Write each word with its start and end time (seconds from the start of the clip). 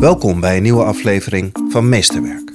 Welkom 0.00 0.40
bij 0.40 0.56
een 0.56 0.62
nieuwe 0.62 0.84
aflevering 0.84 1.56
van 1.68 1.88
Meesterwerk. 1.88 2.52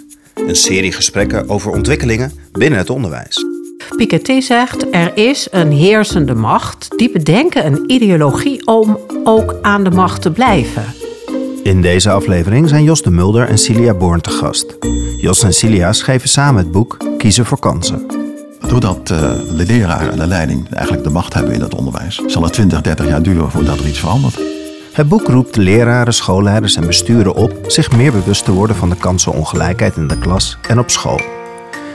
Een 0.47 0.55
serie 0.55 0.91
gesprekken 0.91 1.49
over 1.49 1.71
ontwikkelingen 1.71 2.31
binnen 2.51 2.79
het 2.79 2.89
onderwijs. 2.89 3.45
Piketty 3.95 4.41
zegt 4.41 4.85
er 4.91 5.17
is 5.17 5.47
een 5.51 5.71
heersende 5.71 6.35
macht 6.35 6.97
die 6.97 7.11
bedenken 7.11 7.65
een 7.65 7.83
ideologie 7.87 8.67
om 8.67 8.99
ook 9.23 9.55
aan 9.61 9.83
de 9.83 9.91
macht 9.91 10.21
te 10.21 10.31
blijven. 10.31 10.83
In 11.63 11.81
deze 11.81 12.09
aflevering 12.11 12.69
zijn 12.69 12.83
Jos 12.83 13.01
de 13.01 13.11
Mulder 13.11 13.47
en 13.47 13.57
Cilia 13.57 13.93
Born 13.93 14.21
te 14.21 14.29
gast. 14.29 14.77
Jos 15.17 15.43
en 15.43 15.53
Cilia 15.53 15.93
schreven 15.93 16.29
samen 16.29 16.63
het 16.63 16.71
boek 16.71 16.97
Kiezen 17.17 17.45
voor 17.45 17.59
kansen. 17.59 18.05
Doordat 18.67 19.09
uh, 19.11 19.17
de 19.57 19.65
leraren 19.65 20.11
en 20.11 20.17
de 20.17 20.27
leiding 20.27 20.73
eigenlijk 20.73 21.03
de 21.03 21.09
macht 21.09 21.33
hebben 21.33 21.53
in 21.53 21.61
het 21.61 21.75
onderwijs, 21.75 22.21
zal 22.27 22.43
het 22.43 22.53
20, 22.53 22.81
30 22.81 23.07
jaar 23.07 23.23
duren 23.23 23.51
voordat 23.51 23.79
er 23.79 23.87
iets 23.87 23.99
verandert. 23.99 24.50
Het 24.91 25.07
boek 25.09 25.27
roept 25.27 25.55
leraren, 25.55 26.13
schoolleiders 26.13 26.75
en 26.75 26.85
besturen 26.85 27.33
op 27.33 27.53
zich 27.67 27.91
meer 27.91 28.11
bewust 28.11 28.45
te 28.45 28.51
worden 28.51 28.75
van 28.75 28.89
de 28.89 28.95
kansenongelijkheid 28.95 29.95
in 29.95 30.07
de 30.07 30.17
klas 30.17 30.57
en 30.67 30.79
op 30.79 30.89
school. 30.89 31.21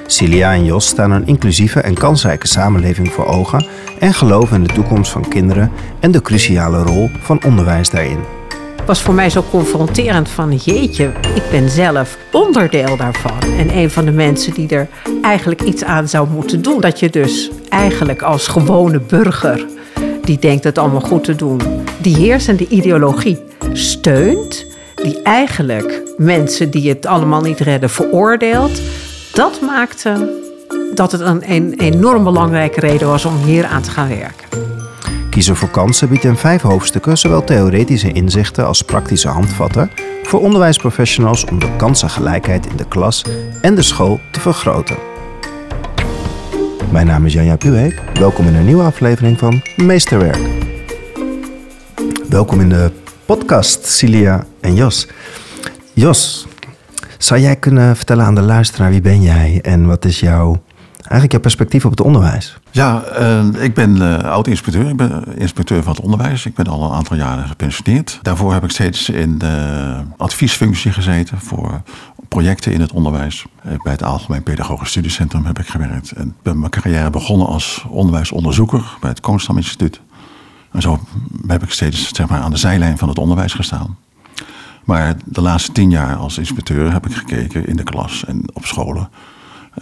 Cilia 0.07 0.53
en 0.53 0.65
Jos 0.65 0.87
staan 0.87 1.11
een 1.11 1.27
inclusieve 1.27 1.81
en 1.81 1.95
kansrijke 1.95 2.47
samenleving 2.47 3.13
voor 3.13 3.27
ogen 3.27 3.67
en 3.99 4.15
geloven 4.15 4.57
in 4.57 4.63
de 4.63 4.73
toekomst 4.73 5.11
van 5.11 5.29
kinderen 5.29 5.71
en 6.01 6.11
de 6.11 6.23
cruciale 6.23 6.83
rol 6.83 7.11
van 7.21 7.45
onderwijs 7.45 7.91
daarin. 7.91 8.19
Het 8.77 8.87
was 8.87 9.03
voor 9.03 9.15
mij 9.15 9.31
zo 9.31 9.45
confronterend 9.51 10.29
van 10.29 10.55
jeetje, 10.55 11.13
ik 11.35 11.43
ben 11.51 11.71
zelf 11.71 12.19
onderdeel 12.33 12.97
daarvan. 12.97 13.41
En 13.59 13.77
een 13.77 13.91
van 13.91 14.05
de 14.05 14.13
mensen 14.13 14.55
die 14.55 14.69
er 14.69 14.89
eigenlijk 15.23 15.63
iets 15.63 15.85
aan 15.85 16.09
zou 16.09 16.29
moeten 16.29 16.63
doen. 16.63 16.81
Dat 16.81 17.01
je 17.01 17.11
dus 17.11 17.51
eigenlijk 17.69 18.23
als 18.23 18.47
gewone 18.47 19.01
burger 19.01 19.67
die 20.27 20.39
denkt 20.39 20.65
het 20.65 20.79
allemaal 20.79 21.01
goed 21.01 21.25
te 21.25 21.35
doen, 21.35 21.61
die 22.07 22.17
heersende 22.17 22.69
ideologie 22.69 23.39
steunt, 23.73 24.67
die 24.95 25.23
eigenlijk 25.23 26.03
mensen 26.17 26.71
die 26.71 26.89
het 26.89 27.07
allemaal 27.07 27.41
niet 27.41 27.61
redden 27.61 27.91
veroordeelt, 27.91 28.81
dat 29.33 29.61
maakte 29.61 30.41
dat 30.95 31.13
het 31.13 31.21
een, 31.21 31.51
een 31.51 31.75
enorm 31.79 32.25
belangrijke 32.25 32.81
reden 32.81 33.09
was 33.09 33.25
om 33.25 33.37
hier 33.37 33.67
aan 33.67 33.83
te 33.83 33.91
gaan 33.91 34.09
werken. 34.09 34.49
Kiezen 35.31 35.57
voor 35.57 35.71
kansen 35.71 36.09
biedt 36.09 36.25
in 36.25 36.37
vijf 36.37 36.63
hoofdstukken 36.63 37.19
zowel 37.19 37.45
theoretische 37.45 38.13
inzichten 38.13 38.67
als 38.67 38.83
praktische 38.83 39.29
handvatten 39.29 39.91
voor 40.23 40.41
onderwijsprofessionals 40.41 41.45
om 41.45 41.59
de 41.59 41.77
kansengelijkheid 41.77 42.67
in 42.67 42.77
de 42.77 42.89
klas 42.89 43.25
en 43.61 43.75
de 43.75 43.83
school 43.83 44.21
te 44.33 44.41
vergroten. 44.41 44.97
Mijn 46.91 47.07
naam 47.07 47.27
is 47.27 47.33
Janja 47.33 47.57
Puweek. 47.57 48.03
Welkom 48.15 48.47
in 48.47 48.55
een 48.55 48.67
nieuwe 48.67 48.85
aflevering 48.85 49.39
van 49.39 49.63
Meesterwerk. 49.77 50.56
Welkom 52.29 52.61
in 52.61 52.69
de 52.69 52.93
podcast, 53.25 53.87
Cilia 53.87 54.45
en 54.61 54.75
Jos. 54.75 55.09
Jos, 55.93 56.47
zou 57.19 57.41
jij 57.41 57.57
kunnen 57.57 57.97
vertellen 57.97 58.25
aan 58.25 58.35
de 58.35 58.41
luisteraar 58.41 58.91
wie 58.91 59.01
ben 59.01 59.23
jij 59.23 59.59
en 59.63 59.87
wat 59.87 60.05
is 60.05 60.21
jouw, 60.21 60.63
eigenlijk 60.97 61.33
jouw 61.33 61.41
perspectief 61.41 61.85
op 61.85 61.91
het 61.91 62.01
onderwijs? 62.01 62.59
Ja, 62.71 63.03
uh, 63.19 63.63
ik 63.63 63.75
ben 63.75 63.97
uh, 63.97 64.19
oud-inspecteur. 64.19 64.89
Ik 64.89 64.97
ben 64.97 65.25
inspecteur 65.37 65.83
van 65.83 65.93
het 65.93 66.05
onderwijs. 66.05 66.47
Ik 66.47 66.55
ben 66.55 66.67
al 66.67 66.83
een 66.83 66.97
aantal 66.97 67.17
jaren 67.17 67.49
gepensioneerd. 67.49 68.19
Daarvoor 68.23 68.53
heb 68.53 68.65
ik 68.65 68.71
steeds 68.71 69.09
in 69.09 69.39
de 69.39 69.97
adviesfunctie 70.17 70.93
gezeten 70.93 71.41
voor 71.41 71.83
projecten 72.29 72.73
in 72.73 72.81
het 72.81 72.93
onderwijs. 72.93 73.45
Bij 73.63 73.93
het 73.93 74.03
Algemeen 74.03 74.43
Pedagogisch 74.43 74.89
Studiecentrum 74.89 75.45
heb 75.45 75.59
ik 75.59 75.67
gewerkt. 75.67 76.11
En 76.11 76.35
ben 76.43 76.59
mijn 76.59 76.71
carrière 76.71 77.11
begonnen 77.11 77.47
als 77.47 77.85
onderwijsonderzoeker 77.89 78.97
bij 79.01 79.11
het 79.11 79.21
Koonstam 79.21 79.57
Instituut. 79.57 80.01
En 80.73 80.83
zo 80.83 81.01
heb 81.47 81.63
ik 81.63 81.71
steeds 81.71 82.15
zeg 82.15 82.29
maar, 82.29 82.41
aan 82.41 82.51
de 82.51 82.57
zijlijn 82.57 82.99
van 82.99 83.09
het 83.09 83.19
onderwijs 83.19 83.53
gestaan. 83.53 83.97
Maar 84.85 85.17
de 85.25 85.41
laatste 85.41 85.73
tien 85.73 85.91
jaar 85.91 86.17
als 86.17 86.39
inspecteur 86.39 86.93
heb 86.93 87.07
ik 87.07 87.15
gekeken 87.15 87.67
in 87.67 87.77
de 87.77 87.83
klas 87.83 88.25
en 88.25 88.43
op 88.53 88.65
scholen. 88.65 89.09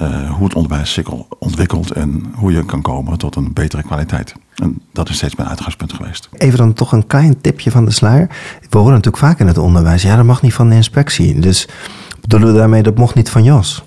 Uh, 0.00 0.31
hoe 0.31 0.44
het 0.44 0.54
onderwijs 0.54 0.92
zich 0.92 1.10
ontwikkelt 1.38 1.91
en 1.91 2.32
hoe 2.34 2.53
je 2.53 2.64
kan 2.64 2.82
komen 2.82 3.19
tot 3.19 3.36
een 3.36 3.53
betere 3.53 3.82
kwaliteit. 3.82 4.34
En 4.54 4.81
dat 4.92 5.09
is 5.09 5.16
steeds 5.16 5.36
mijn 5.36 5.48
uitgangspunt 5.48 5.92
geweest. 5.92 6.28
Even 6.32 6.59
dan 6.59 6.72
toch 6.72 6.92
een 6.92 7.06
klein 7.06 7.41
tipje 7.41 7.70
van 7.70 7.84
de 7.84 7.91
sluier. 7.91 8.28
We 8.70 8.78
horen 8.78 8.92
natuurlijk 8.92 9.25
vaak 9.25 9.41
in 9.41 9.47
het 9.47 9.59
onderwijs, 9.59 10.03
ja, 10.03 10.16
dat 10.16 10.25
mag 10.25 10.42
niet 10.42 10.54
van 10.54 10.69
de 10.69 10.75
inspectie. 10.75 11.41
Dus 11.41 11.69
bedoelen 12.20 12.53
we 12.53 12.59
daarmee 12.59 12.82
dat 12.82 12.97
mocht 12.97 13.14
niet 13.14 13.30
van 13.30 13.44
Jos? 13.44 13.84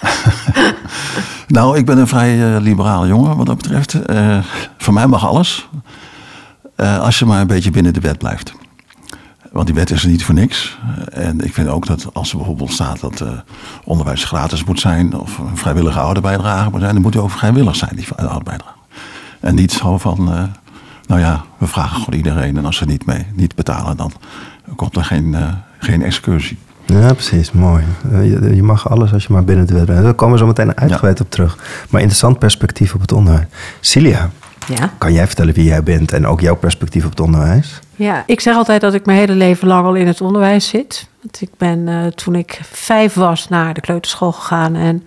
nou, 1.48 1.76
ik 1.78 1.86
ben 1.86 1.98
een 1.98 2.08
vrij 2.08 2.54
uh, 2.54 2.60
liberale 2.60 3.06
jongen 3.06 3.36
wat 3.36 3.46
dat 3.46 3.56
betreft. 3.56 4.10
Uh, 4.10 4.38
voor 4.78 4.94
mij 4.94 5.06
mag 5.06 5.26
alles. 5.26 5.68
Als 6.80 7.18
je 7.18 7.24
maar 7.24 7.40
een 7.40 7.46
beetje 7.46 7.70
binnen 7.70 7.92
de 7.92 8.00
wet 8.00 8.18
blijft. 8.18 8.54
Want 9.52 9.66
die 9.66 9.74
wet 9.74 9.90
is 9.90 10.02
er 10.02 10.08
niet 10.08 10.24
voor 10.24 10.34
niks. 10.34 10.78
En 11.12 11.40
ik 11.40 11.54
vind 11.54 11.68
ook 11.68 11.86
dat 11.86 12.06
als 12.12 12.30
er 12.30 12.36
bijvoorbeeld 12.36 12.72
staat 12.72 13.00
dat 13.00 13.20
uh, 13.20 13.28
onderwijs 13.84 14.24
gratis 14.24 14.64
moet 14.64 14.80
zijn, 14.80 15.18
of 15.18 15.38
een 15.38 15.56
vrijwillige 15.56 16.00
ouderbijdrage 16.00 16.70
moet 16.70 16.80
zijn, 16.80 16.92
dan 16.92 17.02
moet 17.02 17.12
die 17.12 17.20
ook 17.20 17.30
vrijwillig 17.30 17.76
zijn, 17.76 17.90
die 17.94 18.14
ouderbijdrage. 18.14 18.74
En 19.40 19.54
niet 19.54 19.72
zo 19.72 19.98
van, 19.98 20.32
uh, 20.32 20.42
nou 21.06 21.20
ja, 21.20 21.44
we 21.58 21.66
vragen 21.66 21.96
gewoon 21.96 22.18
iedereen 22.18 22.56
en 22.56 22.64
als 22.64 22.76
ze 22.76 22.84
niet 22.84 23.06
mee 23.06 23.26
niet 23.34 23.54
betalen, 23.54 23.96
dan 23.96 24.12
komt 24.76 24.96
er 24.96 25.04
geen, 25.04 25.32
uh, 25.32 25.48
geen 25.78 26.02
excursie. 26.02 26.58
Ja, 26.86 27.12
precies. 27.12 27.52
Mooi. 27.52 27.84
Je, 28.10 28.54
je, 28.54 28.62
mag 28.62 28.90
alles 28.90 29.12
als 29.12 29.26
je 29.26 29.32
maar 29.32 29.44
binnen 29.44 29.66
de 29.66 29.74
wet 29.74 29.86
bent. 29.86 30.02
Daar 30.02 30.14
komen 30.14 30.34
we 30.34 30.40
zo 30.40 30.46
meteen 30.46 30.76
uitgebreid 30.76 31.18
ja. 31.18 31.24
op 31.24 31.30
terug. 31.30 31.56
Maar 31.90 32.00
interessant 32.00 32.38
perspectief 32.38 32.94
op 32.94 33.00
het 33.00 33.12
onderwijs. 33.12 33.46
Cilia, 33.80 34.30
ja? 34.76 34.92
kan 34.98 35.12
jij 35.12 35.26
vertellen 35.26 35.54
wie 35.54 35.64
jij 35.64 35.82
bent 35.82 36.12
en 36.12 36.26
ook 36.26 36.40
jouw 36.40 36.56
perspectief 36.56 37.04
op 37.04 37.10
het 37.10 37.20
onderwijs? 37.20 37.80
Ja, 37.96 38.22
ik 38.26 38.40
zeg 38.40 38.54
altijd 38.54 38.80
dat 38.80 38.94
ik 38.94 39.06
mijn 39.06 39.18
hele 39.18 39.34
leven 39.34 39.68
lang 39.68 39.86
al 39.86 39.94
in 39.94 40.06
het 40.06 40.20
onderwijs 40.20 40.68
zit. 40.68 41.08
Want 41.22 41.40
ik 41.40 41.50
ben 41.56 41.86
uh, 41.86 42.06
toen 42.06 42.34
ik 42.34 42.60
vijf 42.62 43.14
was 43.14 43.48
naar 43.48 43.74
de 43.74 43.80
kleuterschool 43.80 44.32
gegaan. 44.32 44.74
En 44.74 45.04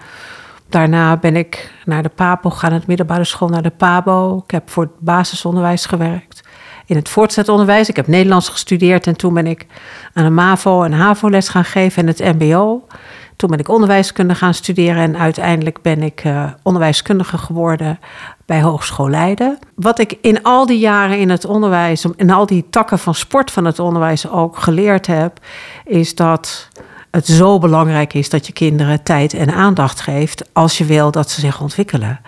daarna 0.70 1.18
ben 1.18 1.36
ik 1.36 1.72
naar 1.86 2.04
de 2.04 2.10
PABO 2.10 2.50
gegaan, 2.50 2.74
het 2.74 2.88
middelbare 2.88 3.24
school 3.24 3.50
naar 3.50 3.62
de 3.62 3.70
PABO. 3.70 4.42
Ik 4.44 4.52
heb 4.52 4.70
voor 4.70 4.84
het 4.84 5.00
basisonderwijs 5.00 5.86
gewerkt. 5.86 6.42
In 6.86 6.96
het 6.96 7.10
voortgezet 7.10 7.50
onderwijs. 7.50 7.90
Ik 7.90 7.96
heb 7.96 8.08
Nederlands 8.08 8.50
gestudeerd 8.50 9.08
en 9.08 9.18
toen 9.18 9.34
ben 9.34 9.48
ik 9.48 9.66
aan 10.14 10.24
de 10.24 10.30
MAVO 10.30 10.84
en 10.84 10.92
HAVO-les 10.92 11.50
gaan 11.50 11.66
geven 11.66 12.02
en 12.02 12.08
het 12.08 12.38
MBO. 12.40 12.88
Toen 13.36 13.50
ben 13.50 13.60
ik 13.60 13.70
onderwijskunde 13.70 14.36
gaan 14.36 14.54
studeren 14.54 15.04
en 15.04 15.18
uiteindelijk 15.18 15.82
ben 15.82 16.02
ik 16.02 16.24
uh, 16.24 16.52
onderwijskundige 16.64 17.38
geworden 17.38 18.00
bij 18.46 18.62
Hogeschool 18.62 19.10
Leiden. 19.10 19.60
Wat 19.76 20.00
ik 20.00 20.18
in 20.22 20.44
al 20.44 20.66
die 20.66 20.80
jaren 20.80 21.20
in 21.20 21.30
het 21.30 21.46
onderwijs, 21.46 22.06
in 22.16 22.32
al 22.32 22.46
die 22.46 22.66
takken 22.70 23.00
van 23.00 23.16
sport 23.16 23.52
van 23.52 23.66
het 23.66 23.80
onderwijs 23.80 24.30
ook 24.30 24.58
geleerd 24.58 25.08
heb, 25.08 25.40
is 25.86 26.16
dat 26.16 26.70
het 27.12 27.26
zo 27.26 27.60
belangrijk 27.60 28.14
is 28.14 28.30
dat 28.30 28.48
je 28.48 28.54
kinderen 28.54 29.04
tijd 29.04 29.34
en 29.34 29.54
aandacht 29.54 30.00
geeft 30.00 30.50
als 30.54 30.78
je 30.78 30.86
wil 30.86 31.12
dat 31.12 31.30
ze 31.30 31.40
zich 31.40 31.62
ontwikkelen. 31.62 32.20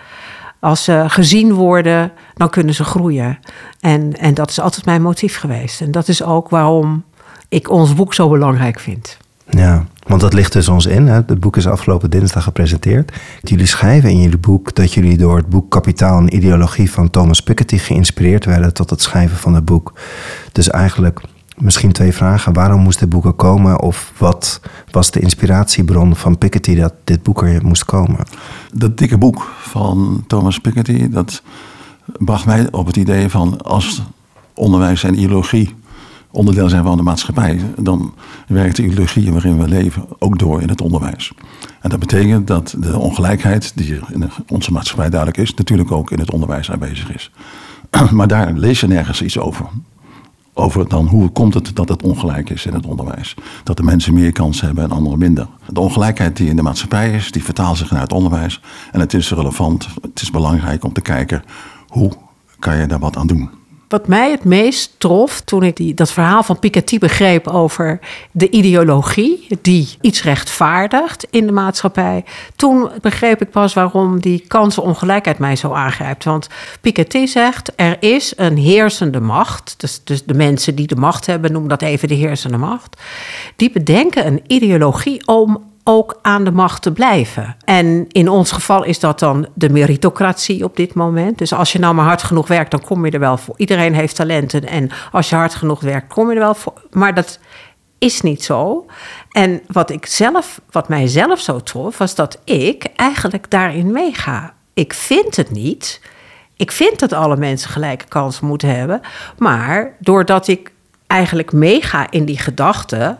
Als 0.60 0.84
ze 0.84 1.04
gezien 1.06 1.52
worden, 1.52 2.12
dan 2.34 2.50
kunnen 2.50 2.74
ze 2.74 2.84
groeien. 2.84 3.38
En, 3.80 4.12
en 4.18 4.34
dat 4.34 4.50
is 4.50 4.60
altijd 4.60 4.84
mijn 4.84 5.02
motief 5.02 5.38
geweest. 5.38 5.80
En 5.80 5.90
dat 5.90 6.08
is 6.08 6.22
ook 6.22 6.48
waarom 6.48 7.04
ik 7.48 7.70
ons 7.70 7.94
boek 7.94 8.14
zo 8.14 8.28
belangrijk 8.28 8.80
vind. 8.80 9.16
Ja, 9.50 9.86
want 10.06 10.20
dat 10.20 10.32
ligt 10.32 10.52
dus 10.52 10.68
ons 10.68 10.86
in. 10.86 11.06
Hè? 11.06 11.14
Het 11.14 11.40
boek 11.40 11.56
is 11.56 11.66
afgelopen 11.66 12.10
dinsdag 12.10 12.42
gepresenteerd. 12.44 13.12
Jullie 13.42 13.66
schrijven 13.66 14.10
in 14.10 14.20
jullie 14.20 14.38
boek 14.38 14.74
dat 14.74 14.92
jullie 14.92 15.16
door 15.16 15.36
het 15.36 15.48
boek 15.48 15.70
Kapitaal 15.70 16.18
en 16.18 16.34
Ideologie 16.34 16.90
van 16.90 17.10
Thomas 17.10 17.42
Piketty 17.42 17.78
geïnspireerd 17.78 18.44
werden 18.44 18.74
tot 18.74 18.90
het 18.90 19.02
schrijven 19.02 19.36
van 19.36 19.54
het 19.54 19.64
boek. 19.64 19.92
Dus 20.52 20.70
eigenlijk 20.70 21.20
misschien 21.56 21.92
twee 21.92 22.12
vragen. 22.12 22.52
Waarom 22.52 22.80
moest 22.80 22.98
dit 22.98 23.08
boek 23.08 23.24
er 23.24 23.32
komen? 23.32 23.80
Of 23.80 24.12
wat 24.18 24.60
was 24.90 25.10
de 25.10 25.20
inspiratiebron 25.20 26.16
van 26.16 26.38
Piketty 26.38 26.74
dat 26.74 26.94
dit 27.04 27.22
boek 27.22 27.42
er 27.42 27.64
moest 27.64 27.84
komen? 27.84 28.20
Dat 28.72 28.98
dikke 28.98 29.18
boek 29.18 29.50
van 29.60 30.24
Thomas 30.26 30.58
Piketty, 30.58 31.08
dat 31.08 31.42
bracht 32.18 32.46
mij 32.46 32.68
op 32.70 32.86
het 32.86 32.96
idee 32.96 33.28
van 33.28 33.62
als 33.62 34.02
onderwijs 34.54 35.04
en 35.04 35.18
ideologie 35.18 35.74
onderdeel 36.36 36.68
zijn 36.68 36.84
van 36.84 36.96
de 36.96 37.02
maatschappij, 37.02 37.60
dan 37.78 38.14
werkt 38.46 38.76
de 38.76 38.84
ideologie 38.84 39.32
waarin 39.32 39.58
we 39.58 39.68
leven 39.68 40.04
ook 40.18 40.38
door 40.38 40.62
in 40.62 40.68
het 40.68 40.80
onderwijs. 40.80 41.32
En 41.80 41.90
dat 41.90 41.98
betekent 41.98 42.46
dat 42.46 42.74
de 42.78 42.98
ongelijkheid 42.98 43.72
die 43.74 44.00
in 44.12 44.30
onze 44.48 44.72
maatschappij 44.72 45.08
duidelijk 45.10 45.40
is, 45.40 45.54
natuurlijk 45.54 45.92
ook 45.92 46.10
in 46.10 46.18
het 46.18 46.30
onderwijs 46.30 46.70
aanwezig 46.70 47.14
is. 47.14 47.30
Maar 48.10 48.28
daar 48.28 48.52
lees 48.52 48.80
je 48.80 48.86
nergens 48.86 49.22
iets 49.22 49.38
over. 49.38 49.66
Over 50.54 50.88
dan 50.88 51.06
hoe 51.06 51.28
komt 51.28 51.54
het 51.54 51.70
dat 51.74 51.88
het 51.88 52.02
ongelijk 52.02 52.50
is 52.50 52.66
in 52.66 52.74
het 52.74 52.86
onderwijs. 52.86 53.34
Dat 53.64 53.76
de 53.76 53.82
mensen 53.82 54.14
meer 54.14 54.32
kansen 54.32 54.66
hebben 54.66 54.84
en 54.84 54.90
anderen 54.90 55.18
minder. 55.18 55.46
De 55.68 55.80
ongelijkheid 55.80 56.36
die 56.36 56.48
in 56.48 56.56
de 56.56 56.62
maatschappij 56.62 57.10
is, 57.12 57.30
die 57.30 57.44
vertaalt 57.44 57.76
zich 57.76 57.90
naar 57.90 58.00
het 58.00 58.12
onderwijs. 58.12 58.60
En 58.92 59.00
het 59.00 59.14
is 59.14 59.30
relevant, 59.30 59.88
het 60.02 60.20
is 60.20 60.30
belangrijk 60.30 60.84
om 60.84 60.92
te 60.92 61.00
kijken 61.00 61.42
hoe 61.88 62.12
kan 62.58 62.76
je 62.76 62.86
daar 62.86 62.98
wat 62.98 63.16
aan 63.16 63.26
doen. 63.26 63.50
Wat 63.88 64.08
mij 64.08 64.30
het 64.30 64.44
meest 64.44 64.94
trof 64.98 65.40
toen 65.40 65.62
ik 65.62 65.76
die, 65.76 65.94
dat 65.94 66.12
verhaal 66.12 66.42
van 66.42 66.58
Piketty 66.58 66.98
begreep 66.98 67.48
over 67.48 67.98
de 68.30 68.50
ideologie 68.50 69.46
die 69.60 69.96
iets 70.00 70.22
rechtvaardigt 70.22 71.26
in 71.30 71.46
de 71.46 71.52
maatschappij. 71.52 72.24
Toen 72.56 72.90
begreep 73.00 73.40
ik 73.40 73.50
pas 73.50 73.74
waarom 73.74 74.20
die 74.20 74.44
kansenongelijkheid 74.48 75.38
mij 75.38 75.56
zo 75.56 75.72
aangrijpt. 75.72 76.24
Want 76.24 76.48
Piketty 76.80 77.26
zegt 77.26 77.72
er 77.76 77.96
is 78.02 78.32
een 78.36 78.56
heersende 78.56 79.20
macht. 79.20 79.74
Dus, 79.76 80.00
dus 80.04 80.24
de 80.24 80.34
mensen 80.34 80.74
die 80.74 80.86
de 80.86 80.96
macht 80.96 81.26
hebben, 81.26 81.52
noem 81.52 81.68
dat 81.68 81.82
even 81.82 82.08
de 82.08 82.14
heersende 82.14 82.56
macht. 82.56 82.96
Die 83.56 83.70
bedenken 83.70 84.26
een 84.26 84.42
ideologie 84.46 85.26
om 85.26 85.74
ook 85.88 86.18
aan 86.22 86.44
de 86.44 86.52
macht 86.52 86.82
te 86.82 86.92
blijven. 86.92 87.56
En 87.64 88.06
in 88.08 88.28
ons 88.28 88.52
geval 88.52 88.84
is 88.84 89.00
dat 89.00 89.18
dan 89.18 89.46
de 89.54 89.68
meritocratie 89.68 90.64
op 90.64 90.76
dit 90.76 90.94
moment. 90.94 91.38
Dus 91.38 91.52
als 91.52 91.72
je 91.72 91.78
nou 91.78 91.94
maar 91.94 92.04
hard 92.04 92.22
genoeg 92.22 92.48
werkt, 92.48 92.70
dan 92.70 92.84
kom 92.84 93.04
je 93.04 93.10
er 93.10 93.20
wel 93.20 93.36
voor. 93.36 93.54
Iedereen 93.56 93.94
heeft 93.94 94.16
talenten 94.16 94.68
en 94.68 94.90
als 95.12 95.28
je 95.28 95.36
hard 95.36 95.54
genoeg 95.54 95.80
werkt, 95.80 96.12
kom 96.12 96.28
je 96.28 96.34
er 96.34 96.40
wel 96.40 96.54
voor. 96.54 96.72
Maar 96.90 97.14
dat 97.14 97.38
is 97.98 98.20
niet 98.20 98.44
zo. 98.44 98.86
En 99.30 99.62
wat 99.66 99.90
ik 99.90 100.06
zelf, 100.06 100.60
wat 100.70 100.88
mij 100.88 101.06
zelf 101.06 101.40
zo 101.40 101.60
trof, 101.60 101.98
was 101.98 102.14
dat 102.14 102.38
ik 102.44 102.84
eigenlijk 102.96 103.50
daarin 103.50 103.92
meega. 103.92 104.54
Ik 104.74 104.94
vind 104.94 105.36
het 105.36 105.50
niet. 105.50 106.00
Ik 106.56 106.72
vind 106.72 106.98
dat 106.98 107.12
alle 107.12 107.36
mensen 107.36 107.70
gelijke 107.70 108.04
kansen 108.08 108.46
moeten 108.46 108.76
hebben. 108.76 109.00
Maar 109.38 109.96
doordat 109.98 110.48
ik 110.48 110.72
eigenlijk 111.06 111.52
meega 111.52 112.10
in 112.10 112.24
die 112.24 112.38
gedachte, 112.38 113.16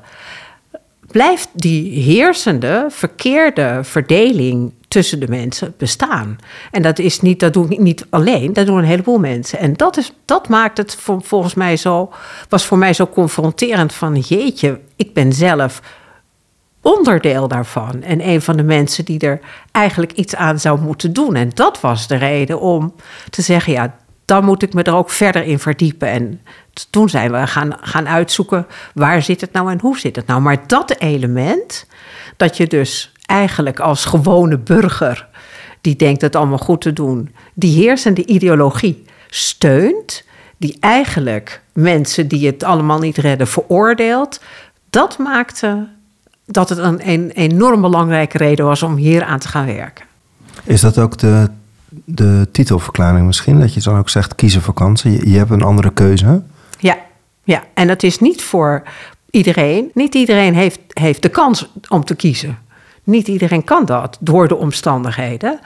blijft 1.11 1.49
die 1.53 2.03
heersende, 2.03 2.87
verkeerde 2.88 3.81
verdeling 3.82 4.73
tussen 4.88 5.20
de 5.20 5.29
mensen 5.29 5.75
bestaan. 5.79 6.38
En 6.70 6.82
dat 6.82 6.99
is 6.99 7.20
niet, 7.20 7.41
dat 7.41 7.53
doe 7.53 7.69
ik 7.69 7.79
niet 7.79 8.06
alleen, 8.11 8.53
dat 8.53 8.67
doen 8.67 8.79
een 8.79 8.85
heleboel 8.85 9.19
mensen. 9.19 9.58
En 9.58 9.75
dat, 9.75 9.97
is, 9.97 10.12
dat 10.25 10.49
maakt 10.49 10.76
het 10.76 10.94
voor, 10.94 11.23
volgens 11.23 11.55
mij 11.55 11.76
zo, 11.76 12.12
was 12.49 12.64
voor 12.64 12.79
mij 12.79 12.93
zo 12.93 13.06
confronterend 13.06 13.94
van 13.94 14.19
jeetje, 14.19 14.81
ik 14.97 15.12
ben 15.12 15.32
zelf 15.32 15.81
onderdeel 16.81 17.49
daarvan. 17.49 18.03
En 18.03 18.29
een 18.29 18.43
van 18.43 18.56
de 18.56 18.62
mensen 18.62 19.05
die 19.05 19.19
er 19.19 19.41
eigenlijk 19.73 20.12
iets 20.12 20.35
aan 20.37 20.58
zou 20.58 20.81
moeten 20.81 21.12
doen. 21.12 21.35
En 21.35 21.50
dat 21.55 21.81
was 21.81 22.06
de 22.06 22.17
reden 22.17 22.61
om 22.61 22.94
te 23.31 23.43
zeggen, 23.43 23.73
ja, 23.73 23.97
dan 24.26 24.44
moet 24.44 24.62
ik 24.62 24.75
me 24.75 24.82
er 24.82 24.94
ook 24.94 25.11
verder 25.11 25.43
in 25.43 25.58
verdiepen. 25.58 26.08
En 26.08 26.40
toen 26.90 27.08
zijn 27.08 27.32
we 27.32 27.46
gaan, 27.46 27.76
gaan 27.81 28.08
uitzoeken 28.08 28.67
waar 28.94 29.23
zit 29.23 29.40
het 29.40 29.52
nou 29.52 29.70
en 29.70 29.81
hoe 29.81 29.99
zit 29.99 30.17
het 30.17 30.26
nou. 30.26 30.40
Maar 30.40 30.67
dat 30.67 30.99
element, 30.99 31.87
dat 32.37 32.56
je 32.56 32.67
dus 32.67 33.12
eigenlijk 33.26 33.81
als 33.81 34.05
gewone 34.05 34.58
burger 34.58 35.28
die 35.81 35.96
denkt 35.96 36.20
het 36.20 36.37
allemaal 36.37 36.58
goed 36.58 36.81
te 36.81 36.93
doen, 36.93 37.34
die 37.55 37.82
heersende 37.82 38.26
ideologie 38.26 39.05
steunt, 39.28 40.25
die 40.56 40.76
eigenlijk 40.81 41.62
mensen 41.72 42.29
die 42.29 42.46
het 42.46 42.64
allemaal 42.64 42.99
niet 42.99 43.17
redden 43.17 43.46
veroordeelt, 43.46 44.40
dat 44.90 45.19
maakte 45.19 45.88
dat 46.46 46.69
het 46.69 46.79
een, 46.79 47.08
een 47.08 47.31
enorm 47.31 47.81
belangrijke 47.81 48.38
reden 48.38 48.64
was 48.64 48.82
om 48.82 48.96
hier 48.96 49.25
aan 49.25 49.38
te 49.38 49.49
gaan 49.49 49.67
werken. 49.67 50.05
Is 50.64 50.81
dat 50.81 50.99
ook 50.99 51.19
de, 51.19 51.49
de 52.04 52.48
titelverklaring 52.52 53.26
misschien? 53.26 53.60
Dat 53.60 53.75
je 53.75 53.81
dan 53.81 53.98
ook 53.98 54.08
zegt 54.08 54.34
kiezen 54.34 54.62
voor 54.62 54.75
kansen. 54.75 55.12
Je, 55.12 55.31
je 55.31 55.38
hebt 55.38 55.50
een 55.50 55.62
andere 55.62 55.93
keuze. 55.93 56.43
Ja, 56.78 56.96
ja, 57.44 57.62
en 57.75 57.87
dat 57.87 58.02
is 58.02 58.19
niet 58.19 58.43
voor 58.43 58.82
iedereen. 59.31 59.90
Niet 59.94 60.14
iedereen 60.14 60.54
heeft, 60.54 60.81
heeft 60.93 61.22
de 61.22 61.28
kans 61.28 61.69
om 61.88 62.04
te 62.04 62.14
kiezen. 62.14 62.58
Niet 63.04 63.28
iedereen 63.28 63.64
kan 63.64 63.84
dat 63.84 64.19
door 64.20 64.48
de 64.48 64.56
omstandigheden. 64.56 65.60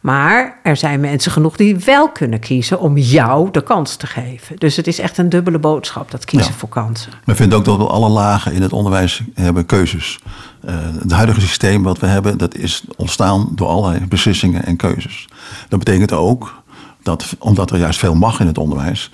Maar 0.00 0.58
er 0.62 0.76
zijn 0.76 1.00
mensen 1.00 1.32
genoeg 1.32 1.56
die 1.56 1.76
wel 1.76 2.08
kunnen 2.08 2.40
kiezen 2.40 2.80
om 2.80 2.98
jou 2.98 3.50
de 3.50 3.62
kans 3.62 3.96
te 3.96 4.06
geven. 4.06 4.56
Dus 4.58 4.76
het 4.76 4.86
is 4.86 4.98
echt 4.98 5.18
een 5.18 5.28
dubbele 5.28 5.58
boodschap, 5.58 6.10
dat 6.10 6.24
kiezen 6.24 6.54
voor 6.54 6.68
kansen. 6.68 7.12
We 7.24 7.34
vinden 7.34 7.58
ook 7.58 7.64
dat 7.64 7.76
we 7.76 7.86
alle 7.86 8.08
lagen 8.08 8.52
in 8.52 8.62
het 8.62 8.72
onderwijs 8.72 9.22
hebben 9.34 9.66
keuzes. 9.66 10.20
Uh, 10.68 10.74
het 11.00 11.12
huidige 11.12 11.40
systeem 11.40 11.82
wat 11.82 11.98
we 11.98 12.06
hebben, 12.06 12.38
dat 12.38 12.54
is 12.54 12.84
ontstaan 12.96 13.48
door 13.54 13.68
allerlei 13.68 14.06
beslissingen 14.06 14.64
en 14.64 14.76
keuzes. 14.76 15.28
Dat 15.68 15.78
betekent 15.78 16.12
ook 16.12 16.62
dat, 17.02 17.36
omdat 17.38 17.70
er 17.70 17.78
juist 17.78 17.98
veel 17.98 18.14
mag 18.14 18.40
in 18.40 18.46
het 18.46 18.58
onderwijs, 18.58 19.10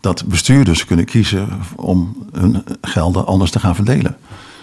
dat 0.00 0.26
bestuurders 0.26 0.84
kunnen 0.84 1.04
kiezen 1.04 1.48
om 1.76 2.16
hun 2.32 2.64
gelden 2.80 3.26
anders 3.26 3.50
te 3.50 3.60
gaan 3.60 3.74
verdelen. 3.74 4.16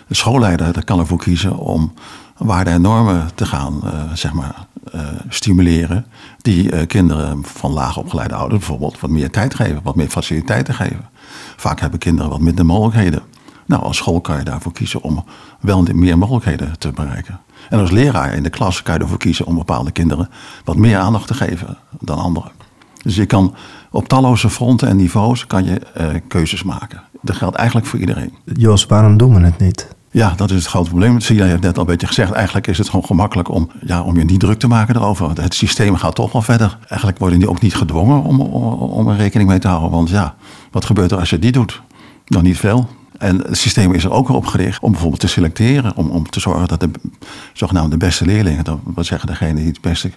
De 0.07 0.15
schoolleider 0.15 0.83
kan 0.83 0.99
ervoor 0.99 1.17
kiezen 1.17 1.57
om 1.57 1.93
waarden 2.37 2.73
en 2.73 2.81
normen 2.81 3.29
te 3.35 3.45
gaan 3.45 3.81
uh, 3.83 3.91
zeg 4.13 4.33
maar, 4.33 4.65
uh, 4.95 5.01
stimuleren. 5.29 6.05
Die 6.41 6.85
kinderen 6.85 7.43
van 7.43 7.71
laag 7.71 7.97
opgeleide 7.97 8.35
ouders 8.35 8.59
bijvoorbeeld 8.59 8.99
wat 8.99 9.09
meer 9.09 9.31
tijd 9.31 9.55
geven, 9.55 9.79
wat 9.83 9.95
meer 9.95 10.09
faciliteiten 10.09 10.73
geven. 10.73 11.09
Vaak 11.55 11.79
hebben 11.79 11.99
kinderen 11.99 12.31
wat 12.31 12.41
minder 12.41 12.65
mogelijkheden. 12.65 13.21
Nou, 13.65 13.83
als 13.83 13.97
school 13.97 14.21
kan 14.21 14.37
je 14.37 14.43
daarvoor 14.43 14.71
kiezen 14.71 15.01
om 15.01 15.25
wel 15.59 15.85
meer 15.93 16.17
mogelijkheden 16.17 16.79
te 16.79 16.91
bereiken. 16.91 17.39
En 17.69 17.79
als 17.79 17.91
leraar 17.91 18.33
in 18.33 18.43
de 18.43 18.49
klas 18.49 18.83
kan 18.83 18.93
je 18.93 18.99
ervoor 18.99 19.17
kiezen 19.17 19.45
om 19.45 19.55
bepaalde 19.55 19.91
kinderen 19.91 20.29
wat 20.63 20.77
meer 20.77 20.97
aandacht 20.97 21.27
te 21.27 21.33
geven 21.33 21.77
dan 21.99 22.17
anderen. 22.17 22.51
Dus 23.03 23.15
je 23.15 23.25
kan 23.25 23.55
op 23.91 24.07
talloze 24.07 24.49
fronten 24.49 24.87
en 24.87 24.95
niveaus 24.95 25.47
kan 25.47 25.65
je 25.65 25.81
uh, 25.97 26.07
keuzes 26.27 26.63
maken. 26.63 27.01
Dat 27.21 27.35
geldt 27.35 27.55
eigenlijk 27.55 27.87
voor 27.87 27.99
iedereen. 27.99 28.33
Jos, 28.43 28.85
waarom 28.85 29.17
doen 29.17 29.33
we 29.33 29.45
het 29.45 29.59
niet? 29.59 29.95
Ja, 30.11 30.33
dat 30.35 30.49
is 30.49 30.55
het 30.55 30.65
grote 30.65 30.89
probleem. 30.89 31.19
Sia 31.19 31.45
heeft 31.45 31.61
net 31.61 31.75
al 31.75 31.81
een 31.81 31.87
beetje 31.87 32.07
gezegd. 32.07 32.31
Eigenlijk 32.31 32.67
is 32.67 32.77
het 32.77 32.89
gewoon 32.89 33.05
gemakkelijk 33.05 33.49
om, 33.49 33.69
ja, 33.81 34.01
om 34.01 34.17
je 34.17 34.23
niet 34.23 34.39
druk 34.39 34.59
te 34.59 34.67
maken 34.67 34.95
erover. 34.95 35.41
Het 35.41 35.53
systeem 35.53 35.95
gaat 35.95 36.15
toch 36.15 36.31
wel 36.31 36.41
verder. 36.41 36.77
Eigenlijk 36.87 37.19
worden 37.19 37.39
die 37.39 37.49
ook 37.49 37.61
niet 37.61 37.75
gedwongen 37.75 38.23
om, 38.23 38.41
om, 38.41 38.63
om 38.73 39.07
er 39.07 39.15
rekening 39.15 39.49
mee 39.49 39.59
te 39.59 39.67
houden. 39.67 39.91
Want 39.91 40.09
ja, 40.09 40.35
wat 40.71 40.85
gebeurt 40.85 41.11
er 41.11 41.19
als 41.19 41.29
je 41.29 41.39
die 41.39 41.51
doet? 41.51 41.81
Nog 42.25 42.41
niet 42.41 42.57
veel. 42.57 42.87
En 43.17 43.37
het 43.37 43.57
systeem 43.57 43.93
is 43.93 44.03
er 44.03 44.11
ook 44.11 44.29
op 44.29 44.45
gericht 44.45 44.81
om 44.81 44.91
bijvoorbeeld 44.91 45.21
te 45.21 45.27
selecteren. 45.27 45.95
Om, 45.95 46.09
om 46.09 46.29
te 46.29 46.39
zorgen 46.39 46.67
dat 46.67 46.79
de 46.79 46.89
zogenaamde 47.53 47.89
de 47.89 48.05
beste 48.05 48.25
leerlingen, 48.25 48.63
dat 48.63 48.79
wil 48.95 49.03
zeggen 49.03 49.27
degene 49.27 49.53
die 49.53 49.67
het 49.67 49.81
beste 49.81 50.11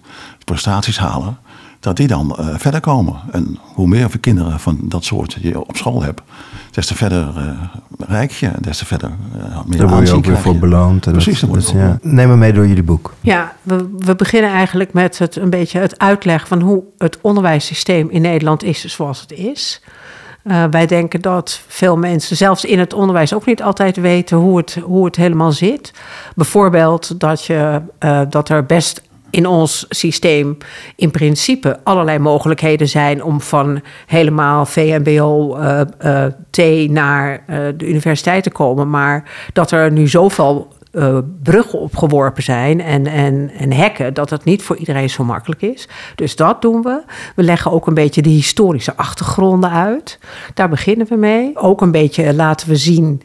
prestaties 0.45 0.99
halen, 0.99 1.39
dat 1.81 1.97
die 1.97 2.07
dan 2.07 2.37
uh, 2.41 2.47
verder 2.57 2.81
komen. 2.81 3.21
En 3.31 3.59
hoe 3.75 3.87
meer 3.87 4.19
kinderen 4.21 4.61
van 4.61 4.79
dat 4.83 5.05
soort 5.05 5.37
je 5.41 5.61
op 5.67 5.77
school 5.77 6.03
hebt, 6.03 6.21
des 6.71 6.87
te 6.87 6.95
verder 6.95 7.29
uh, 7.37 7.51
rijk 7.99 8.31
je, 8.31 8.51
des 8.61 8.79
te 8.79 8.87
verder 8.87 9.11
uh, 9.37 9.61
meer 9.67 9.79
Daar 9.79 9.89
word 9.89 10.09
je 10.09 10.15
ook 10.15 10.25
weer 10.25 10.39
voor 10.39 10.59
beloond. 10.59 11.07
En 11.07 11.13
Precies, 11.13 11.41
dat, 11.41 11.53
dat, 11.53 11.63
dus, 11.63 11.71
ja. 11.71 11.99
Neem 12.03 12.29
me 12.29 12.37
mee 12.37 12.53
door 12.53 12.67
jullie 12.67 12.83
boek. 12.83 13.15
Ja, 13.21 13.53
we, 13.63 13.89
we 13.99 14.17
beginnen 14.17 14.51
eigenlijk 14.51 14.93
met 14.93 15.19
het, 15.19 15.37
een 15.37 15.51
beetje 15.51 15.79
het 15.79 15.99
uitleggen 15.99 16.49
van 16.49 16.61
hoe 16.61 16.83
het 16.99 17.19
onderwijssysteem 17.21 18.11
in 18.11 18.23
Nederland 18.23 18.63
is 18.63 18.85
zoals 18.85 19.21
het 19.21 19.33
is. 19.33 19.83
Uh, 20.45 20.65
wij 20.71 20.87
denken 20.87 21.21
dat 21.21 21.63
veel 21.67 21.97
mensen, 21.97 22.37
zelfs 22.37 22.65
in 22.65 22.79
het 22.79 22.93
onderwijs, 22.93 23.35
ook 23.35 23.47
niet 23.47 23.63
altijd 23.63 23.97
weten 23.97 24.37
hoe 24.37 24.57
het, 24.57 24.79
hoe 24.85 25.05
het 25.05 25.17
helemaal 25.17 25.53
zit. 25.53 25.93
Bijvoorbeeld 26.35 27.21
dat, 27.21 27.45
je, 27.45 27.81
uh, 28.05 28.21
dat 28.29 28.49
er 28.49 28.67
best 28.67 29.03
in 29.31 29.47
ons 29.47 29.87
systeem 29.89 30.57
in 30.97 31.11
principe 31.11 31.79
allerlei 31.83 32.19
mogelijkheden 32.19 32.89
zijn 32.89 33.25
om 33.25 33.41
van 33.41 33.81
helemaal 34.07 34.67
VMBO 34.67 35.59
uh, 35.59 35.81
uh, 36.05 36.25
T 36.51 36.91
naar 36.91 37.45
de 37.77 37.87
universiteit 37.87 38.43
te 38.43 38.51
komen. 38.51 38.91
Maar 38.91 39.31
dat 39.53 39.71
er 39.71 39.93
nu 39.93 40.09
zoveel 40.09 40.69
uh, 40.93 41.19
bruggen 41.43 41.79
opgeworpen 41.79 42.43
zijn 42.43 42.81
en, 42.81 43.07
en, 43.07 43.51
en 43.59 43.73
hekken, 43.73 44.15
dat 44.15 44.31
het 44.31 44.45
niet 44.45 44.63
voor 44.63 44.77
iedereen 44.77 45.11
zo 45.11 45.25
makkelijk 45.25 45.63
is. 45.63 45.89
Dus 46.15 46.37
dat 46.37 46.63
doen 46.63 46.83
we. 46.83 47.03
We 47.35 47.43
leggen 47.43 47.71
ook 47.71 47.87
een 47.87 47.95
beetje 47.95 48.23
de 48.23 48.29
historische 48.29 48.97
achtergronden 48.97 49.71
uit. 49.71 50.19
Daar 50.55 50.69
beginnen 50.69 51.07
we 51.07 51.17
mee. 51.17 51.57
Ook 51.57 51.81
een 51.81 51.91
beetje 51.91 52.35
laten 52.35 52.69
we 52.69 52.77
zien 52.77 53.23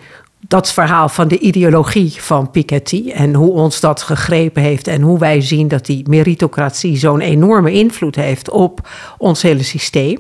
dat 0.48 0.72
verhaal 0.72 1.10
van 1.10 1.27
de 1.27 1.39
ideologie 1.39 2.22
van 2.22 2.51
Piketty 2.51 3.12
en 3.12 3.34
hoe 3.34 3.51
ons 3.51 3.79
dat 3.79 4.01
gegrepen 4.01 4.62
heeft 4.62 4.88
en 4.88 5.01
hoe 5.01 5.19
wij 5.19 5.41
zien 5.41 5.67
dat 5.67 5.86
die 5.86 6.10
meritocratie 6.10 6.98
zo'n 6.98 7.22
enorme 7.22 7.72
invloed 7.72 8.15
heeft 8.15 8.50
op 8.50 8.89
ons 9.17 9.41
hele 9.41 9.63
systeem. 9.63 10.19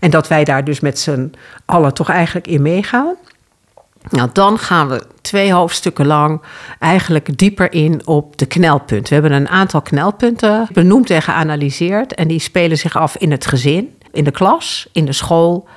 En 0.00 0.10
dat 0.10 0.28
wij 0.28 0.44
daar 0.44 0.64
dus 0.64 0.80
met 0.80 0.98
z'n 0.98 1.32
allen 1.64 1.94
toch 1.94 2.08
eigenlijk 2.08 2.46
in 2.46 2.62
meegaan. 2.62 3.14
Nou, 4.08 4.28
dan 4.32 4.58
gaan 4.58 4.88
we 4.88 5.06
twee 5.20 5.52
hoofdstukken 5.52 6.06
lang 6.06 6.42
eigenlijk 6.78 7.38
dieper 7.38 7.72
in 7.72 8.06
op 8.06 8.36
de 8.36 8.46
knelpunten. 8.46 9.08
We 9.08 9.20
hebben 9.20 9.32
een 9.32 9.48
aantal 9.48 9.82
knelpunten 9.82 10.68
benoemd 10.72 11.10
en 11.10 11.22
geanalyseerd. 11.22 12.14
En 12.14 12.28
die 12.28 12.40
spelen 12.40 12.78
zich 12.78 12.96
af 12.96 13.16
in 13.16 13.30
het 13.30 13.46
gezin, 13.46 13.94
in 14.12 14.24
de 14.24 14.30
klas, 14.30 14.88
in 14.92 15.04
de 15.04 15.12
school 15.12 15.68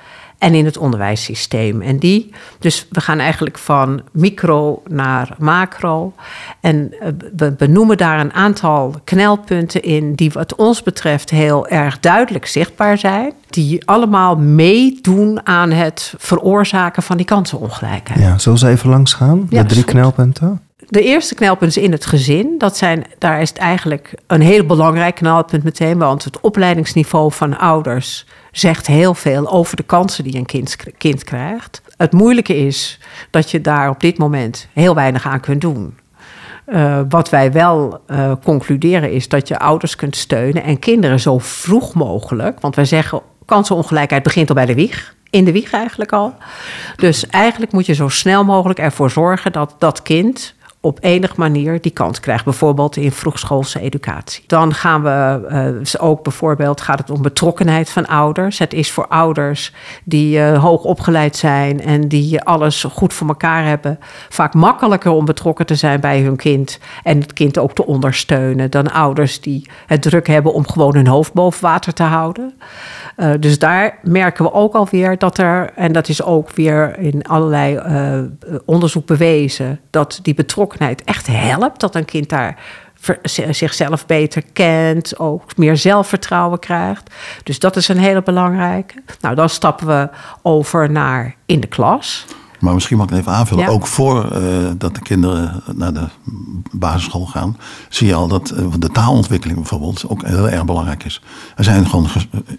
en 0.44 0.54
in 0.54 0.64
het 0.64 0.76
onderwijssysteem. 0.76 1.82
En 1.82 1.98
die, 1.98 2.30
dus 2.58 2.86
we 2.90 3.00
gaan 3.00 3.18
eigenlijk 3.18 3.58
van 3.58 4.02
micro 4.12 4.82
naar 4.88 5.34
macro. 5.38 6.12
En 6.60 6.94
we 7.36 7.52
benoemen 7.58 7.96
daar 7.96 8.20
een 8.20 8.32
aantal 8.32 8.94
knelpunten 9.04 9.82
in 9.82 10.14
die 10.14 10.30
wat 10.30 10.54
ons 10.54 10.82
betreft 10.82 11.30
heel 11.30 11.68
erg 11.68 12.00
duidelijk 12.00 12.46
zichtbaar 12.46 12.98
zijn. 12.98 13.32
Die 13.50 13.86
allemaal 13.86 14.36
meedoen 14.36 15.46
aan 15.46 15.70
het 15.70 16.14
veroorzaken 16.18 17.02
van 17.02 17.16
die 17.16 17.26
kansenongelijkheid. 17.26 18.20
Ja, 18.20 18.38
zullen 18.38 18.60
we 18.60 18.68
even 18.68 18.90
langs 18.90 19.12
gaan? 19.12 19.46
Ja, 19.48 19.62
de 19.62 19.68
drie 19.68 19.84
knelpunten? 19.84 20.60
De 20.88 21.02
eerste 21.02 21.34
knelpunt 21.34 21.76
is 21.76 21.82
in 21.82 21.92
het 21.92 22.06
gezin. 22.06 22.54
Dat 22.58 22.76
zijn, 22.76 23.04
daar 23.18 23.40
is 23.40 23.48
het 23.48 23.58
eigenlijk 23.58 24.14
een 24.26 24.40
heel 24.40 24.66
belangrijk 24.66 25.14
knelpunt 25.14 25.64
meteen. 25.64 25.98
Want 25.98 26.24
het 26.24 26.40
opleidingsniveau 26.40 27.32
van 27.32 27.58
ouders 27.58 28.26
zegt 28.52 28.86
heel 28.86 29.14
veel 29.14 29.50
over 29.50 29.76
de 29.76 29.82
kansen 29.82 30.24
die 30.24 30.36
een 30.36 30.46
kind, 30.46 30.76
kind 30.98 31.24
krijgt. 31.24 31.82
Het 31.96 32.12
moeilijke 32.12 32.56
is 32.56 32.98
dat 33.30 33.50
je 33.50 33.60
daar 33.60 33.88
op 33.88 34.00
dit 34.00 34.18
moment 34.18 34.68
heel 34.72 34.94
weinig 34.94 35.26
aan 35.26 35.40
kunt 35.40 35.60
doen. 35.60 35.98
Uh, 36.66 37.00
wat 37.08 37.30
wij 37.30 37.52
wel 37.52 38.00
uh, 38.06 38.32
concluderen 38.44 39.12
is 39.12 39.28
dat 39.28 39.48
je 39.48 39.58
ouders 39.58 39.96
kunt 39.96 40.16
steunen 40.16 40.62
en 40.62 40.78
kinderen 40.78 41.20
zo 41.20 41.38
vroeg 41.38 41.94
mogelijk. 41.94 42.60
Want 42.60 42.74
wij 42.76 42.84
zeggen 42.84 43.20
kansenongelijkheid 43.44 44.22
begint 44.22 44.48
al 44.48 44.54
bij 44.54 44.66
de 44.66 44.74
wieg 44.74 45.14
in 45.34 45.44
de 45.44 45.52
wieg 45.52 45.72
eigenlijk 45.72 46.12
al. 46.12 46.34
Dus 46.96 47.26
eigenlijk 47.26 47.72
moet 47.72 47.86
je 47.86 47.94
zo 47.94 48.08
snel 48.08 48.44
mogelijk 48.44 48.78
ervoor 48.78 49.10
zorgen 49.10 49.52
dat 49.52 49.74
dat 49.78 50.02
kind 50.02 50.54
op 50.84 50.98
enige 51.00 51.34
manier 51.36 51.80
die 51.80 51.92
kans 51.92 52.20
krijgt. 52.20 52.44
Bijvoorbeeld 52.44 52.96
in 52.96 53.12
vroegschoolse 53.12 53.80
educatie. 53.80 54.44
Dan 54.46 54.74
gaan 54.74 55.02
we 55.02 55.46
uh, 55.94 56.04
ook 56.04 56.22
bijvoorbeeld 56.22 56.80
gaat 56.80 56.98
het 56.98 57.10
om 57.10 57.22
betrokkenheid 57.22 57.90
van 57.90 58.06
ouders. 58.06 58.58
Het 58.58 58.72
is 58.72 58.92
voor 58.92 59.06
ouders 59.06 59.72
die 60.04 60.38
uh, 60.38 60.62
hoog 60.62 60.84
opgeleid 60.84 61.36
zijn 61.36 61.80
en 61.80 62.08
die 62.08 62.42
alles 62.42 62.84
goed 62.84 63.12
voor 63.12 63.28
elkaar 63.28 63.64
hebben, 63.64 63.98
vaak 64.28 64.54
makkelijker 64.54 65.10
om 65.10 65.24
betrokken 65.24 65.66
te 65.66 65.74
zijn 65.74 66.00
bij 66.00 66.20
hun 66.20 66.36
kind 66.36 66.78
en 67.02 67.20
het 67.20 67.32
kind 67.32 67.58
ook 67.58 67.74
te 67.74 67.86
ondersteunen 67.86 68.70
dan 68.70 68.92
ouders 68.92 69.40
die 69.40 69.68
het 69.86 70.02
druk 70.02 70.26
hebben 70.26 70.52
om 70.52 70.68
gewoon 70.68 70.94
hun 70.94 71.06
hoofd 71.06 71.32
boven 71.32 71.62
water 71.62 71.92
te 71.92 72.02
houden. 72.02 72.54
Uh, 73.16 73.32
dus 73.40 73.58
daar 73.58 73.98
merken 74.02 74.44
we 74.44 74.52
ook 74.52 74.74
alweer 74.74 75.18
dat 75.18 75.38
er, 75.38 75.70
en 75.74 75.92
dat 75.92 76.08
is 76.08 76.22
ook 76.22 76.52
weer 76.52 76.98
in 76.98 77.22
allerlei 77.22 77.80
onderzoek 78.64 79.06
bewezen, 79.06 79.80
dat 79.90 80.18
die 80.22 80.34
betrokkenheid 80.34 81.04
echt 81.04 81.26
helpt. 81.26 81.80
Dat 81.80 81.94
een 81.94 82.04
kind 82.04 82.28
daar 82.28 82.58
zichzelf 83.50 84.06
beter 84.06 84.42
kent, 84.52 85.18
ook 85.18 85.56
meer 85.56 85.76
zelfvertrouwen 85.76 86.58
krijgt. 86.58 87.14
Dus 87.42 87.58
dat 87.58 87.76
is 87.76 87.88
een 87.88 87.98
hele 87.98 88.22
belangrijke. 88.22 88.94
Nou, 89.20 89.34
dan 89.34 89.48
stappen 89.48 89.86
we 89.86 90.08
over 90.42 90.90
naar 90.90 91.34
in 91.46 91.60
de 91.60 91.66
klas. 91.66 92.26
Maar 92.64 92.74
misschien 92.74 92.96
mag 92.96 93.06
ik 93.06 93.16
even 93.16 93.32
aanvullen. 93.32 93.68
Ook 93.68 93.86
voor 93.86 94.36
uh, 94.36 94.70
dat 94.78 94.94
de 94.94 95.00
kinderen 95.00 95.62
naar 95.74 95.92
de 95.92 96.08
basisschool 96.72 97.26
gaan, 97.26 97.56
zie 97.88 98.06
je 98.06 98.14
al 98.14 98.28
dat 98.28 98.52
uh, 98.56 98.66
de 98.78 98.88
taalontwikkeling 98.88 99.58
bijvoorbeeld 99.58 100.08
ook 100.08 100.26
heel 100.26 100.48
erg 100.48 100.64
belangrijk 100.64 101.04
is. 101.04 101.22
Er 101.56 101.64
zijn 101.64 101.86
gewoon 101.86 102.08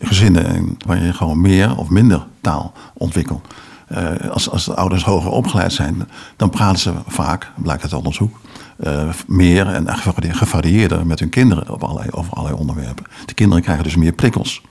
gezinnen 0.01 0.77
waar 0.85 1.03
je 1.03 1.13
gewoon 1.13 1.41
meer 1.41 1.77
of 1.77 1.89
minder 1.89 2.25
taal 2.41 2.74
ontwikkelt. 2.93 3.47
Uh, 3.91 4.31
als, 4.31 4.50
als 4.50 4.65
de 4.65 4.75
ouders 4.75 5.03
hoger 5.03 5.31
opgeleid 5.31 5.74
zijn, 5.74 6.09
dan 6.35 6.50
praten 6.50 6.79
ze 6.79 6.93
vaak, 7.07 7.51
blijkt 7.55 7.83
uit 7.83 7.93
onderzoek, 7.93 8.39
uh, 8.77 9.10
meer 9.27 9.67
en 9.67 9.98
gevarieerder 10.17 11.05
met 11.05 11.20
hun 11.20 11.29
kinderen 11.29 11.70
op 11.70 11.84
allerlei, 11.84 12.10
over 12.12 12.34
allerlei 12.34 12.60
onderwerpen. 12.60 13.05
De 13.25 13.34
kinderen 13.34 13.63
krijgen 13.63 13.84
dus 13.84 13.96
meer 13.96 14.12
prikkels. 14.12 14.62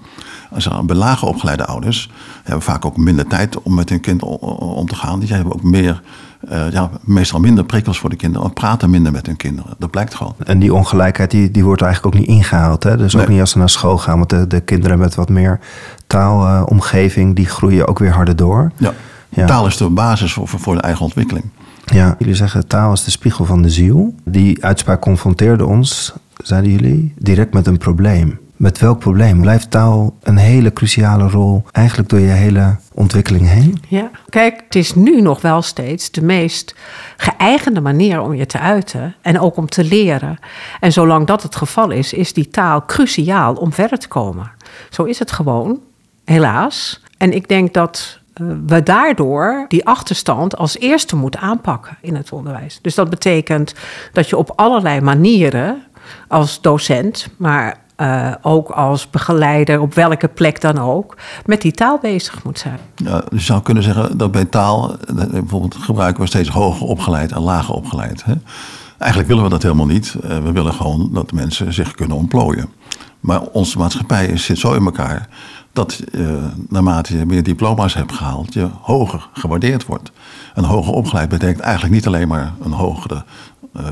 Als 0.51 0.67
er 0.67 1.27
opgeleide 1.27 1.67
ouders 1.67 2.11
hebben 2.43 2.63
vaak 2.63 2.85
ook 2.85 2.97
minder 2.97 3.27
tijd 3.27 3.63
om 3.63 3.75
met 3.75 3.89
hun 3.89 4.01
kind 4.01 4.23
om 4.23 4.87
te 4.87 4.95
gaan. 4.95 5.21
Die 5.21 5.33
hebben 5.33 5.53
ook 5.53 5.63
meer, 5.63 6.03
uh, 6.53 6.71
ja, 6.71 6.91
meestal 7.01 7.41
minder 7.41 7.65
prikkels 7.65 7.99
voor 7.99 8.11
de 8.11 8.17
kinderen. 8.17 8.47
Of 8.47 8.53
praten 8.53 8.91
minder 8.91 9.13
met 9.13 9.27
hun 9.27 9.37
kinderen. 9.37 9.75
Dat 9.79 9.91
blijkt 9.91 10.15
gewoon. 10.15 10.35
En 10.45 10.59
die 10.59 10.75
ongelijkheid 10.75 11.31
die, 11.31 11.51
die 11.51 11.65
wordt 11.65 11.83
eigenlijk 11.83 12.15
ook 12.15 12.21
niet 12.21 12.31
ingehaald. 12.31 12.83
Hè? 12.83 12.97
Dus 12.97 13.17
ook 13.17 13.29
niet 13.29 13.41
als 13.41 13.51
ze 13.51 13.59
naar 13.59 13.69
school 13.69 13.99
gaan. 13.99 14.17
Want 14.17 14.31
de, 14.31 14.47
de 14.47 14.61
kinderen 14.61 14.99
met 14.99 15.15
wat 15.15 15.29
meer 15.29 15.61
taalomgeving, 16.07 17.37
die 17.37 17.47
groeien 17.47 17.89
ook 17.89 17.99
weer 17.99 18.13
harder 18.13 18.37
door. 18.37 18.73
Ja. 18.77 18.93
ja. 19.29 19.47
Taal 19.47 19.67
is 19.67 19.77
de 19.77 19.89
basis 19.89 20.33
voor, 20.33 20.49
voor 20.49 20.75
de 20.75 20.81
eigen 20.81 21.05
ontwikkeling. 21.05 21.45
Ja, 21.85 22.15
jullie 22.19 22.35
zeggen 22.35 22.67
taal 22.67 22.93
is 22.93 23.05
de 23.05 23.11
spiegel 23.11 23.45
van 23.45 23.63
de 23.63 23.71
ziel. 23.71 24.15
Die 24.25 24.65
uitspraak 24.65 25.01
confronteerde 25.01 25.67
ons, 25.67 26.13
zeiden 26.43 26.71
jullie, 26.71 27.15
direct 27.19 27.53
met 27.53 27.67
een 27.67 27.79
probleem. 27.79 28.39
Met 28.57 28.79
welk 28.79 28.99
probleem? 28.99 29.41
Blijft 29.41 29.71
taal 29.71 30.17
een 30.23 30.37
hele 30.37 30.73
cruciale 30.73 31.29
rol 31.29 31.63
eigenlijk 31.73 32.09
door 32.09 32.19
je 32.19 32.27
hele 32.27 32.77
ontwikkeling 32.93 33.49
heen? 33.49 33.83
Ja, 33.89 34.11
kijk, 34.29 34.63
het 34.65 34.75
is 34.75 34.95
nu 34.95 35.21
nog 35.21 35.41
wel 35.41 35.63
steeds 35.63 36.11
de 36.11 36.23
meest 36.23 36.75
geëigende 37.17 37.81
manier 37.81 38.21
om 38.21 38.35
je 38.35 38.47
te 38.47 38.59
uiten 38.59 39.15
en 39.23 39.41
ook 39.41 39.57
om 39.57 39.69
te 39.69 39.85
leren. 39.85 40.39
En 40.81 40.93
zolang 40.93 41.27
dat 41.27 41.43
het 41.43 41.57
geval 41.57 41.91
is, 41.91 42.13
is 42.13 42.33
die 42.33 42.49
taal 42.49 42.85
cruciaal 42.85 43.55
om 43.55 43.73
verder 43.73 43.99
te 43.99 44.09
komen. 44.09 44.51
Zo 44.91 45.03
is 45.03 45.19
het 45.19 45.33
gewoon, 45.33 45.81
helaas. 46.25 47.03
En 47.19 47.33
ik 47.33 47.49
denk 47.49 47.75
dat 47.75 48.21
we 48.67 48.83
daardoor 48.83 49.65
die 49.69 49.87
achterstand 49.87 50.57
als 50.57 50.79
eerste 50.79 51.17
moeten 51.17 51.41
aanpakken 51.41 51.97
in 52.01 52.15
het 52.17 52.33
onderwijs. 52.33 52.79
Dus 52.83 52.95
dat 52.95 53.11
betekent 53.11 53.75
dat 54.13 54.29
je 54.29 54.37
op 54.37 54.53
allerlei 54.57 55.01
manieren 55.01 55.83
als 56.29 56.61
docent, 56.61 57.29
maar 57.37 57.83
uh, 57.97 58.33
ook 58.43 58.71
als 58.71 59.11
begeleider, 59.11 59.81
op 59.81 59.95
welke 59.95 60.29
plek 60.29 60.61
dan 60.61 60.79
ook, 60.79 61.17
met 61.47 61.63
die 61.63 61.73
taal 61.73 61.99
bezig 61.99 62.45
moet 62.45 62.59
zijn. 62.59 62.79
Ja, 62.95 63.23
je 63.31 63.41
zou 63.41 63.63
kunnen 63.63 63.83
zeggen 63.83 64.19
dat 64.19 64.31
bij 64.33 64.45
taal, 64.45 64.97
bijvoorbeeld 65.31 65.75
gebruiken 65.75 66.23
we 66.23 66.29
steeds 66.29 66.49
hoger 66.49 66.87
opgeleid 66.87 67.33
en 67.33 67.41
lager 67.41 67.75
opgeleid. 67.75 68.25
Hè? 68.25 68.35
Eigenlijk 68.99 69.29
willen 69.29 69.45
we 69.45 69.51
dat 69.51 69.63
helemaal 69.63 69.87
niet. 69.87 70.17
We 70.21 70.53
willen 70.53 70.75
gewoon 70.75 71.11
dat 71.13 71.33
mensen 71.33 71.73
zich 71.73 71.95
kunnen 71.95 72.17
ontplooien. 72.17 72.69
Maar 73.21 73.41
onze 73.41 73.79
maatschappij 73.79 74.37
zit 74.37 74.59
zo 74.59 74.73
in 74.73 74.85
elkaar 74.85 75.29
dat 75.75 76.01
uh, 76.13 76.45
naarmate 76.69 77.19
je 77.19 77.27
meer 77.27 77.43
diploma's 77.43 77.95
hebt 77.95 78.13
gehaald, 78.13 78.53
je 78.53 78.69
hoger 78.81 79.29
gewaardeerd 79.33 79.87
wordt. 79.87 80.13
En 80.55 80.65
hoger 80.65 80.93
opgeleid 80.93 81.29
betekent 81.29 81.61
eigenlijk 81.61 81.95
niet 81.95 82.07
alleen 82.07 82.29
maar 82.29 82.53
een 82.63 82.73
hogere, 82.73 83.25
uh, 83.77 83.87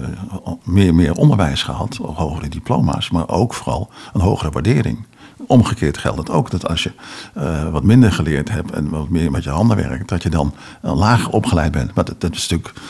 meer, 0.64 0.94
meer 0.94 1.14
onderwijs 1.14 1.62
gehad, 1.62 2.00
of 2.00 2.16
hogere 2.16 2.48
diploma's, 2.48 3.10
maar 3.10 3.28
ook 3.28 3.54
vooral 3.54 3.90
een 4.12 4.20
hogere 4.20 4.50
waardering. 4.50 5.06
Omgekeerd 5.46 5.98
geldt 5.98 6.18
het 6.18 6.30
ook 6.30 6.50
dat 6.50 6.68
als 6.68 6.82
je 6.82 6.92
uh, 7.38 7.68
wat 7.68 7.82
minder 7.82 8.12
geleerd 8.12 8.50
hebt 8.50 8.70
en 8.70 8.88
wat 8.88 9.08
meer 9.08 9.30
met 9.30 9.44
je 9.44 9.50
handen 9.50 9.76
werkt, 9.76 10.08
dat 10.08 10.22
je 10.22 10.30
dan 10.30 10.54
lager 10.80 11.32
opgeleid 11.32 11.72
bent. 11.72 11.94
Maar 11.94 12.04
dat, 12.04 12.20
dat 12.20 12.34
is 12.34 12.48
natuurlijk 12.48 12.80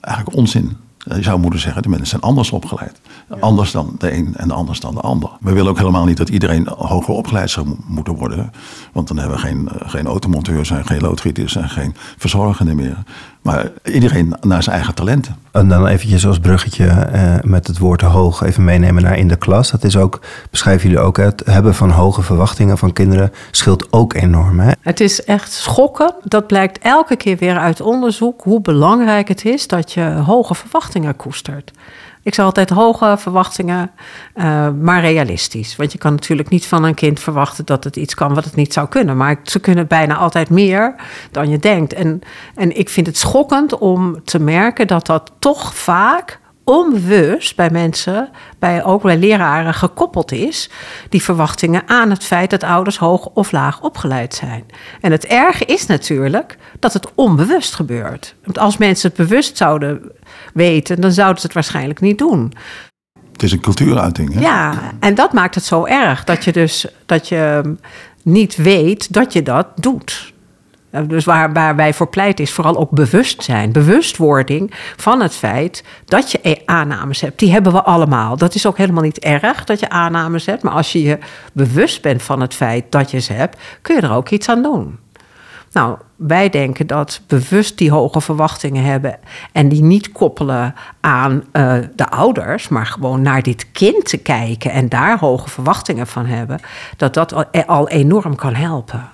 eigenlijk 0.00 0.36
onzin. 0.36 0.76
Je 0.98 1.22
zou 1.22 1.40
moeten 1.40 1.60
zeggen, 1.60 1.82
de 1.82 1.88
mensen 1.88 2.08
zijn 2.08 2.22
anders 2.22 2.50
opgeleid. 2.50 3.00
Anders 3.40 3.70
dan 3.70 3.94
de 3.98 4.12
een 4.12 4.34
en 4.36 4.50
anders 4.50 4.80
dan 4.80 4.94
de 4.94 5.00
ander. 5.00 5.30
We 5.40 5.52
willen 5.52 5.70
ook 5.70 5.78
helemaal 5.78 6.04
niet 6.04 6.16
dat 6.16 6.28
iedereen 6.28 6.68
hoger 6.68 7.14
opgeleid 7.14 7.50
zou 7.50 7.76
moeten 7.86 8.14
worden. 8.14 8.52
Want 8.92 9.08
dan 9.08 9.18
hebben 9.18 9.36
we 9.36 9.42
geen, 9.42 9.68
eh, 9.68 9.88
geen 9.90 10.06
automonteurs 10.06 10.70
en 10.70 10.86
geen 10.86 11.00
loodgieters 11.00 11.56
en 11.56 11.68
geen 11.68 11.94
verzorgenden 12.16 12.76
meer. 12.76 12.96
Maar 13.48 13.70
iedereen 13.84 14.34
naar 14.40 14.62
zijn 14.62 14.76
eigen 14.76 14.94
talenten. 14.94 15.36
En 15.52 15.68
dan 15.68 15.86
eventjes 15.86 16.26
als 16.26 16.38
bruggetje 16.38 16.86
eh, 16.86 17.34
met 17.42 17.66
het 17.66 17.78
woord 17.78 18.00
hoog 18.00 18.42
even 18.42 18.64
meenemen 18.64 19.02
naar 19.02 19.18
in 19.18 19.28
de 19.28 19.36
klas. 19.36 19.70
Dat 19.70 19.84
is 19.84 19.96
ook, 19.96 20.20
beschrijven 20.50 20.88
jullie 20.88 21.04
ook, 21.04 21.16
het 21.16 21.42
hebben 21.44 21.74
van 21.74 21.90
hoge 21.90 22.22
verwachtingen 22.22 22.78
van 22.78 22.92
kinderen 22.92 23.32
scheelt 23.50 23.92
ook 23.92 24.14
enorm. 24.14 24.60
Hè? 24.60 24.70
Het 24.80 25.00
is 25.00 25.24
echt 25.24 25.52
schokken. 25.52 26.14
Dat 26.24 26.46
blijkt 26.46 26.78
elke 26.78 27.16
keer 27.16 27.36
weer 27.36 27.58
uit 27.58 27.80
onderzoek 27.80 28.42
hoe 28.42 28.60
belangrijk 28.60 29.28
het 29.28 29.44
is 29.44 29.66
dat 29.66 29.92
je 29.92 30.04
hoge 30.04 30.54
verwachtingen 30.54 31.16
koestert. 31.16 31.70
Ik 32.22 32.34
zeg 32.34 32.44
altijd 32.44 32.70
hoge 32.70 33.14
verwachtingen, 33.18 33.90
uh, 34.34 34.68
maar 34.80 35.00
realistisch. 35.00 35.76
Want 35.76 35.92
je 35.92 35.98
kan 35.98 36.12
natuurlijk 36.12 36.48
niet 36.48 36.66
van 36.66 36.84
een 36.84 36.94
kind 36.94 37.20
verwachten 37.20 37.64
dat 37.64 37.84
het 37.84 37.96
iets 37.96 38.14
kan 38.14 38.34
wat 38.34 38.44
het 38.44 38.56
niet 38.56 38.72
zou 38.72 38.88
kunnen. 38.88 39.16
Maar 39.16 39.40
ze 39.42 39.60
kunnen 39.60 39.86
bijna 39.86 40.16
altijd 40.16 40.50
meer 40.50 40.94
dan 41.30 41.48
je 41.48 41.58
denkt. 41.58 41.92
En, 41.92 42.20
en 42.54 42.78
ik 42.78 42.88
vind 42.88 43.06
het 43.06 43.18
schokkend 43.18 43.78
om 43.78 44.24
te 44.24 44.38
merken 44.38 44.86
dat 44.86 45.06
dat 45.06 45.32
toch 45.38 45.74
vaak 45.74 46.40
onbewust 46.68 47.56
bij 47.56 47.70
mensen, 47.70 48.28
bij, 48.58 48.84
ook 48.84 49.02
bij 49.02 49.18
leraren, 49.18 49.74
gekoppeld 49.74 50.32
is, 50.32 50.70
die 51.08 51.22
verwachtingen 51.22 51.82
aan 51.86 52.10
het 52.10 52.24
feit 52.24 52.50
dat 52.50 52.62
ouders 52.62 52.98
hoog 52.98 53.26
of 53.26 53.52
laag 53.52 53.80
opgeleid 53.80 54.34
zijn. 54.34 54.64
En 55.00 55.12
het 55.12 55.26
erge 55.26 55.64
is 55.64 55.86
natuurlijk 55.86 56.58
dat 56.78 56.92
het 56.92 57.14
onbewust 57.14 57.74
gebeurt. 57.74 58.34
Want 58.44 58.58
als 58.58 58.76
mensen 58.76 59.08
het 59.08 59.18
bewust 59.18 59.56
zouden 59.56 60.12
weten, 60.54 61.00
dan 61.00 61.12
zouden 61.12 61.40
ze 61.40 61.46
het 61.46 61.54
waarschijnlijk 61.54 62.00
niet 62.00 62.18
doen. 62.18 62.52
Het 63.32 63.42
is 63.42 63.52
een 63.52 63.60
cultuuruiting. 63.60 64.34
Hè? 64.34 64.40
Ja, 64.40 64.74
en 65.00 65.14
dat 65.14 65.32
maakt 65.32 65.54
het 65.54 65.64
zo 65.64 65.84
erg 65.84 66.24
dat 66.24 66.44
je 66.44 66.52
dus 66.52 66.86
dat 67.06 67.28
je 67.28 67.74
niet 68.22 68.56
weet 68.56 69.12
dat 69.12 69.32
je 69.32 69.42
dat 69.42 69.66
doet. 69.74 70.32
Dus 70.90 71.24
waar, 71.24 71.52
waar 71.52 71.76
wij 71.76 71.94
voor 71.94 72.08
pleit 72.08 72.40
is 72.40 72.52
vooral 72.52 72.76
ook 72.76 72.90
bewustzijn. 72.90 73.72
Bewustwording 73.72 74.74
van 74.96 75.20
het 75.20 75.34
feit 75.34 75.84
dat 76.04 76.30
je 76.30 76.62
aannames 76.64 77.20
hebt. 77.20 77.38
Die 77.38 77.52
hebben 77.52 77.72
we 77.72 77.82
allemaal. 77.82 78.36
Dat 78.36 78.54
is 78.54 78.66
ook 78.66 78.76
helemaal 78.76 79.02
niet 79.02 79.18
erg 79.18 79.64
dat 79.64 79.80
je 79.80 79.88
aannames 79.88 80.46
hebt. 80.46 80.62
Maar 80.62 80.72
als 80.72 80.92
je 80.92 81.02
je 81.02 81.18
bewust 81.52 82.02
bent 82.02 82.22
van 82.22 82.40
het 82.40 82.54
feit 82.54 82.84
dat 82.92 83.10
je 83.10 83.18
ze 83.18 83.32
hebt, 83.32 83.60
kun 83.82 83.94
je 83.96 84.00
er 84.00 84.12
ook 84.12 84.28
iets 84.28 84.48
aan 84.48 84.62
doen. 84.62 84.98
Nou, 85.72 85.98
wij 86.16 86.48
denken 86.48 86.86
dat 86.86 87.20
bewust 87.26 87.78
die 87.78 87.90
hoge 87.90 88.20
verwachtingen 88.20 88.84
hebben 88.84 89.18
en 89.52 89.68
die 89.68 89.82
niet 89.82 90.12
koppelen 90.12 90.74
aan 91.00 91.44
uh, 91.52 91.74
de 91.96 92.08
ouders, 92.08 92.68
maar 92.68 92.86
gewoon 92.86 93.22
naar 93.22 93.42
dit 93.42 93.72
kind 93.72 94.04
te 94.04 94.16
kijken 94.16 94.70
en 94.70 94.88
daar 94.88 95.18
hoge 95.18 95.48
verwachtingen 95.48 96.06
van 96.06 96.26
hebben, 96.26 96.60
dat 96.96 97.14
dat 97.14 97.32
al, 97.32 97.44
al 97.66 97.88
enorm 97.88 98.34
kan 98.34 98.54
helpen. 98.54 99.08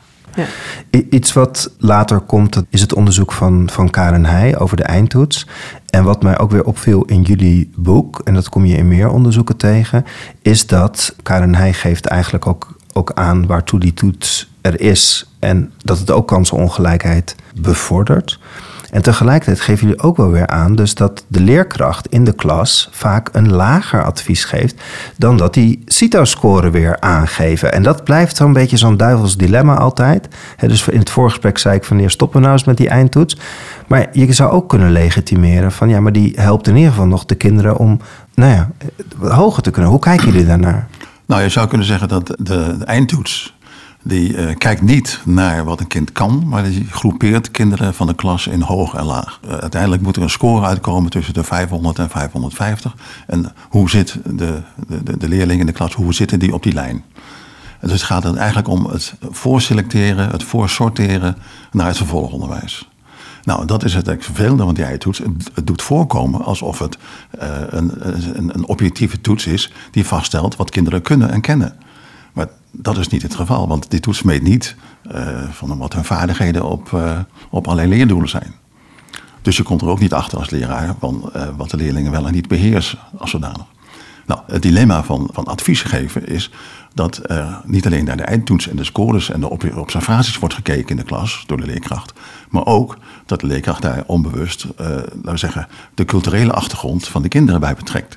Iets 0.90 1.32
wat 1.32 1.70
later 1.78 2.20
komt, 2.20 2.62
is 2.68 2.80
het 2.80 2.94
onderzoek 2.94 3.32
van, 3.32 3.68
van 3.72 3.90
Karen 3.90 4.24
Heij 4.24 4.58
over 4.58 4.76
de 4.76 4.82
eindtoets. 4.82 5.46
En 5.90 6.04
wat 6.04 6.22
mij 6.22 6.38
ook 6.38 6.50
weer 6.50 6.64
opviel 6.64 7.04
in 7.04 7.22
jullie 7.22 7.70
boek, 7.76 8.20
en 8.24 8.34
dat 8.34 8.48
kom 8.48 8.64
je 8.64 8.76
in 8.76 8.88
meer 8.88 9.08
onderzoeken 9.08 9.56
tegen, 9.56 10.04
is 10.42 10.66
dat 10.66 11.14
Karen 11.22 11.54
Heij 11.54 11.72
geeft 11.72 12.06
eigenlijk 12.06 12.46
ook, 12.46 12.76
ook 12.92 13.12
aan 13.14 13.46
waartoe 13.46 13.80
die 13.80 13.94
toets 13.94 14.52
er 14.60 14.80
is. 14.80 15.30
En 15.38 15.72
dat 15.78 15.98
het 15.98 16.10
ook 16.10 16.28
kansenongelijkheid 16.28 17.34
bevordert. 17.60 18.38
En 18.94 19.02
tegelijkertijd 19.02 19.60
geven 19.60 19.86
jullie 19.86 20.02
ook 20.02 20.16
wel 20.16 20.30
weer 20.30 20.46
aan 20.46 20.74
dus 20.74 20.94
dat 20.94 21.24
de 21.28 21.40
leerkracht 21.40 22.08
in 22.08 22.24
de 22.24 22.32
klas 22.32 22.88
vaak 22.92 23.28
een 23.32 23.52
lager 23.52 24.04
advies 24.04 24.44
geeft 24.44 24.82
dan 25.16 25.36
dat 25.36 25.54
die 25.54 25.82
CITO-score 25.86 26.70
weer 26.70 27.00
aangeven. 27.00 27.72
En 27.72 27.82
dat 27.82 28.04
blijft 28.04 28.36
zo'n 28.36 28.52
beetje 28.52 28.76
zo'n 28.76 28.96
duivels 28.96 29.36
dilemma 29.36 29.76
altijd. 29.76 30.28
dus 30.60 30.88
in 30.88 30.98
het 30.98 31.10
voorgesprek 31.10 31.58
zei 31.58 31.76
ik 31.76 31.84
van 31.84 31.96
neer 31.96 32.10
stoppen 32.10 32.36
we 32.36 32.42
nou 32.42 32.58
eens 32.58 32.66
met 32.66 32.76
die 32.76 32.88
eindtoets. 32.88 33.36
Maar 33.86 34.08
je 34.12 34.32
zou 34.32 34.50
ook 34.50 34.68
kunnen 34.68 34.90
legitimeren 34.90 35.72
van 35.72 35.88
ja, 35.88 36.00
maar 36.00 36.12
die 36.12 36.32
helpt 36.36 36.68
in 36.68 36.76
ieder 36.76 36.90
geval 36.90 37.06
nog 37.06 37.24
de 37.24 37.34
kinderen 37.34 37.76
om 37.76 38.00
nou 38.34 38.52
ja, 38.52 38.70
hoger 39.18 39.62
te 39.62 39.70
kunnen. 39.70 39.90
Hoe 39.90 40.00
kijken 40.00 40.26
jullie 40.26 40.46
daarnaar? 40.46 40.88
Nou, 41.26 41.42
je 41.42 41.48
zou 41.48 41.68
kunnen 41.68 41.86
zeggen 41.86 42.08
dat 42.08 42.34
de 42.38 42.76
eindtoets 42.84 43.53
die 44.06 44.36
uh, 44.36 44.56
kijkt 44.56 44.82
niet 44.82 45.20
naar 45.24 45.64
wat 45.64 45.80
een 45.80 45.86
kind 45.86 46.12
kan, 46.12 46.48
maar 46.48 46.64
die 46.64 46.86
groepeert 46.90 47.50
kinderen 47.50 47.94
van 47.94 48.06
de 48.06 48.14
klas 48.14 48.46
in 48.46 48.60
hoog 48.60 48.94
en 48.94 49.04
laag. 49.04 49.40
Uh, 49.44 49.52
uiteindelijk 49.52 50.02
moet 50.02 50.16
er 50.16 50.22
een 50.22 50.30
score 50.30 50.66
uitkomen 50.66 51.10
tussen 51.10 51.34
de 51.34 51.44
500 51.44 51.98
en 51.98 52.10
550. 52.10 52.94
En 53.26 53.52
hoe 53.68 53.90
zit 53.90 54.18
de, 54.24 54.60
de, 55.02 55.16
de 55.16 55.28
leerling 55.28 55.60
in 55.60 55.66
de 55.66 55.72
klas, 55.72 55.94
hoe 55.94 56.14
zitten 56.14 56.38
die 56.38 56.54
op 56.54 56.62
die 56.62 56.72
lijn? 56.72 57.04
Dus 57.80 57.92
het 57.92 58.02
gaat 58.02 58.24
er 58.24 58.36
eigenlijk 58.36 58.68
om 58.68 58.86
het 58.86 59.14
voorselecteren, 59.30 60.30
het 60.30 60.42
voorsorteren 60.42 61.36
naar 61.72 61.86
het 61.86 61.96
vervolgonderwijs. 61.96 62.88
Nou, 63.44 63.66
dat 63.66 63.84
is 63.84 63.94
het 63.94 64.10
vervelende 64.18 64.62
van 64.62 64.74
die 64.74 64.84
eindtoets. 64.84 65.20
Het 65.54 65.66
doet 65.66 65.82
voorkomen 65.82 66.44
alsof 66.44 66.78
het 66.78 66.98
uh, 67.42 67.48
een, 67.68 67.92
een, 68.38 68.54
een 68.54 68.66
objectieve 68.66 69.20
toets 69.20 69.46
is 69.46 69.72
die 69.90 70.06
vaststelt 70.06 70.56
wat 70.56 70.70
kinderen 70.70 71.02
kunnen 71.02 71.30
en 71.30 71.40
kennen. 71.40 71.76
Maar 72.34 72.48
dat 72.70 72.98
is 72.98 73.08
niet 73.08 73.22
het 73.22 73.34
geval, 73.34 73.68
want 73.68 73.90
die 73.90 74.00
toets 74.00 74.22
meet 74.22 74.42
niet 74.42 74.76
uh, 75.12 75.42
van 75.50 75.78
wat 75.78 75.92
hun 75.92 76.04
vaardigheden 76.04 76.64
op, 76.64 76.90
uh, 76.90 77.18
op 77.50 77.66
allerlei 77.66 77.88
leerdoelen 77.88 78.28
zijn. 78.28 78.54
Dus 79.42 79.56
je 79.56 79.62
komt 79.62 79.80
er 79.80 79.88
ook 79.88 80.00
niet 80.00 80.12
achter 80.12 80.38
als 80.38 80.50
leraar 80.50 80.94
van 80.98 81.30
uh, 81.36 81.48
wat 81.56 81.70
de 81.70 81.76
leerlingen 81.76 82.10
wel 82.10 82.26
en 82.26 82.32
niet 82.32 82.48
beheersen 82.48 82.98
als 83.18 83.30
zodanig. 83.30 83.64
Nou, 84.26 84.40
het 84.46 84.62
dilemma 84.62 85.04
van, 85.04 85.28
van 85.32 85.44
advies 85.44 85.82
geven 85.82 86.26
is 86.26 86.50
dat 86.94 87.20
niet 87.64 87.86
alleen 87.86 88.04
naar 88.04 88.16
de 88.16 88.22
eindtoets 88.22 88.68
en 88.68 88.76
de 88.76 88.84
scores 88.84 89.30
en 89.30 89.40
de 89.40 89.74
observaties 89.74 90.38
wordt 90.38 90.54
gekeken 90.54 90.88
in 90.88 90.96
de 90.96 91.02
klas 91.02 91.44
door 91.46 91.56
de 91.56 91.66
leerkracht, 91.66 92.12
maar 92.48 92.66
ook 92.66 92.98
dat 93.26 93.40
de 93.40 93.46
leerkracht 93.46 93.82
daar 93.82 94.02
onbewust, 94.06 94.66
laten 94.76 95.22
we 95.22 95.36
zeggen, 95.36 95.68
de 95.94 96.04
culturele 96.04 96.52
achtergrond 96.52 97.08
van 97.08 97.22
de 97.22 97.28
kinderen 97.28 97.60
bij 97.60 97.74
betrekt. 97.74 98.16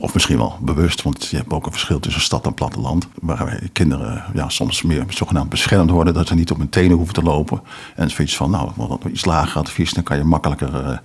Of 0.00 0.14
misschien 0.14 0.36
wel 0.36 0.56
bewust, 0.60 1.02
want 1.02 1.26
je 1.26 1.36
hebt 1.36 1.52
ook 1.52 1.66
een 1.66 1.72
verschil 1.72 2.00
tussen 2.00 2.22
stad 2.22 2.46
en 2.46 2.54
platteland. 2.54 3.08
Waar 3.20 3.60
kinderen 3.72 4.24
ja, 4.34 4.48
soms 4.48 4.82
meer 4.82 5.04
zogenaamd 5.08 5.48
beschermd 5.48 5.90
worden, 5.90 6.14
dat 6.14 6.28
ze 6.28 6.34
niet 6.34 6.50
op 6.50 6.58
hun 6.58 6.68
tenen 6.68 6.96
hoeven 6.96 7.14
te 7.14 7.22
lopen. 7.22 7.60
En 7.96 8.10
zoiets 8.10 8.36
van, 8.36 8.50
nou, 8.50 8.70
wat 8.76 9.04
iets 9.04 9.24
lager 9.24 9.60
advies, 9.60 9.92
dan 9.92 10.02
kan 10.02 10.16
je 10.16 10.24
makkelijker, 10.24 10.84
uh, 10.84 10.98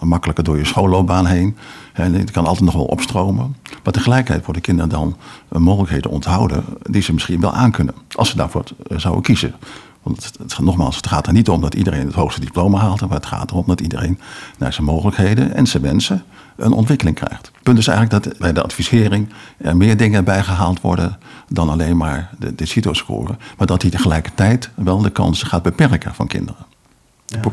makkelijker 0.00 0.44
door 0.44 0.58
je 0.58 0.64
schoolloopbaan 0.64 1.26
heen. 1.26 1.56
En 1.92 2.14
het 2.14 2.30
kan 2.30 2.46
altijd 2.46 2.64
nog 2.64 2.74
wel 2.74 2.84
opstromen. 2.84 3.56
Maar 3.82 3.92
tegelijkertijd 3.92 4.44
worden 4.44 4.62
kinderen 4.62 4.90
dan 4.90 5.16
mogelijkheden 5.48 6.10
onthouden 6.10 6.64
die 6.82 7.02
ze 7.02 7.12
misschien 7.12 7.40
wel 7.40 7.52
aankunnen. 7.52 7.94
Als 8.12 8.28
ze 8.28 8.36
daarvoor 8.36 8.64
eh, 8.86 8.98
zouden 8.98 9.22
kiezen. 9.22 9.54
Want 10.02 10.32
het, 10.38 10.58
nogmaals, 10.58 10.96
het 10.96 11.06
gaat 11.06 11.26
er 11.26 11.32
niet 11.32 11.48
om 11.48 11.60
dat 11.60 11.74
iedereen 11.74 12.06
het 12.06 12.14
hoogste 12.14 12.40
diploma 12.40 12.78
haalt. 12.78 13.00
Maar 13.00 13.10
het 13.10 13.26
gaat 13.26 13.50
erom 13.50 13.64
dat 13.66 13.80
iedereen 13.80 14.18
naar 14.58 14.72
zijn 14.72 14.86
mogelijkheden 14.86 15.54
en 15.54 15.66
zijn 15.66 15.82
wensen 15.82 16.24
een 16.56 16.72
ontwikkeling 16.72 17.16
krijgt. 17.16 17.46
Het 17.46 17.62
punt 17.62 17.78
is 17.78 17.86
eigenlijk 17.86 18.24
dat 18.24 18.38
bij 18.38 18.52
de 18.52 18.62
advisering 18.62 19.28
er 19.58 19.76
meer 19.76 19.96
dingen 19.96 20.24
bijgehaald 20.24 20.80
worden 20.80 21.18
dan 21.48 21.68
alleen 21.68 21.96
maar 21.96 22.30
de, 22.38 22.54
de 22.54 22.66
CITO-score. 22.66 23.36
Maar 23.58 23.66
dat 23.66 23.80
die 23.80 23.90
tegelijkertijd 23.90 24.70
wel 24.74 24.98
de 24.98 25.10
kansen 25.10 25.46
gaat 25.46 25.62
beperken 25.62 26.14
van 26.14 26.26
kinderen. 26.26 26.66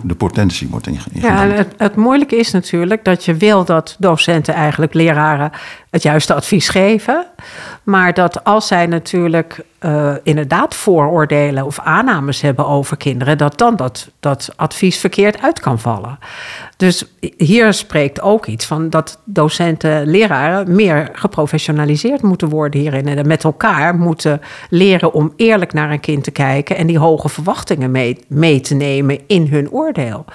De 0.04 0.16
potentie 0.16 0.68
wordt 0.68 0.88
ingenomen. 0.88 1.48
Ja, 1.48 1.56
het, 1.56 1.74
het, 1.78 1.96
moeilijke 1.96 2.36
is 2.36 2.52
natuurlijk 2.52 3.04
dat 3.04 3.26
je 3.26 3.36
wil 3.36 3.66
dat 3.66 3.96
docenten 4.00 4.54
eigenlijk 4.54 4.94
leraren 4.94 5.52
het 5.92 6.04
juiste 6.04 6.34
advies 6.34 6.70
geven. 6.70 7.26
Maar 7.84 8.14
dat 8.14 8.44
als 8.44 8.68
zij 8.68 8.86
natuurlijk 8.86 9.60
uh, 9.80 10.14
inderdaad 10.24 10.76
vooroordelen 10.76 11.66
of 11.66 11.80
aannames 11.80 12.42
hebben 12.42 12.68
over 12.68 12.98
kinderen, 12.98 13.38
dat 13.38 13.58
dan 13.58 13.76
dat, 13.76 14.10
dat 14.20 14.50
advies 14.56 14.98
verkeerd 14.98 15.42
uit 15.42 15.60
kan 15.60 15.80
vallen. 15.80 16.20
Dus 16.78 17.06
hier 17.38 17.74
spreekt 17.74 18.22
ook 18.22 18.46
iets 18.46 18.66
van 18.66 18.90
dat 18.90 19.20
docenten, 19.24 20.08
leraren 20.08 20.76
meer 20.76 21.10
geprofessionaliseerd 21.14 22.22
moeten 22.22 22.50
worden 22.50 22.80
hierin. 22.80 23.08
En 23.08 23.28
met 23.28 23.44
elkaar 23.44 23.96
moeten 23.96 24.42
leren 24.70 25.14
om 25.14 25.34
eerlijk 25.36 25.74
naar 25.74 25.92
een 25.92 26.00
kind 26.00 26.24
te 26.24 26.32
kijken 26.32 26.78
en 26.78 26.88
die 26.88 27.00
hoge 27.00 27.30
verwachtingen 27.30 27.92
mee, 27.92 28.20
mee 28.28 28.62
te 28.62 28.76
nemen 28.76 29.20
in 29.28 29.48
hun 29.48 29.72
oordeel. 29.72 30.26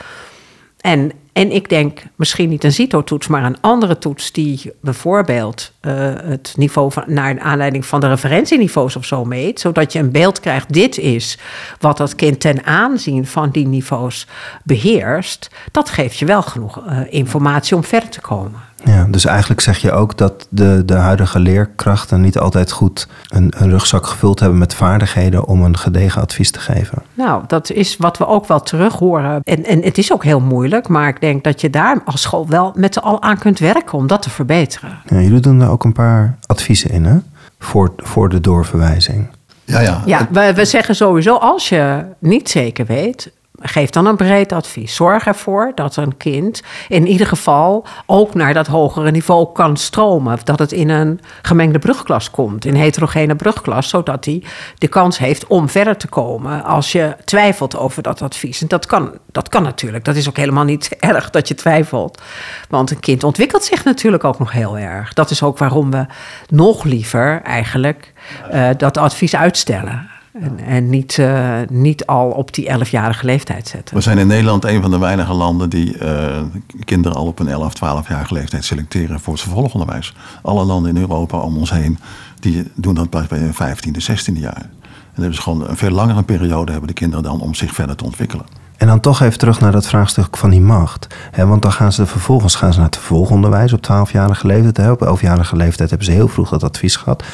En, 0.81 1.13
en 1.37 1.53
ik 1.53 1.69
denk 1.69 2.03
misschien 2.15 2.49
niet 2.49 2.65
een 2.65 2.73
CITO-toets, 2.73 3.27
maar 3.27 3.45
een 3.45 3.61
andere 3.61 3.99
toets 3.99 4.33
die 4.33 4.73
bijvoorbeeld 4.81 5.73
uh, 5.83 5.93
het 6.25 6.55
niveau 6.57 6.93
van, 6.93 7.05
naar 7.07 7.41
aanleiding 7.41 7.87
van 7.87 8.01
de 8.01 8.09
referentieniveaus 8.09 8.97
of 8.97 9.05
zo 9.05 9.25
meet, 9.25 9.61
zodat 9.61 9.93
je 9.93 9.99
een 9.99 10.11
beeld 10.11 10.41
krijgt, 10.41 10.73
dit 10.73 10.99
is 10.99 11.39
wat 11.81 11.97
dat 11.97 12.15
kind 12.15 12.41
ten 12.41 12.65
aanzien 12.65 13.27
van 13.27 13.51
die 13.51 13.67
niveaus 13.67 14.27
beheerst, 14.65 15.51
dat 15.71 15.91
geeft 15.91 16.19
je 16.19 16.25
wel 16.25 16.43
genoeg 16.43 16.87
uh, 16.87 17.01
informatie 17.09 17.77
om 17.77 17.85
verder 17.85 18.11
te 18.11 18.21
komen. 18.21 18.61
Ja, 18.87 19.07
dus 19.11 19.25
eigenlijk 19.25 19.61
zeg 19.61 19.79
je 19.79 19.93
ook 19.93 20.17
dat 20.17 20.47
de, 20.49 20.83
de 20.85 20.95
huidige 20.95 21.39
leerkrachten 21.39 22.21
niet 22.21 22.39
altijd 22.39 22.71
goed 22.71 23.09
een, 23.29 23.53
een, 23.57 23.71
rugzak 23.71 24.07
gevuld 24.07 24.41
hebben 24.41 24.59
met 24.59 24.75
vaardigheden 24.75 25.47
om 25.47 25.63
een 25.63 25.79
gedegen 25.79 26.23
advies 26.23 26.51
te 26.51 26.59
geven. 26.59 27.03
Nou, 27.15 27.43
dat 27.47 27.71
is 27.71 27.97
wat 27.97 28.19
we 28.19 28.27
ook 28.27 28.47
wel 28.47 28.61
terug 28.61 28.95
horen. 28.95 29.41
En, 29.43 29.65
en 29.65 29.83
het 29.83 29.99
is 29.99 30.13
ook 30.13 30.25
heel 30.25 30.41
moeilijk, 30.41 30.89
maar 30.89 31.09
ik 31.09 31.21
denk 31.21 31.45
dat 31.45 31.61
je 31.61 31.71
daar 31.71 32.03
als 32.05 32.21
school 32.21 32.49
wel 32.49 32.73
met 32.77 32.95
z'n 32.95 33.01
al 33.01 33.23
aan 33.23 33.39
kunt 33.39 33.59
werken 33.59 33.99
om 33.99 34.07
dat 34.07 34.23
te 34.23 34.31
verbeteren. 34.31 34.99
Ja, 35.07 35.21
jullie 35.21 35.41
doen 35.41 35.59
daar 35.59 35.71
ook 35.71 35.85
een 35.85 35.93
paar 35.93 36.37
adviezen 36.47 36.91
in, 36.91 37.05
hè? 37.05 37.17
Voor, 37.59 37.93
voor 37.97 38.29
de 38.29 38.41
doorverwijzing. 38.41 39.29
Ja, 39.65 39.81
ja. 39.81 40.03
ja 40.05 40.29
we, 40.31 40.53
we 40.55 40.65
zeggen 40.65 40.97
sowieso, 40.97 41.37
als 41.37 41.69
je 41.69 42.05
niet 42.19 42.49
zeker 42.49 42.87
weet, 42.87 43.33
geef 43.61 43.91
dan 43.91 44.07
een 44.07 44.17
breed 44.17 44.53
advies. 44.53 44.95
Zorg 44.95 45.27
ervoor 45.27 45.73
dat 45.75 45.97
een 45.97 46.17
kind 46.17 46.63
in 46.89 47.07
ieder 47.07 47.27
geval 47.27 47.87
ook 48.07 48.35
naar 48.35 48.55
dat 48.55 48.67
hogere 48.67 49.11
niveau 49.11 49.53
kan 49.53 49.77
stromen. 49.77 50.39
Dat 50.45 50.59
het 50.59 50.73
in 50.73 50.89
een 50.89 51.21
gemengde 51.43 51.79
brugklas 51.79 52.31
komt, 52.31 52.65
in 52.65 52.75
een 52.75 52.81
heterogene 52.81 53.37
brugklas, 53.37 53.89
zodat 53.89 54.25
hij 54.25 54.45
de 54.79 54.89
kans 54.89 55.19
heeft 55.19 55.47
om 55.47 55.69
verder 55.69 55.97
te 55.97 56.09
komen 56.09 56.65
als 56.65 56.93
je 56.93 57.17
twijfelt 57.25 57.77
over 57.77 58.03
dat 58.03 58.23
advies. 58.23 58.63
En 58.63 58.69
dat 58.69 58.87
kan, 58.87 59.19
dat 59.33 59.49
kan 59.49 59.63
natuurlijk. 59.63 60.05
Dat 60.05 60.17
is 60.17 60.29
ook 60.29 60.37
helemaal 60.37 60.65
niet 60.65 60.89
erg 60.99 61.31
dat 61.31 61.49
je 61.49 61.55
twijfelt. 61.55 62.23
Want 62.69 62.91
een 62.91 63.01
kind 63.01 63.25
ontwikkelt 63.25 63.65
zich 63.65 63.85
natuurlijk 63.85 64.25
ook 64.25 64.39
nog 64.39 64.53
heel 64.53 64.79
erg. 64.79 65.13
Dat 65.13 65.31
is 65.31 65.43
ook 65.43 65.59
waarom 65.59 65.91
we 65.91 66.07
nog 66.49 66.85
liever 66.85 67.43
eigenlijk 67.43 68.13
uh, 68.53 68.69
dat 68.77 68.97
advies 68.97 69.37
uitstellen. 69.37 70.16
En, 70.41 70.59
en 70.59 70.91
niet, 70.91 71.17
uh, 71.17 71.59
niet 71.69 72.07
al 72.07 72.31
op 72.31 72.55
die 72.55 72.69
11-jarige 72.69 73.25
leeftijd 73.25 73.69
zetten. 73.69 73.97
We 73.97 74.03
zijn 74.03 74.19
in 74.19 74.27
Nederland 74.27 74.65
een 74.65 74.83
van 74.83 74.91
de 74.91 74.99
weinige 74.99 75.33
landen 75.33 75.71
die 75.71 75.99
uh, 75.99 76.43
kinderen 76.85 77.17
al 77.17 77.27
op 77.27 77.39
een 77.39 77.49
11, 77.49 77.75
12-jarige 77.75 78.35
leeftijd 78.35 78.65
selecteren 78.65 79.21
voor 79.21 79.33
het 79.33 79.43
vervolgonderwijs. 79.43 80.15
Alle 80.43 80.65
landen 80.65 80.97
in 80.97 81.01
Europa 81.01 81.39
om 81.39 81.57
ons 81.57 81.71
heen 81.71 81.99
die 82.41 82.71
doen 82.75 82.95
dat 82.95 83.11
pas 83.11 83.27
bij 83.27 83.39
hun 83.39 83.55
15e, 83.55 84.11
16e 84.11 84.41
jaar. 84.41 84.71
En 85.15 85.23
dat 85.23 85.31
is 85.31 85.39
gewoon 85.39 85.69
een 85.69 85.77
veel 85.77 85.91
langere 85.91 86.23
periode 86.23 86.71
hebben 86.71 86.89
de 86.89 86.95
kinderen 86.95 87.25
dan 87.25 87.41
om 87.41 87.55
zich 87.55 87.75
verder 87.75 87.97
te 87.97 88.05
ontwikkelen. 88.05 88.47
En 88.77 88.87
dan 88.87 89.01
toch 89.01 89.21
even 89.21 89.39
terug 89.39 89.61
naar 89.61 89.73
dat 89.73 89.87
vraagstuk 89.87 90.37
van 90.37 90.51
die 90.51 90.61
macht. 90.61 91.07
want 91.37 91.63
dan 91.63 91.73
gaan 91.73 91.93
ze 91.93 92.07
vervolgens 92.07 92.55
gaan 92.55 92.73
ze 92.73 92.79
naar 92.79 92.89
het 92.89 92.97
vervolgonderwijs 92.97 93.73
op 93.73 93.87
12-jarige 93.93 94.47
leeftijd. 94.47 94.91
Op 94.91 95.19
11-jarige 95.19 95.57
leeftijd 95.57 95.89
hebben 95.89 96.07
ze 96.09 96.13
heel 96.13 96.29
vroeg 96.29 96.49
dat 96.49 96.63
advies 96.63 96.97
gehad. 96.97 97.25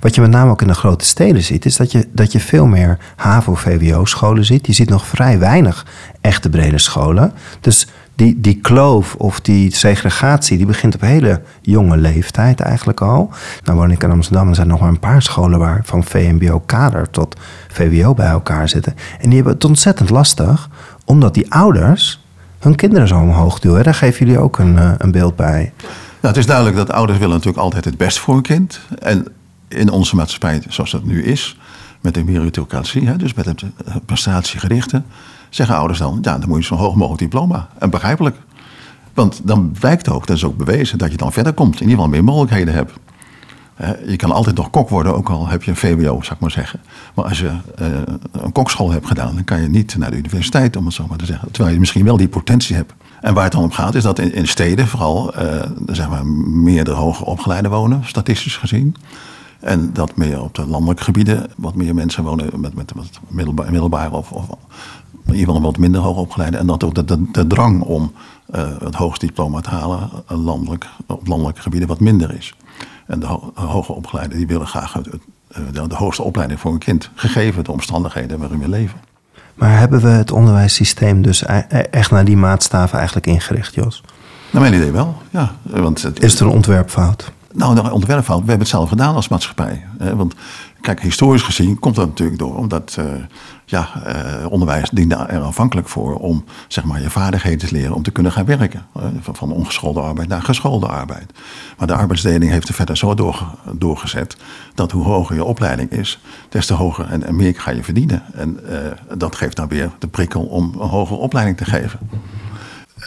Wat 0.00 0.14
je 0.14 0.20
met 0.20 0.30
name 0.30 0.50
ook 0.50 0.62
in 0.62 0.66
de 0.66 0.74
grote 0.74 1.04
steden 1.04 1.42
ziet, 1.42 1.64
is 1.64 1.76
dat 1.76 1.92
je, 1.92 2.08
dat 2.12 2.32
je 2.32 2.40
veel 2.40 2.66
meer 2.66 2.98
HAVO-VWO-scholen 3.16 4.44
ziet. 4.44 4.66
Je 4.66 4.72
ziet 4.72 4.88
nog 4.88 5.06
vrij 5.06 5.38
weinig 5.38 5.86
echte 6.20 6.48
brede 6.48 6.78
scholen. 6.78 7.32
Dus 7.60 7.86
die, 8.20 8.40
die 8.40 8.54
kloof 8.60 9.14
of 9.14 9.40
die 9.40 9.74
segregatie, 9.74 10.56
die 10.56 10.66
begint 10.66 10.94
op 10.94 11.00
hele 11.00 11.42
jonge 11.60 11.96
leeftijd 11.96 12.60
eigenlijk 12.60 13.00
al. 13.00 13.30
Nou 13.64 13.78
woon 13.78 13.90
ik 13.90 14.02
in 14.02 14.10
Amsterdam 14.10 14.48
en 14.48 14.54
zijn 14.54 14.68
nog 14.68 14.80
maar 14.80 14.88
een 14.88 14.98
paar 14.98 15.22
scholen 15.22 15.58
waar 15.58 15.80
van 15.84 16.04
VMBO-kader 16.04 17.10
tot 17.10 17.36
VWO 17.68 18.14
bij 18.14 18.26
elkaar 18.26 18.68
zitten. 18.68 18.94
En 19.18 19.26
die 19.26 19.34
hebben 19.34 19.52
het 19.52 19.64
ontzettend 19.64 20.10
lastig 20.10 20.68
omdat 21.04 21.34
die 21.34 21.52
ouders 21.52 22.24
hun 22.58 22.74
kinderen 22.74 23.08
zo 23.08 23.20
omhoog 23.20 23.58
duwen. 23.58 23.84
Daar 23.84 23.94
geven 23.94 24.26
jullie 24.26 24.40
ook 24.40 24.58
een, 24.58 24.78
eh, 24.78 24.92
een 24.98 25.10
beeld 25.10 25.36
bij. 25.36 25.72
Nou, 25.80 26.34
het 26.34 26.36
is 26.36 26.46
duidelijk 26.46 26.76
dat 26.76 26.90
ouders 26.90 27.18
willen 27.18 27.34
natuurlijk 27.34 27.62
altijd 27.62 27.84
het 27.84 27.96
best 27.96 28.18
voor 28.18 28.34
hun 28.34 28.42
kind. 28.42 28.80
En 28.98 29.26
in 29.68 29.90
onze 29.90 30.16
maatschappij 30.16 30.62
zoals 30.68 30.90
dat 30.90 31.04
nu 31.04 31.22
is, 31.22 31.58
met 32.00 32.14
de 32.14 32.24
meritocratie, 32.24 33.16
dus 33.16 33.34
met 33.34 33.44
het 33.44 33.64
prestatiegerichte, 34.06 35.02
zeggen 35.50 35.76
ouders 35.76 35.98
dan, 35.98 36.18
ja, 36.22 36.38
dan 36.38 36.48
moet 36.48 36.58
je 36.58 36.64
zo'n 36.64 36.78
hoog 36.78 36.94
mogelijk 36.94 37.22
diploma. 37.22 37.68
En 37.78 37.90
begrijpelijk. 37.90 38.36
Want 39.14 39.40
dan 39.44 39.74
wijkt 39.80 40.08
ook, 40.08 40.26
dat 40.26 40.36
is 40.36 40.44
ook 40.44 40.56
bewezen, 40.56 40.98
dat 40.98 41.10
je 41.10 41.16
dan 41.16 41.32
verder 41.32 41.52
komt. 41.52 41.74
In 41.74 41.80
ieder 41.80 41.94
geval 41.94 42.08
meer 42.08 42.24
mogelijkheden 42.24 42.74
hebt. 42.74 42.92
je 44.06 44.16
kan 44.16 44.32
altijd 44.32 44.56
nog 44.56 44.70
kok 44.70 44.88
worden, 44.88 45.14
ook 45.14 45.30
al 45.30 45.48
heb 45.48 45.62
je 45.62 45.70
een 45.70 45.76
VWO, 45.76 46.22
zou 46.22 46.34
ik 46.34 46.40
maar 46.40 46.50
zeggen. 46.50 46.80
Maar 47.14 47.24
als 47.24 47.38
je 47.38 47.50
uh, 47.80 47.86
een 48.32 48.52
kokschool 48.52 48.90
hebt 48.90 49.06
gedaan, 49.06 49.34
dan 49.34 49.44
kan 49.44 49.62
je 49.62 49.68
niet 49.68 49.96
naar 49.96 50.10
de 50.10 50.16
universiteit, 50.16 50.76
om 50.76 50.84
het 50.84 50.94
zo 50.94 51.06
maar 51.08 51.18
te 51.18 51.26
zeggen. 51.26 51.50
Terwijl 51.50 51.74
je 51.74 51.80
misschien 51.80 52.04
wel 52.04 52.16
die 52.16 52.28
potentie 52.28 52.76
hebt. 52.76 52.92
En 53.20 53.34
waar 53.34 53.44
het 53.44 53.52
dan 53.52 53.62
om 53.62 53.70
gaat, 53.70 53.94
is 53.94 54.02
dat 54.02 54.18
in, 54.18 54.48
steden 54.48 54.86
vooral 54.86 55.34
uh, 55.42 55.62
zeg 55.86 56.08
maar, 56.08 56.26
meer 56.26 56.84
de 56.84 56.90
hoger 56.90 57.26
opgeleiden 57.26 57.70
wonen, 57.70 58.02
statistisch 58.04 58.56
gezien. 58.56 58.96
En 59.60 59.90
dat 59.92 60.16
meer 60.16 60.42
op 60.42 60.54
de 60.54 60.66
landelijke 60.66 61.04
gebieden 61.04 61.50
wat 61.56 61.74
meer 61.74 61.94
mensen 61.94 62.24
wonen 62.24 62.60
met, 62.60 62.74
met, 62.74 62.92
met 63.28 63.70
middelbare 63.70 64.10
of, 64.10 64.32
of 64.32 64.46
geval 65.38 65.60
wat 65.60 65.78
minder 65.78 66.00
hoog 66.00 66.16
opgeleide. 66.16 66.56
En 66.56 66.66
dat 66.66 66.84
ook 66.84 66.94
de, 66.94 67.04
de, 67.04 67.30
de 67.32 67.46
drang 67.46 67.82
om 67.82 68.12
uh, 68.54 68.68
het 68.78 68.94
hoogste 68.94 69.26
diploma 69.26 69.60
te 69.60 69.70
halen 69.70 70.10
landelijk, 70.26 70.86
op 71.06 71.26
landelijke 71.26 71.62
gebieden 71.62 71.88
wat 71.88 72.00
minder 72.00 72.34
is. 72.34 72.54
En 73.06 73.20
de 73.20 73.26
ho 73.26 73.52
hoger 73.54 73.94
opgeleiden 73.94 74.36
die 74.36 74.46
willen 74.46 74.66
graag 74.66 74.92
het, 74.92 75.08
de, 75.72 75.86
de 75.88 75.94
hoogste 75.94 76.22
opleiding 76.22 76.60
voor 76.60 76.72
een 76.72 76.78
kind, 76.78 77.10
gegeven 77.14 77.64
de 77.64 77.72
omstandigheden 77.72 78.38
waarin 78.38 78.58
we 78.58 78.68
leven. 78.68 79.00
Maar 79.54 79.78
hebben 79.78 80.00
we 80.00 80.08
het 80.08 80.30
onderwijssysteem 80.30 81.22
dus 81.22 81.42
e-, 81.42 81.62
e-, 81.68 81.78
echt 81.78 82.10
naar 82.10 82.24
die 82.24 82.36
maatstaven 82.36 82.96
eigenlijk 82.96 83.26
ingericht, 83.26 83.74
Jos? 83.74 84.02
Naar 84.50 84.62
mijn 84.62 84.74
idee 84.74 84.90
wel, 84.90 85.16
ja. 85.30 85.54
Want 85.62 86.02
het, 86.02 86.22
is 86.22 86.32
het 86.32 86.40
een 86.40 86.48
ontwerpfout? 86.48 87.32
Nou, 87.54 87.74
de 87.74 87.92
ontwerpfout, 87.92 88.40
we 88.40 88.48
hebben 88.48 88.66
het 88.66 88.76
zelf 88.76 88.88
gedaan 88.88 89.14
als 89.14 89.28
maatschappij. 89.28 89.86
Want 90.14 90.34
kijk, 90.80 91.00
historisch 91.00 91.42
gezien 91.42 91.78
komt 91.78 91.94
dat 91.94 92.06
natuurlijk 92.06 92.38
door 92.38 92.56
omdat 92.56 92.96
uh, 92.98 93.04
ja, 93.64 93.88
uh, 94.06 94.50
onderwijs 94.50 94.90
diende 94.90 95.14
er 95.14 95.40
afhankelijk 95.40 95.88
voor 95.88 96.14
om 96.14 96.44
zeg 96.68 96.84
maar, 96.84 97.02
je 97.02 97.10
vaardigheden 97.10 97.68
te 97.68 97.74
leren 97.74 97.94
om 97.94 98.02
te 98.02 98.10
kunnen 98.10 98.32
gaan 98.32 98.44
werken. 98.44 98.86
Uh, 98.96 99.04
van 99.20 99.52
ongeschoolde 99.52 100.00
arbeid 100.00 100.28
naar 100.28 100.42
geschoolde 100.42 100.86
arbeid. 100.86 101.32
Maar 101.78 101.86
de 101.86 101.94
arbeidsdeling 101.94 102.50
heeft 102.50 102.68
er 102.68 102.74
verder 102.74 102.96
zo 102.96 103.14
door, 103.14 103.54
doorgezet 103.72 104.36
dat 104.74 104.90
hoe 104.90 105.04
hoger 105.04 105.34
je 105.34 105.44
opleiding 105.44 105.90
is, 105.90 106.20
des 106.48 106.66
te 106.66 106.74
hoger 106.74 107.06
en, 107.06 107.26
en 107.26 107.36
meer 107.36 107.54
ga 107.56 107.70
je 107.70 107.84
verdienen. 107.84 108.22
En 108.34 108.60
dat 109.14 109.36
geeft 109.36 109.56
dan 109.56 109.68
weer 109.68 109.90
de 109.98 110.08
prikkel 110.08 110.42
om 110.42 110.74
een 110.78 110.88
hogere 110.88 111.18
opleiding 111.18 111.56
te 111.56 111.64
geven. 111.64 111.98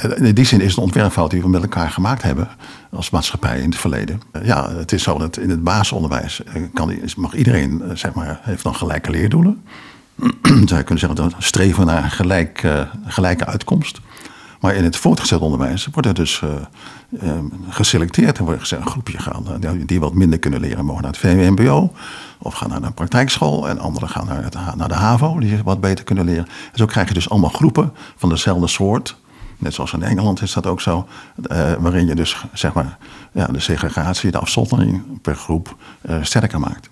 In 0.02 0.34
die 0.34 0.46
zin 0.46 0.62
is 0.62 0.68
het 0.68 0.78
een 0.78 0.84
ontwerpfout 0.84 1.32
die 1.32 1.42
we 1.42 1.50
met 1.50 1.62
elkaar 1.62 1.90
gemaakt 1.90 2.22
hebben 2.22 2.50
als 2.92 3.10
maatschappij 3.10 3.60
in 3.60 3.70
het 3.70 3.80
verleden. 3.80 4.22
Ja, 4.44 4.76
het 4.76 4.92
is 4.92 5.04
zo 5.04 5.18
dat 5.18 5.38
in 5.38 5.50
het 5.50 5.64
basisonderwijs 5.64 6.44
eh, 6.44 6.62
kan, 6.74 7.00
mag 7.16 7.34
iedereen, 7.34 7.82
eh, 7.82 7.96
zeg 7.96 8.14
maar, 8.14 8.40
heeft 8.42 8.64
dan 8.64 8.76
gelijke 8.76 9.12
leerdoelen. 9.12 9.64
Je 10.66 10.66
kunnen 10.66 11.00
zeggen 11.00 11.16
dat 11.16 11.34
streven 11.38 11.86
naar 11.86 12.12
gelijk, 12.12 12.68
gelijke 13.06 13.46
uitkomst. 13.46 14.00
Maar 14.64 14.76
in 14.76 14.84
het 14.84 14.98
voortgezet 14.98 15.40
onderwijs 15.40 15.88
wordt 15.92 16.08
er 16.08 16.14
dus 16.14 16.42
uh, 16.44 17.30
geselecteerd. 17.70 18.38
Er 18.38 18.44
wordt 18.44 18.60
gezegd, 18.60 18.82
een 18.82 18.92
groepje 18.92 19.20
gaan 19.20 19.46
die 19.86 20.00
wat 20.00 20.14
minder 20.14 20.40
kunnen 20.40 20.60
leren, 20.60 20.86
mogen 20.86 21.02
naar 21.02 21.12
het 21.12 21.20
VWMBO. 21.20 21.94
Of 22.40 22.54
gaan 22.54 22.70
naar 22.70 22.84
een 22.84 22.94
praktijkschool. 22.94 23.70
En 23.70 23.80
anderen 23.80 24.10
gaan 24.10 24.26
naar, 24.26 24.76
naar 24.76 24.88
de 24.88 24.94
HAVO, 24.94 25.40
die 25.40 25.64
wat 25.64 25.82
beter 25.82 26.04
kunnen 26.06 26.26
leren. 26.26 26.46
En 26.46 26.78
zo 26.78 26.86
krijg 26.86 27.08
je 27.08 27.14
dus 27.14 27.30
allemaal 27.30 27.50
groepen 27.50 27.94
van 28.16 28.30
dezelfde 28.30 28.68
soort 28.68 29.18
Net 29.64 29.74
zoals 29.74 29.94
in 29.94 30.04
Engeland 30.04 30.42
is 30.42 30.54
dat 30.54 30.66
ook 30.66 30.82
zo. 30.82 31.08
Uh, 31.52 31.74
waarin 31.74 32.08
je 32.08 32.16
dus 32.16 32.46
zeg 32.54 32.74
maar, 32.74 32.98
ja, 33.32 33.46
de 33.46 33.60
segregatie, 33.60 34.32
de 34.32 34.40
afzondering 34.40 35.22
per 35.22 35.36
groep 35.36 35.76
uh, 36.02 36.16
sterker 36.22 36.60
maakt. 36.60 36.90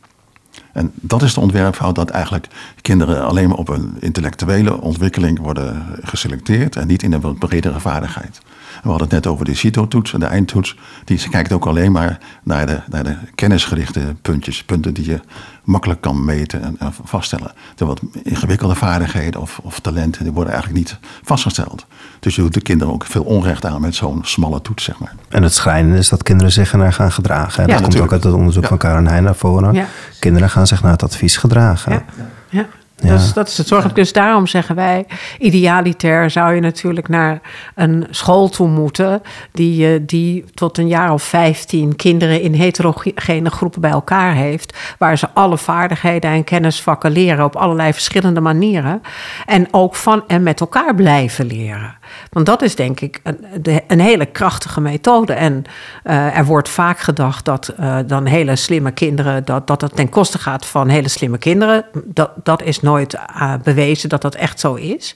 En 0.71 0.91
dat 0.95 1.21
is 1.21 1.33
de 1.33 1.39
ontwerpfout 1.39 1.95
dat 1.95 2.09
eigenlijk 2.09 2.47
kinderen 2.81 3.25
alleen 3.25 3.49
maar 3.49 3.57
op 3.57 3.69
een 3.69 3.97
intellectuele 3.99 4.81
ontwikkeling 4.81 5.39
worden 5.39 5.85
geselecteerd 6.01 6.75
en 6.75 6.87
niet 6.87 7.03
in 7.03 7.13
een 7.13 7.37
bredere 7.37 7.79
vaardigheid. 7.79 8.41
We 8.81 8.89
hadden 8.89 9.07
het 9.07 9.11
net 9.11 9.27
over 9.27 9.45
de 9.45 9.55
CITO-toets, 9.55 10.11
de 10.11 10.25
eindtoets. 10.25 10.77
Die 11.05 11.29
kijkt 11.29 11.51
ook 11.51 11.65
alleen 11.65 11.91
maar 11.91 12.19
naar 12.43 12.65
de, 12.65 12.79
naar 12.89 13.03
de 13.03 13.15
kennisgerichte 13.35 14.15
puntjes. 14.21 14.63
Punten 14.63 14.93
die 14.93 15.05
je 15.05 15.19
makkelijk 15.63 16.01
kan 16.01 16.25
meten 16.25 16.63
en, 16.63 16.93
vaststellen. 17.03 17.51
De 17.75 17.85
wat 17.85 18.01
ingewikkelde 18.23 18.75
vaardigheden 18.75 19.41
of, 19.41 19.59
of, 19.63 19.79
talenten, 19.79 20.23
die 20.23 20.31
worden 20.31 20.53
eigenlijk 20.53 20.83
niet 20.83 20.97
vastgesteld. 21.23 21.85
Dus 22.19 22.35
je 22.35 22.41
doet 22.41 22.53
de 22.53 22.61
kinderen 22.61 22.93
ook 22.93 23.05
veel 23.05 23.23
onrecht 23.23 23.65
aan 23.65 23.81
met 23.81 23.95
zo'n 23.95 24.19
smalle 24.23 24.61
toets, 24.61 24.83
zeg 24.83 24.99
maar. 24.99 25.15
En 25.29 25.43
het 25.43 25.53
schrijnende 25.53 25.97
is 25.97 26.09
dat 26.09 26.23
kinderen 26.23 26.51
zich 26.51 26.71
ernaar 26.71 26.93
gaan 26.93 27.11
gedragen. 27.11 27.67
Ja, 27.67 27.73
dat 27.73 27.81
komt 27.81 27.99
ook 27.99 28.11
uit 28.11 28.23
het 28.23 28.33
onderzoek 28.33 28.65
van 28.65 28.77
Karen 28.77 29.07
Heijn 29.07 29.23
naar 29.23 29.35
voren. 29.35 29.85
Kinderen 30.19 30.49
gaan 30.49 30.67
zich 30.67 30.81
naar 30.81 30.91
het 30.91 31.03
advies 31.03 31.37
gedragen. 31.37 32.03
ja. 32.49 32.65
Ja. 33.01 33.09
Dus 33.09 33.33
dat 33.33 33.47
is 33.47 33.57
het 33.57 33.67
zorgelijk. 33.67 33.95
Dus 33.95 34.13
daarom 34.13 34.47
zeggen 34.47 34.75
wij, 34.75 35.05
idealiter 35.39 36.29
zou 36.29 36.53
je 36.53 36.61
natuurlijk 36.61 37.07
naar 37.07 37.41
een 37.75 38.07
school 38.09 38.49
toe 38.49 38.67
moeten... 38.67 39.21
die, 39.51 40.05
die 40.05 40.45
tot 40.53 40.77
een 40.77 40.87
jaar 40.87 41.13
of 41.13 41.23
vijftien 41.23 41.95
kinderen 41.95 42.41
in 42.41 42.53
heterogene 42.53 43.49
groepen 43.49 43.81
bij 43.81 43.91
elkaar 43.91 44.33
heeft... 44.33 44.77
waar 44.97 45.17
ze 45.17 45.27
alle 45.33 45.57
vaardigheden 45.57 46.31
en 46.31 46.43
kennisvakken 46.43 47.11
leren 47.11 47.45
op 47.45 47.55
allerlei 47.55 47.93
verschillende 47.93 48.41
manieren... 48.41 49.01
en 49.45 49.67
ook 49.71 49.95
van 49.95 50.23
en 50.27 50.43
met 50.43 50.59
elkaar 50.59 50.95
blijven 50.95 51.45
leren. 51.45 51.99
Want 52.29 52.45
dat 52.45 52.61
is 52.61 52.75
denk 52.75 52.99
ik 52.99 53.19
een, 53.23 53.45
een 53.87 53.99
hele 53.99 54.25
krachtige 54.25 54.81
methode. 54.81 55.33
En 55.33 55.63
uh, 56.03 56.37
er 56.37 56.45
wordt 56.45 56.69
vaak 56.69 56.99
gedacht 56.99 57.45
dat 57.45 57.73
uh, 57.79 57.97
dan 58.05 58.25
hele 58.25 58.55
slimme 58.55 58.91
kinderen, 58.91 59.45
dat, 59.45 59.67
dat 59.67 59.81
het 59.81 59.95
ten 59.95 60.09
koste 60.09 60.39
gaat 60.39 60.65
van 60.65 60.87
hele 60.87 61.07
slimme 61.07 61.37
kinderen. 61.37 61.85
Dat, 62.05 62.31
dat 62.43 62.61
is 62.61 62.81
nooit 62.81 62.90
uh, 62.99 63.53
bewezen 63.63 64.09
dat 64.09 64.21
dat 64.21 64.35
echt 64.35 64.59
zo 64.59 64.73
is. 64.73 65.15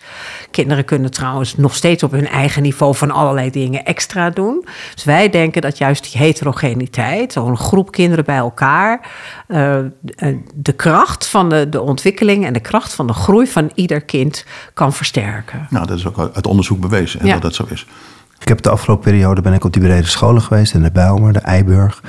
Kinderen 0.52 0.86
kunnen 0.86 1.12
trouwens 1.12 1.56
nog 1.56 1.76
steeds 1.76 2.04
op 2.04 2.12
hun 2.12 2.28
eigen 2.28 2.62
niveau 2.62 2.96
van 2.96 3.12
allerlei 3.12 3.50
dingen 3.50 3.86
extra 3.86 4.30
doen. 4.30 4.66
Dus 4.94 5.04
wij 5.04 5.30
denken 5.30 5.62
dat 5.62 5.78
juist 5.78 6.12
die 6.12 6.22
heterogeniteit, 6.22 7.34
zo'n 7.34 7.58
groep 7.58 7.92
kinderen 7.92 8.26
bij 8.26 8.38
elkaar, 8.38 9.10
de 10.56 10.74
kracht 10.76 11.28
van 11.28 11.50
de, 11.50 11.70
de 11.70 11.82
ontwikkeling 11.82 12.46
en 12.46 12.54
de 12.54 12.60
kracht 12.60 12.94
van 12.94 13.08
de 13.08 13.14
groei 13.14 13.48
van 13.48 13.72
ieder 13.76 14.02
kind 14.02 14.46
kan 14.74 14.94
versterken. 14.94 15.68
Nou, 15.70 15.88
dat 15.88 15.98
is 15.98 16.08
ook 16.08 16.32
uit 16.34 16.48
onderzoek 16.48 16.80
bewezen 16.80 17.20
en 17.20 17.30
dat 17.30 17.42
dat 17.42 17.56
zo 17.56 17.66
is. 17.70 17.86
Ik 18.40 18.48
heb 18.48 18.62
de 18.62 18.70
afgelopen 18.70 19.04
periode 19.04 19.42
ben 19.42 19.54
ik 19.54 19.64
op 19.64 19.74
die 19.74 19.82
brede 19.82 20.08
scholen 20.08 20.42
geweest, 20.42 20.74
in 20.74 20.84
de 20.84 20.92
Bijlmer, 20.92 21.34
de 21.34 21.40
Eiburg. 21.40 22.02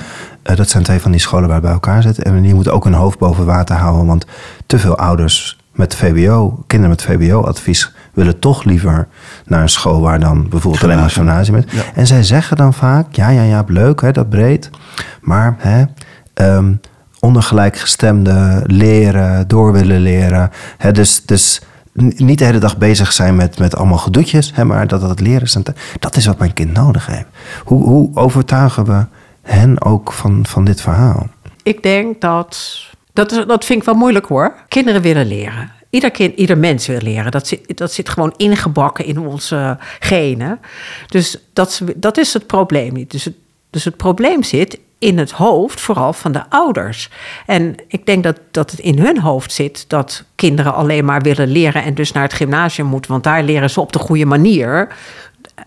Uh, 0.51 0.57
dat 0.57 0.69
zijn 0.69 0.83
twee 0.83 1.01
van 1.01 1.11
die 1.11 1.21
scholen 1.21 1.49
waar 1.49 1.61
bij 1.61 1.71
elkaar 1.71 2.03
zitten. 2.03 2.25
En 2.25 2.43
die 2.43 2.55
moeten 2.55 2.73
ook 2.73 2.85
hun 2.85 2.93
hoofd 2.93 3.19
boven 3.19 3.47
water 3.47 3.77
houden, 3.77 4.07
want 4.07 4.27
te 4.67 4.79
veel 4.79 4.97
ouders 4.99 5.59
met 5.73 5.95
VWO, 5.95 6.65
kinderen 6.67 6.97
met 6.97 7.03
VWO-advies, 7.03 7.93
willen 8.15 8.39
toch 8.39 8.65
liever 8.65 9.09
naar 9.47 9.63
een 9.63 9.69
school 9.69 10.01
waar 10.01 10.21
dan 10.21 10.49
bijvoorbeeld 10.49 10.85
alleen 10.85 10.99
maar 10.99 11.11
gymnasium 11.11 11.57
is. 11.57 11.65
En 11.95 12.07
zij 12.07 12.23
zeggen 12.23 12.57
dan 12.57 12.75
vaak, 12.75 13.15
ja, 13.15 13.29
ja, 13.29 13.43
ja, 13.43 13.65
leuk 13.67 14.01
hè, 14.01 14.13
dat 14.13 14.29
breed. 14.29 14.71
Maar 15.21 15.55
hè, 15.59 15.85
um, 16.57 16.81
ondergelijkgestemde 17.21 18.63
leren, 18.67 19.49
door 19.49 19.73
willen 19.73 20.01
leren. 20.01 20.51
Hè, 20.79 20.93
dus, 20.93 21.23
dus 21.25 21.63
niet 22.17 22.39
de 22.39 22.45
hele 22.45 22.59
dag 22.59 22.79
bezig 22.79 23.13
zijn 23.13 23.37
met, 23.37 23.59
met 23.59 23.77
allemaal 23.77 23.99
gedoetjes, 23.99 24.53
hè, 24.55 24.65
maar 24.65 24.87
dat 24.87 25.03
het 25.03 25.21
leren 25.21 25.43
is. 25.43 25.57
Dat 25.99 26.17
is 26.17 26.27
wat 26.27 26.39
mijn 26.39 26.53
kind 26.53 26.73
nodig 26.73 27.07
heeft. 27.07 27.27
Hoe, 27.65 27.85
hoe 27.85 28.11
overtuigen 28.15 28.85
we 28.85 29.05
hen 29.47 29.83
ook 29.83 30.13
van, 30.13 30.47
van 30.47 30.65
dit 30.65 30.81
verhaal? 30.81 31.29
Ik 31.63 31.83
denk 31.83 32.21
dat. 32.21 32.85
Dat, 33.13 33.45
dat 33.47 33.65
vind 33.65 33.81
ik 33.81 33.87
wel 33.87 33.95
moeilijk 33.95 34.27
hoor. 34.27 34.55
Kinderen 34.69 35.03
willen 35.03 35.27
leren. 35.27 35.73
Ieder, 35.91 36.11
kind, 36.11 36.37
ieder 36.37 36.59
mens 36.59 36.87
wil 36.87 37.01
leren. 37.01 37.31
Dat 37.31 37.47
zit, 37.47 37.79
dat 37.79 37.93
zit 37.93 38.09
gewoon 38.09 38.35
ingebakken 38.37 39.05
in 39.05 39.19
onze 39.19 39.79
genen. 40.01 40.61
Dus 41.07 41.39
dat, 41.53 41.83
dat 41.97 42.19
is 42.19 42.33
het 42.33 42.47
probleem 42.47 42.93
niet. 42.93 43.11
Dus 43.11 43.25
het, 43.25 43.35
dus 43.71 43.85
het 43.85 43.97
probleem 43.97 44.43
zit 44.43 44.79
in 44.99 45.19
het 45.19 45.31
hoofd, 45.31 45.81
vooral 45.81 46.13
van 46.13 46.33
de 46.33 46.43
ouders. 46.49 47.11
En 47.47 47.75
ik 47.89 48.07
denk 48.07 48.23
dat, 48.23 48.41
dat 48.51 48.71
het 48.71 48.81
in 48.81 48.99
hun 48.99 49.21
hoofd 49.21 49.53
zit 49.53 49.85
dat 49.89 50.25
kinderen 50.35 50.75
alleen 50.75 51.05
maar 51.05 51.21
willen 51.21 51.49
leren 51.49 51.83
en 51.83 51.95
dus 51.95 52.13
naar 52.13 52.23
het 52.23 52.33
gymnasium 52.33 52.87
moeten, 52.87 53.11
want 53.11 53.25
daar 53.25 53.43
leren 53.43 53.71
ze 53.71 53.81
op 53.81 53.93
de 53.93 53.99
goede 53.99 54.27
manier. 54.27 54.89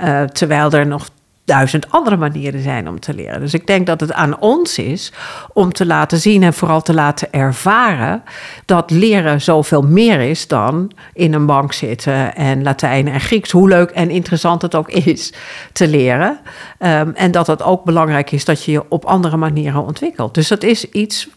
Uh, 0.02 0.24
terwijl 0.24 0.72
er 0.72 0.88
nog 0.88 1.10
duizend 1.50 1.92
andere 1.92 2.18
manieren 2.18 2.62
zijn 2.62 2.88
om 2.88 3.00
te 3.00 3.14
leren. 3.14 3.40
Dus 3.40 3.54
ik 3.54 3.68
denk 3.68 3.88
dat 3.88 4.00
het 4.00 4.14
aan 4.14 4.40
ons 4.40 4.78
is 4.78 5.12
om 5.54 5.74
te 5.74 5.86
laten 5.86 6.20
zien 6.20 6.44
en 6.44 6.54
vooral 6.54 6.82
te 6.82 6.94
laten 6.94 7.34
ervaren 7.34 8.24
dat 8.66 8.92
leren 8.92 9.42
zoveel 9.42 9.82
meer 9.82 10.20
is 10.20 10.48
dan 10.48 10.92
in 11.14 11.34
een 11.34 11.46
bank 11.46 11.74
zitten 11.74 12.36
en 12.36 12.64
Latijn 12.64 13.08
en 13.08 13.20
Grieks, 13.20 13.52
hoe 13.52 13.70
leuk 13.70 13.90
en 13.90 14.10
interessant 14.10 14.62
het 14.62 14.76
ook 14.76 14.90
is 14.90 15.34
te 15.74 15.88
leren. 15.88 16.40
Um, 16.80 17.14
en 17.16 17.32
dat 17.32 17.48
het 17.48 17.64
ook 17.64 17.84
belangrijk 17.84 18.32
is 18.32 18.46
dat 18.46 18.64
je 18.64 18.72
je 18.72 18.84
op 18.90 19.06
andere 19.06 19.38
manieren 19.38 19.86
ontwikkelt. 19.86 20.34
Dus 20.34 20.48
dat 20.48 20.64
is 20.64 20.90
iets 20.90 21.30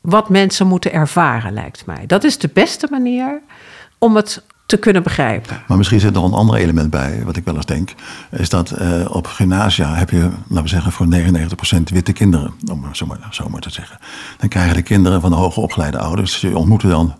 wat 0.00 0.28
mensen 0.28 0.66
moeten 0.66 0.92
ervaren, 0.92 1.52
lijkt 1.52 1.86
mij. 1.86 2.06
Dat 2.06 2.24
is 2.24 2.38
de 2.38 2.50
beste 2.52 2.86
manier 2.90 3.40
om 3.98 4.16
het 4.16 4.42
te 4.68 4.76
kunnen 4.76 5.02
begrijpen. 5.02 5.62
Maar 5.68 5.76
misschien 5.76 6.00
zit 6.00 6.16
er 6.16 6.22
een 6.22 6.32
ander 6.32 6.56
element 6.56 6.90
bij, 6.90 7.22
wat 7.24 7.36
ik 7.36 7.44
wel 7.44 7.54
eens 7.54 7.66
denk. 7.66 7.94
Is 8.30 8.48
dat 8.48 8.80
uh, 8.80 9.04
op 9.08 9.26
gymnasia 9.26 9.94
heb 9.94 10.10
je, 10.10 10.30
laten 10.48 10.62
we 10.62 10.68
zeggen, 10.68 10.92
voor 10.92 11.06
99% 11.06 11.82
witte 11.84 12.12
kinderen. 12.12 12.52
Om 12.70 12.84
zo 12.92 13.06
maar, 13.06 13.18
zo 13.30 13.48
maar 13.48 13.60
te 13.60 13.70
zeggen. 13.70 13.98
Dan 14.38 14.48
krijgen 14.48 14.74
de 14.74 14.82
kinderen 14.82 15.20
van 15.20 15.30
de 15.30 15.36
hoge 15.36 15.60
opgeleide 15.60 15.98
ouders. 15.98 16.40
Je 16.40 16.58
ontmoeten 16.58 16.88
dan 16.88 17.14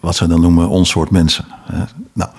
wat 0.00 0.16
ze 0.16 0.26
dan 0.26 0.40
noemen 0.40 0.68
ons 0.68 0.90
soort 0.90 1.10
mensen. 1.10 1.44
Nou, 2.12 2.30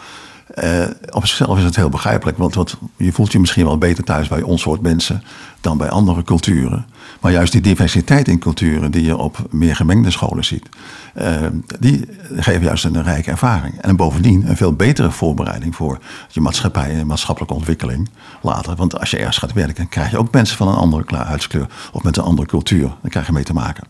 uh, 0.64 0.86
op 1.10 1.26
zichzelf 1.26 1.58
is 1.58 1.64
het 1.64 1.76
heel 1.76 1.90
begrijpelijk. 1.90 2.38
Want 2.38 2.76
je 2.98 3.12
voelt 3.12 3.32
je 3.32 3.40
misschien 3.40 3.66
wel 3.66 3.78
beter 3.78 4.04
thuis 4.04 4.28
bij 4.28 4.42
ons 4.42 4.62
soort 4.62 4.82
mensen 4.82 5.24
dan 5.62 5.78
bij 5.78 5.90
andere 5.90 6.24
culturen. 6.24 6.86
Maar 7.20 7.32
juist 7.32 7.52
die 7.52 7.62
diversiteit 7.62 8.28
in 8.28 8.40
culturen 8.40 8.92
die 8.92 9.04
je 9.04 9.18
op 9.18 9.48
meer 9.50 9.76
gemengde 9.76 10.12
scholen 10.12 10.46
ziet, 10.46 10.70
uh, 11.18 11.46
die 11.80 12.06
geven 12.36 12.64
juist 12.64 12.86
een 12.86 13.04
rijke 13.04 13.32
ervaring. 13.32 13.82
En 13.82 13.96
bovendien 13.96 14.50
een 14.50 14.58
veel 14.58 14.74
betere 14.74 15.12
voorbereiding 15.12 15.76
voor 15.76 16.00
je 16.30 16.42
maatschappij 16.42 16.96
en 16.96 17.08
maatschappelijke 17.08 17.56
ontwikkeling 17.56 18.10
later. 18.42 18.76
Want 18.76 19.00
als 19.00 19.12
je 19.12 19.18
ergens 19.18 19.38
gaat 19.38 19.54
werken, 19.54 19.90
krijg 19.90 20.12
je 20.12 20.18
ook 20.18 20.34
mensen 20.34 20.58
van 20.58 20.68
een 20.68 20.76
andere 20.76 21.16
huidskleur 21.16 21.68
of 21.92 22.04
met 22.04 22.18
een 22.18 22.24
andere 22.24 22.48
cultuur. 22.48 22.88
Daar 22.88 23.12
krijg 23.12 23.26
je 23.26 23.34
mee 23.34 23.44
te 23.44 23.54
maken. 23.54 23.84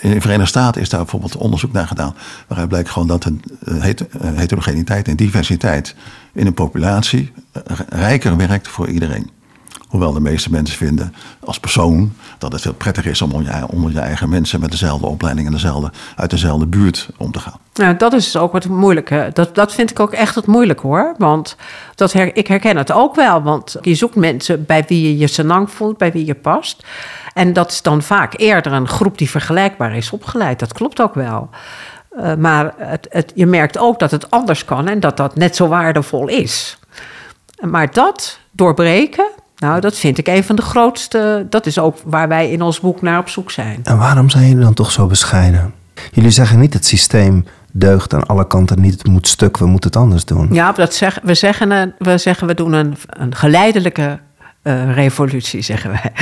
In 0.00 0.10
de 0.10 0.20
Verenigde 0.20 0.46
Staten 0.46 0.80
is 0.80 0.88
daar 0.88 1.00
bijvoorbeeld 1.00 1.36
onderzoek 1.36 1.72
naar 1.72 1.86
gedaan. 1.86 2.14
Waaruit 2.46 2.68
blijkt 2.68 2.90
gewoon 2.90 3.08
dat 3.08 3.24
een 3.24 3.42
heterogeniteit 4.34 5.08
en 5.08 5.16
diversiteit 5.16 5.94
in 6.32 6.46
een 6.46 6.54
populatie 6.54 7.32
rijker 7.88 8.36
werkt 8.36 8.68
voor 8.68 8.88
iedereen. 8.88 9.30
Hoewel 9.94 10.12
de 10.12 10.20
meeste 10.20 10.50
mensen 10.50 10.76
vinden 10.76 11.14
als 11.44 11.60
persoon 11.60 12.12
dat 12.38 12.52
het 12.52 12.64
heel 12.64 12.74
prettig 12.74 13.06
is 13.06 13.22
om 13.22 13.32
onder 13.68 13.92
je, 13.92 14.00
eigen 14.00 14.28
mensen 14.28 14.60
met 14.60 14.70
dezelfde 14.70 15.06
opleiding 15.06 15.46
en 15.46 15.52
dezelfde, 15.52 15.90
uit 16.16 16.30
dezelfde 16.30 16.66
buurt 16.66 17.08
om 17.16 17.32
te 17.32 17.38
gaan. 17.38 17.58
Nou, 17.74 17.96
dat 17.96 18.12
is 18.12 18.36
ook 18.36 18.52
wat 18.52 18.68
moeilijke. 18.68 19.30
Dat, 19.32 19.54
dat 19.54 19.72
vind 19.72 19.90
ik 19.90 20.00
ook 20.00 20.12
echt 20.12 20.34
het 20.34 20.46
moeilijke 20.46 20.86
hoor. 20.86 21.14
Want 21.18 21.56
dat 21.94 22.12
her, 22.12 22.36
ik 22.36 22.46
herken 22.46 22.76
het 22.76 22.92
ook 22.92 23.14
wel. 23.14 23.42
Want 23.42 23.76
je 23.80 23.94
zoekt 23.94 24.14
mensen 24.14 24.64
bij 24.66 24.84
wie 24.88 25.02
je 25.02 25.18
je 25.18 25.26
senang 25.26 25.70
voelt, 25.70 25.98
bij 25.98 26.12
wie 26.12 26.26
je 26.26 26.34
past. 26.34 26.86
En 27.34 27.52
dat 27.52 27.70
is 27.70 27.82
dan 27.82 28.02
vaak 28.02 28.38
eerder 28.38 28.72
een 28.72 28.88
groep 28.88 29.18
die 29.18 29.30
vergelijkbaar 29.30 29.96
is 29.96 30.10
opgeleid. 30.10 30.58
Dat 30.58 30.72
klopt 30.72 31.00
ook 31.00 31.14
wel. 31.14 31.48
Uh, 32.16 32.34
maar 32.34 32.74
het, 32.78 33.32
je 33.34 33.46
merkt 33.46 33.78
ook 33.78 33.98
dat 33.98 34.10
het 34.10 34.30
anders 34.30 34.64
kan 34.64 34.88
en 34.88 35.00
dat 35.00 35.16
dat 35.16 35.36
net 35.36 35.56
zo 35.56 35.68
waardevol 35.68 36.28
is. 36.28 36.78
Maar 37.60 37.92
dat 37.92 38.38
doorbreken, 38.50 39.26
nou, 39.56 39.80
dat 39.80 39.96
vind 39.96 40.18
ik 40.18 40.26
een 40.26 40.44
van 40.44 40.56
de 40.56 40.62
grootste. 40.62 41.46
Dat 41.50 41.66
is 41.66 41.78
ook 41.78 41.96
waar 42.04 42.28
wij 42.28 42.50
in 42.50 42.62
ons 42.62 42.80
boek 42.80 43.02
naar 43.02 43.18
op 43.18 43.28
zoek 43.28 43.50
zijn. 43.50 43.80
En 43.82 43.98
waarom 43.98 44.30
zijn 44.30 44.48
jullie 44.48 44.64
dan 44.64 44.74
toch 44.74 44.90
zo 44.90 45.06
bescheiden? 45.06 45.74
Jullie 46.12 46.30
zeggen 46.30 46.58
niet 46.58 46.74
het 46.74 46.86
systeem 46.86 47.44
deugt 47.72 48.14
aan 48.14 48.26
alle 48.26 48.46
kanten 48.46 48.80
niet, 48.80 48.92
het 48.92 49.06
moet 49.06 49.28
stuk, 49.28 49.56
we 49.56 49.66
moeten 49.66 49.90
het 49.90 49.98
anders 49.98 50.24
doen. 50.24 50.48
Ja, 50.52 50.72
dat 50.72 50.94
zeg, 50.94 51.18
we, 51.22 51.34
zeggen, 51.34 51.94
we 51.98 52.18
zeggen 52.18 52.46
we 52.46 52.54
doen 52.54 52.72
een, 52.72 52.96
een 53.06 53.34
geleidelijke 53.34 54.18
uh, 54.64 54.94
revolutie, 54.94 55.62
zeggen 55.62 55.90
wij. 55.90 56.12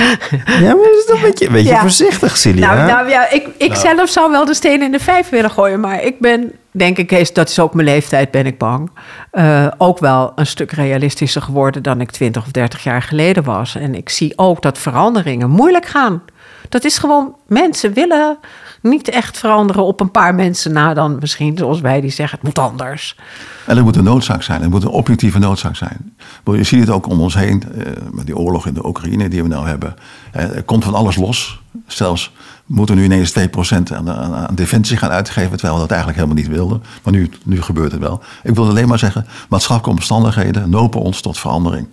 Ja, 0.45 0.75
maar 0.75 0.85
dat 0.85 0.97
is 0.97 1.05
toch 1.05 1.15
een 1.15 1.21
beetje, 1.21 1.45
een 1.45 1.51
beetje 1.51 1.77
voorzichtig, 1.77 2.37
Celia. 2.37 2.73
Nou, 2.73 2.87
nou 2.87 3.09
ja, 3.09 3.31
ik, 3.31 3.47
ik 3.57 3.69
nou. 3.69 3.79
zelf 3.79 4.09
zou 4.09 4.31
wel 4.31 4.45
de 4.45 4.53
steen 4.53 4.81
in 4.81 4.91
de 4.91 4.99
vijf 4.99 5.29
willen 5.29 5.51
gooien, 5.51 5.79
maar 5.79 6.03
ik 6.03 6.19
ben, 6.19 6.51
denk 6.71 6.97
ik, 6.97 7.35
dat 7.35 7.49
is 7.49 7.59
ook 7.59 7.73
mijn 7.73 7.87
leeftijd, 7.87 8.31
ben 8.31 8.45
ik 8.45 8.57
bang, 8.57 8.89
uh, 9.33 9.67
ook 9.77 9.99
wel 9.99 10.31
een 10.35 10.45
stuk 10.45 10.71
realistischer 10.71 11.41
geworden 11.41 11.83
dan 11.83 12.01
ik 12.01 12.11
20 12.11 12.45
of 12.45 12.51
30 12.51 12.83
jaar 12.83 13.01
geleden 13.01 13.43
was. 13.43 13.75
En 13.75 13.95
ik 13.95 14.09
zie 14.09 14.33
ook 14.35 14.61
dat 14.61 14.77
veranderingen 14.77 15.49
moeilijk 15.49 15.85
gaan. 15.85 16.21
Dat 16.69 16.83
is 16.83 16.97
gewoon, 16.97 17.35
mensen 17.47 17.93
willen 17.93 18.37
niet 18.81 19.09
echt 19.09 19.37
veranderen 19.37 19.83
op 19.83 19.99
een 19.99 20.11
paar 20.11 20.35
mensen 20.35 20.73
na 20.73 20.93
dan 20.93 21.17
misschien, 21.19 21.57
zoals 21.57 21.81
wij 21.81 22.01
die 22.01 22.11
zeggen, 22.11 22.37
het 22.37 22.47
moet 22.47 22.59
anders. 22.65 23.17
En 23.65 23.75
het 23.75 23.85
moet 23.85 23.95
een 23.95 24.03
noodzaak 24.03 24.43
zijn, 24.43 24.61
het 24.61 24.69
moet 24.69 24.83
een 24.83 24.89
objectieve 24.89 25.39
noodzaak 25.39 25.75
zijn. 25.75 26.15
Je 26.43 26.63
ziet 26.63 26.79
het 26.79 26.89
ook 26.89 27.07
om 27.07 27.21
ons 27.21 27.35
heen, 27.35 27.63
eh, 27.63 27.91
met 28.11 28.25
die 28.25 28.37
oorlog 28.37 28.67
in 28.67 28.73
de 28.73 28.85
Oekraïne 28.85 29.29
die 29.29 29.41
we 29.41 29.47
nou 29.47 29.67
hebben. 29.67 29.95
Er 30.31 30.63
komt 30.63 30.83
van 30.83 30.93
alles 30.93 31.15
los. 31.15 31.61
Zelfs 31.87 32.31
moeten 32.65 32.95
we 32.95 33.01
nu 33.01 33.07
ineens 33.07 33.31
2% 33.31 33.91
aan, 33.91 34.09
aan, 34.09 34.33
aan 34.33 34.55
defensie 34.55 34.97
gaan 34.97 35.09
uitgeven, 35.09 35.51
terwijl 35.51 35.73
we 35.73 35.79
dat 35.79 35.91
eigenlijk 35.91 36.19
helemaal 36.19 36.43
niet 36.43 36.55
wilden. 36.55 36.83
Maar 37.03 37.13
nu, 37.13 37.29
nu 37.43 37.61
gebeurt 37.61 37.91
het 37.91 38.01
wel. 38.01 38.21
Ik 38.43 38.55
wil 38.55 38.67
alleen 38.67 38.87
maar 38.87 38.99
zeggen, 38.99 39.25
maatschappelijke 39.49 39.99
omstandigheden 39.99 40.69
nopen 40.69 41.01
ons 41.01 41.21
tot 41.21 41.39
verandering. 41.39 41.87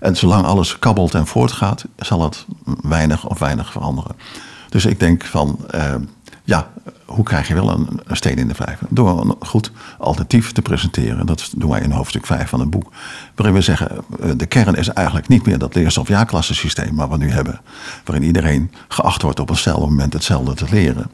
En 0.00 0.16
zolang 0.16 0.44
alles 0.44 0.78
kabbelt 0.78 1.14
en 1.14 1.26
voortgaat, 1.26 1.84
zal 1.96 2.22
het 2.22 2.46
weinig 2.82 3.26
of 3.26 3.38
weinig 3.38 3.72
veranderen. 3.72 4.16
Dus 4.68 4.86
ik 4.86 5.00
denk 5.00 5.24
van, 5.24 5.58
uh, 5.74 5.94
ja, 6.44 6.70
hoe 7.04 7.24
krijg 7.24 7.48
je 7.48 7.54
wel 7.54 7.70
een, 7.70 8.00
een 8.04 8.16
steen 8.16 8.36
in 8.36 8.48
de 8.48 8.54
vijver? 8.54 8.86
Door 8.90 9.20
een 9.20 9.34
goed 9.40 9.72
alternatief 9.98 10.52
te 10.52 10.62
presenteren. 10.62 11.26
Dat 11.26 11.52
doen 11.56 11.70
wij 11.70 11.80
in 11.80 11.90
hoofdstuk 11.90 12.26
5 12.26 12.48
van 12.48 12.60
het 12.60 12.70
boek. 12.70 12.92
Waarin 13.34 13.54
we 13.54 13.60
zeggen, 13.60 13.90
eh, 14.20 14.30
de 14.36 14.46
kern 14.46 14.74
is 14.74 14.88
eigenlijk 14.88 15.28
niet 15.28 15.46
meer 15.46 15.58
dat 15.58 15.74
leerstof 15.74 16.08
systeem 16.40 16.96
waar 16.96 17.10
we 17.10 17.16
nu 17.16 17.30
hebben. 17.30 17.60
Waarin 18.04 18.26
iedereen 18.26 18.72
geacht 18.88 19.22
wordt 19.22 19.40
op 19.40 19.48
hetzelfde 19.48 19.86
moment 19.86 20.12
hetzelfde 20.12 20.54
te 20.54 20.66
leren. 20.70 21.10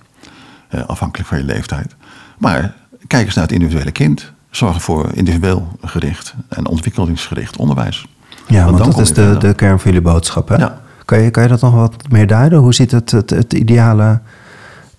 Eh, 0.68 0.86
afhankelijk 0.86 1.28
van 1.28 1.38
je 1.38 1.44
leeftijd. 1.44 1.94
Maar 2.38 2.74
kijk 3.06 3.26
eens 3.26 3.34
naar 3.34 3.44
het 3.44 3.52
individuele 3.52 3.92
kind. 3.92 4.32
Zorg 4.50 4.82
voor 4.82 5.12
individueel 5.12 5.68
gericht 5.84 6.34
en 6.48 6.66
ontwikkelingsgericht 6.66 7.56
onderwijs. 7.56 8.06
Ja, 8.46 8.64
want, 8.64 8.84
dat 8.84 8.98
is 8.98 9.12
de, 9.12 9.36
de 9.38 9.54
kern 9.54 9.78
van 9.78 9.90
jullie 9.92 10.06
boodschap. 10.10 10.48
Hè? 10.48 10.56
Ja. 10.56 10.80
Kan, 11.04 11.20
je, 11.20 11.30
kan 11.30 11.42
je 11.42 11.48
dat 11.48 11.60
nog 11.60 11.74
wat 11.74 11.94
meer 12.10 12.26
duiden? 12.26 12.58
Hoe 12.58 12.74
ziet 12.74 12.90
het, 12.90 13.10
het, 13.10 13.30
het 13.30 13.52
ideale 13.52 14.20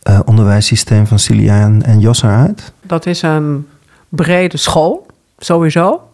uh, 0.09 0.19
onderwijssysteem 0.25 1.07
van 1.07 1.19
Cilia 1.19 1.61
en, 1.61 1.83
en 1.83 1.99
Jos 1.99 2.23
eruit? 2.23 2.71
Dat 2.81 3.05
is 3.05 3.21
een 3.21 3.67
brede 4.09 4.57
school, 4.57 5.05
sowieso. 5.37 6.09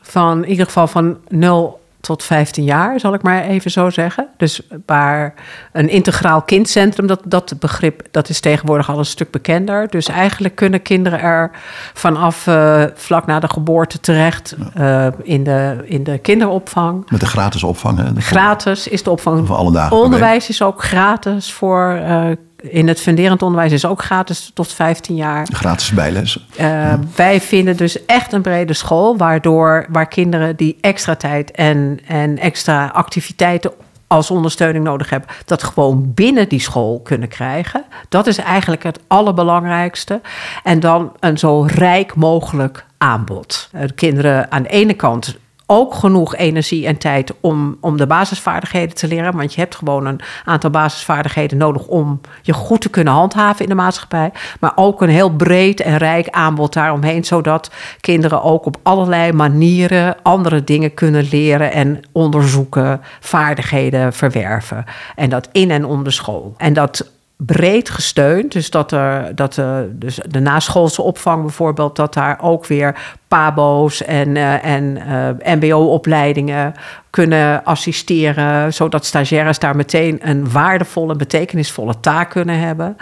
Van 0.00 0.44
in 0.44 0.50
ieder 0.50 0.66
geval 0.66 0.86
van 0.86 1.16
0 1.28 1.80
tot 2.04 2.22
15 2.22 2.64
jaar, 2.64 3.00
zal 3.00 3.14
ik 3.14 3.22
maar 3.22 3.42
even 3.42 3.70
zo 3.70 3.90
zeggen. 3.90 4.28
Dus 4.36 4.60
waar 4.86 5.34
een 5.72 5.88
integraal 5.88 6.42
kindcentrum, 6.42 7.06
dat, 7.06 7.20
dat 7.24 7.54
begrip 7.58 8.02
dat 8.10 8.28
is 8.28 8.40
tegenwoordig 8.40 8.90
al 8.90 8.98
een 8.98 9.04
stuk 9.04 9.30
bekender. 9.30 9.88
Dus 9.88 10.08
eigenlijk 10.08 10.54
kunnen 10.54 10.82
kinderen 10.82 11.20
er 11.20 11.50
vanaf 11.94 12.46
uh, 12.46 12.84
vlak 12.94 13.26
na 13.26 13.40
de 13.40 13.48
geboorte 13.48 14.00
terecht 14.00 14.56
uh, 14.78 15.06
in, 15.22 15.44
de, 15.44 15.84
in 15.84 16.04
de 16.04 16.18
kinderopvang. 16.18 17.10
Met 17.10 17.20
de 17.20 17.26
gratis 17.26 17.62
opvang, 17.62 17.98
hè? 17.98 18.20
gratis 18.20 18.88
is 18.88 19.02
de 19.02 19.10
opvang. 19.10 19.46
Voor 19.46 19.56
alle 19.56 19.72
dagen. 19.72 19.96
Onderwijs 19.96 20.48
is 20.48 20.62
ook 20.62 20.82
gratis 20.82 21.52
voor 21.52 21.98
uh, 22.02 22.26
in 22.70 22.88
het 22.88 23.00
funderend 23.00 23.42
onderwijs 23.42 23.72
is 23.72 23.86
ook 23.86 24.02
gratis 24.02 24.50
tot 24.54 24.72
15 24.72 25.16
jaar. 25.16 25.46
Gratis 25.52 25.90
bijles. 25.90 26.46
Uh, 26.60 26.94
Wij 27.14 27.40
vinden 27.40 27.76
dus 27.76 28.04
echt 28.04 28.32
een 28.32 28.42
brede 28.42 28.72
school, 28.72 29.16
waardoor 29.16 29.86
waar 29.88 30.08
kinderen 30.08 30.56
die 30.56 30.78
extra 30.80 31.14
tijd 31.14 31.50
en, 31.50 31.98
en 32.06 32.38
extra 32.38 32.86
activiteiten 32.86 33.72
als 34.06 34.30
ondersteuning 34.30 34.84
nodig 34.84 35.10
hebben, 35.10 35.28
dat 35.44 35.62
gewoon 35.62 36.12
binnen 36.14 36.48
die 36.48 36.60
school 36.60 37.00
kunnen 37.00 37.28
krijgen. 37.28 37.84
Dat 38.08 38.26
is 38.26 38.38
eigenlijk 38.38 38.82
het 38.82 39.00
allerbelangrijkste. 39.06 40.20
En 40.62 40.80
dan 40.80 41.12
een 41.20 41.38
zo 41.38 41.62
rijk 41.62 42.14
mogelijk 42.14 42.86
aanbod. 42.98 43.68
De 43.72 43.92
kinderen 43.92 44.52
aan 44.52 44.62
de 44.62 44.68
ene 44.68 44.94
kant 44.94 45.36
ook 45.66 45.94
genoeg 45.94 46.36
energie 46.36 46.86
en 46.86 46.98
tijd 46.98 47.32
om, 47.40 47.76
om 47.80 47.96
de 47.96 48.06
basisvaardigheden 48.06 48.94
te 48.94 49.08
leren. 49.08 49.36
Want 49.36 49.54
je 49.54 49.60
hebt 49.60 49.74
gewoon 49.74 50.06
een 50.06 50.20
aantal 50.44 50.70
basisvaardigheden 50.70 51.58
nodig 51.58 51.86
om 51.86 52.20
je 52.42 52.52
goed 52.52 52.80
te 52.80 52.88
kunnen 52.88 53.12
handhaven 53.12 53.62
in 53.62 53.68
de 53.68 53.74
maatschappij. 53.74 54.32
Maar 54.60 54.72
ook 54.74 55.02
een 55.02 55.08
heel 55.08 55.30
breed 55.30 55.80
en 55.80 55.96
rijk 55.96 56.28
aanbod 56.28 56.72
daaromheen. 56.72 57.24
Zodat 57.24 57.70
kinderen 58.00 58.42
ook 58.42 58.66
op 58.66 58.76
allerlei 58.82 59.32
manieren 59.32 60.16
andere 60.22 60.64
dingen 60.64 60.94
kunnen 60.94 61.28
leren 61.30 61.72
en 61.72 62.00
onderzoeken, 62.12 63.00
vaardigheden 63.20 64.12
verwerven. 64.12 64.84
En 65.14 65.30
dat 65.30 65.48
in 65.52 65.70
en 65.70 65.86
om 65.86 66.04
de 66.04 66.10
school. 66.10 66.54
En 66.56 66.72
dat 66.72 67.12
breed 67.36 67.90
gesteund. 67.90 68.52
Dus 68.52 68.70
dat 68.70 68.92
er 68.92 69.34
dat 69.34 69.54
de, 69.54 69.90
dus 69.92 70.18
de 70.28 70.40
naschoolse 70.40 71.02
opvang 71.02 71.42
bijvoorbeeld, 71.42 71.96
dat 71.96 72.14
daar 72.14 72.38
ook 72.40 72.66
weer 72.66 72.96
PABO's 73.28 74.02
en, 74.02 74.28
uh, 74.28 74.64
en 74.64 74.96
uh, 74.96 75.54
MBO-opleidingen 75.54 76.74
kunnen 77.10 77.64
assisteren, 77.64 78.72
zodat 78.72 79.04
stagiaires 79.04 79.58
daar 79.58 79.76
meteen 79.76 80.18
een 80.22 80.50
waardevolle, 80.50 81.16
betekenisvolle 81.16 82.00
taak 82.00 82.30
kunnen 82.30 82.58
hebben. 82.58 82.96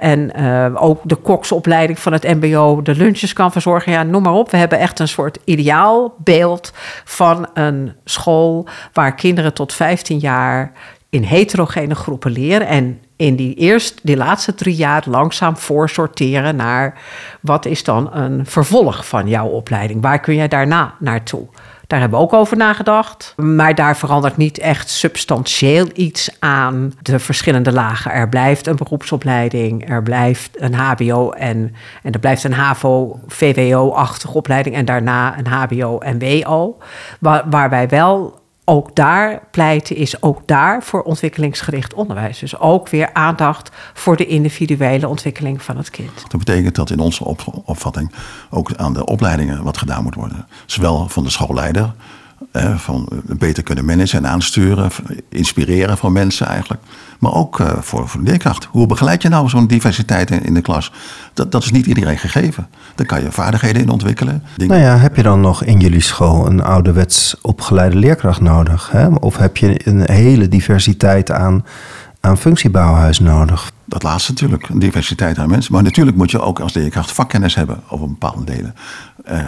En 0.00 0.34
ook 0.76 1.00
de 1.04 1.14
koksopleiding 1.14 1.98
van 1.98 2.12
het 2.12 2.22
MBO 2.22 2.82
de 2.82 2.94
lunches 2.94 3.32
kan 3.32 3.52
verzorgen. 3.52 3.92
Ja, 3.92 4.02
noem 4.02 4.22
maar 4.22 4.32
op. 4.32 4.50
We 4.50 4.56
hebben 4.56 4.78
echt 4.78 4.98
een 4.98 5.08
soort 5.08 5.38
ideaalbeeld 5.44 6.72
van 7.04 7.48
een 7.54 7.92
school 8.04 8.66
waar 8.92 9.14
kinderen 9.14 9.54
tot 9.54 9.72
15 9.72 10.18
jaar 10.18 10.72
in 11.12 11.22
heterogene 11.22 11.94
groepen 11.94 12.30
leren. 12.30 12.66
En 12.66 13.00
in 13.16 13.36
die, 13.36 13.54
eerst, 13.54 14.00
die 14.02 14.16
laatste 14.16 14.54
drie 14.54 14.74
jaar 14.74 15.02
langzaam 15.06 15.56
voorsorteren 15.56 16.56
naar 16.56 17.00
wat 17.40 17.66
is 17.66 17.84
dan 17.84 18.14
een 18.14 18.46
vervolg 18.46 19.06
van 19.06 19.28
jouw 19.28 19.46
opleiding? 19.46 20.02
Waar 20.02 20.20
kun 20.20 20.34
jij 20.34 20.48
daarna 20.48 20.94
naartoe? 20.98 21.46
Daar 21.86 22.00
hebben 22.00 22.18
we 22.18 22.24
ook 22.24 22.32
over 22.32 22.56
nagedacht. 22.56 23.34
Maar 23.36 23.74
daar 23.74 23.96
verandert 23.96 24.36
niet 24.36 24.58
echt 24.58 24.90
substantieel 24.90 25.86
iets 25.94 26.36
aan 26.38 26.92
de 27.02 27.18
verschillende 27.18 27.72
lagen. 27.72 28.12
Er 28.12 28.28
blijft 28.28 28.66
een 28.66 28.76
beroepsopleiding, 28.76 29.88
er 29.88 30.02
blijft 30.02 30.60
een 30.60 30.74
HBO 30.74 31.30
en, 31.30 31.74
en 32.02 32.12
er 32.12 32.20
blijft 32.20 32.44
een 32.44 32.52
HAVO-VWO-achtige 32.52 34.34
opleiding 34.34 34.74
en 34.74 34.84
daarna 34.84 35.38
een 35.38 35.46
HBO 35.46 35.98
en 35.98 36.18
WO. 36.18 36.78
Waar, 37.18 37.42
waar 37.50 37.70
wij 37.70 37.88
wel 37.88 38.40
ook 38.64 38.96
daar 38.96 39.42
pleiten 39.50 39.96
is 39.96 40.22
ook 40.22 40.46
daar 40.46 40.82
voor 40.82 41.02
ontwikkelingsgericht 41.02 41.94
onderwijs. 41.94 42.38
Dus 42.38 42.58
ook 42.58 42.88
weer 42.88 43.10
aandacht 43.12 43.70
voor 43.94 44.16
de 44.16 44.26
individuele 44.26 45.08
ontwikkeling 45.08 45.62
van 45.62 45.76
het 45.76 45.90
kind. 45.90 46.24
Dat 46.28 46.44
betekent 46.44 46.74
dat 46.74 46.90
in 46.90 46.98
onze 46.98 47.24
opvatting 47.64 48.12
ook 48.50 48.74
aan 48.74 48.92
de 48.92 49.04
opleidingen 49.04 49.62
wat 49.62 49.78
gedaan 49.78 50.02
moet 50.02 50.14
worden. 50.14 50.46
Zowel 50.66 51.08
van 51.08 51.24
de 51.24 51.30
schoolleider, 51.30 51.92
eh, 52.50 52.76
van 52.76 53.08
beter 53.24 53.62
kunnen 53.62 53.84
managen 53.84 54.18
en 54.18 54.30
aansturen, 54.30 54.90
inspireren 55.28 55.98
van 55.98 56.12
mensen 56.12 56.46
eigenlijk. 56.46 56.82
Maar 57.18 57.34
ook 57.34 57.60
eh, 57.60 57.72
voor, 57.80 58.08
voor 58.08 58.24
de 58.24 58.30
leerkracht. 58.30 58.64
Hoe 58.64 58.86
begeleid 58.86 59.22
je 59.22 59.28
nou 59.28 59.48
zo'n 59.48 59.66
diversiteit 59.66 60.30
in, 60.30 60.44
in, 60.44 60.54
de 60.54 60.60
klas? 60.60 60.92
Dat, 61.34 61.52
dat 61.52 61.62
is 61.62 61.70
niet 61.70 61.86
iedereen 61.86 62.18
gegeven. 62.18 62.68
Daar 62.94 63.06
kan 63.06 63.22
je 63.22 63.32
vaardigheden 63.32 63.82
in 63.82 63.88
ontwikkelen. 63.88 64.42
Dingen. 64.56 64.76
Nou 64.76 64.88
ja, 64.88 64.96
heb 64.96 65.16
je 65.16 65.22
dan 65.22 65.40
nog 65.40 65.64
in 65.64 65.80
jullie 65.80 66.00
school 66.00 66.46
een 66.46 66.62
ouderwets 66.62 67.36
opgeleide 67.40 67.96
leerkracht 67.96 68.40
nodig? 68.40 68.90
Hè? 68.90 69.06
Of 69.06 69.36
heb 69.36 69.56
je 69.56 69.88
een 69.88 70.10
hele 70.10 70.48
diversiteit 70.48 71.30
aan, 71.30 71.64
aan 72.20 72.38
functiebouwhuis 72.38 73.18
nodig? 73.18 73.72
Dat 73.84 74.02
laatste 74.02 74.30
natuurlijk, 74.30 74.68
een 74.68 74.78
diversiteit 74.78 75.38
aan 75.38 75.48
mensen. 75.48 75.72
Maar 75.72 75.82
natuurlijk 75.82 76.16
moet 76.16 76.30
je 76.30 76.40
ook 76.40 76.60
als 76.60 76.72
leerkracht 76.72 77.12
vakkennis 77.12 77.54
hebben 77.54 77.80
over 77.88 78.08
bepaalde 78.08 78.44
delen. 78.44 78.74
Uh, 79.30 79.38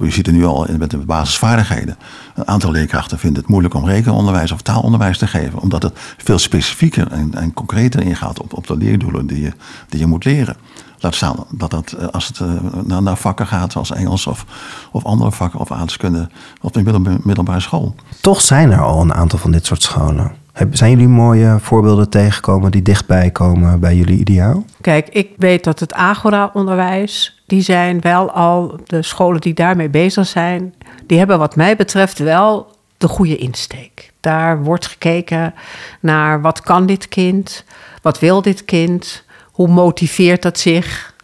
je 0.00 0.10
ziet 0.10 0.26
het 0.26 0.34
nu 0.34 0.44
al 0.44 0.66
met 0.78 0.90
de 0.90 0.98
basisvaardigheden. 0.98 1.96
Een 2.34 2.48
aantal 2.48 2.70
leerkrachten 2.70 3.18
vinden 3.18 3.42
het 3.42 3.50
moeilijk 3.50 3.74
om 3.74 3.86
rekenonderwijs 3.86 4.52
of 4.52 4.62
taalonderwijs 4.62 5.18
te 5.18 5.26
geven, 5.26 5.58
omdat 5.58 5.82
het 5.82 5.98
veel 6.16 6.38
specifieker 6.38 7.12
en, 7.12 7.34
en 7.34 7.52
concreter 7.52 8.02
ingaat 8.02 8.40
op, 8.40 8.52
op 8.52 8.66
de 8.66 8.76
leerdoelen 8.76 9.26
die 9.26 9.40
je, 9.40 9.52
die 9.88 10.00
je 10.00 10.06
moet 10.06 10.24
leren. 10.24 10.56
Laat 10.98 11.14
staan 11.14 11.36
dat 11.50 11.70
dat, 11.70 11.92
eh, 11.92 12.06
als 12.06 12.26
het 12.26 12.40
eh, 12.40 12.48
naar, 12.84 13.02
naar 13.02 13.16
vakken 13.16 13.46
gaat, 13.46 13.72
zoals 13.72 13.92
Engels 13.92 14.26
of, 14.26 14.46
of 14.92 15.04
andere 15.04 15.32
vakken 15.32 15.60
of 15.60 15.70
aardrijkskunde 15.70 16.28
op 16.60 16.72
de 16.72 17.18
middelbare 17.22 17.60
school. 17.60 17.94
Toch 18.20 18.40
zijn 18.40 18.70
er 18.70 18.80
al 18.80 19.00
een 19.00 19.14
aantal 19.14 19.38
van 19.38 19.50
dit 19.50 19.66
soort 19.66 19.82
scholen. 19.82 20.32
Zijn 20.70 20.90
jullie 20.90 21.08
mooie 21.08 21.56
voorbeelden 21.60 22.08
tegengekomen 22.08 22.70
die 22.70 22.82
dichtbij 22.82 23.30
komen 23.30 23.80
bij 23.80 23.96
jullie 23.96 24.18
ideaal? 24.18 24.64
Kijk, 24.80 25.08
ik 25.08 25.30
weet 25.36 25.64
dat 25.64 25.80
het 25.80 25.92
Agora-onderwijs, 25.92 27.33
die 27.46 27.60
zijn 27.60 28.00
wel 28.00 28.30
al, 28.30 28.78
de 28.84 29.02
scholen 29.02 29.40
die 29.40 29.54
daarmee 29.54 29.88
bezig 29.88 30.26
zijn, 30.26 30.74
die 31.06 31.18
hebben 31.18 31.38
wat 31.38 31.56
mij 31.56 31.76
betreft 31.76 32.18
wel 32.18 32.76
de 32.98 33.08
goede 33.08 33.36
insteek. 33.36 34.12
Daar 34.20 34.62
wordt 34.62 34.86
gekeken 34.86 35.54
naar 36.00 36.40
wat 36.40 36.60
kan 36.60 36.86
dit 36.86 37.08
kind, 37.08 37.64
wat 38.02 38.18
wil 38.18 38.42
dit 38.42 38.64
kind, 38.64 39.24
hoe 39.52 39.68
motiveert 39.68 40.44
het 40.44 40.58
zich, 40.58 41.14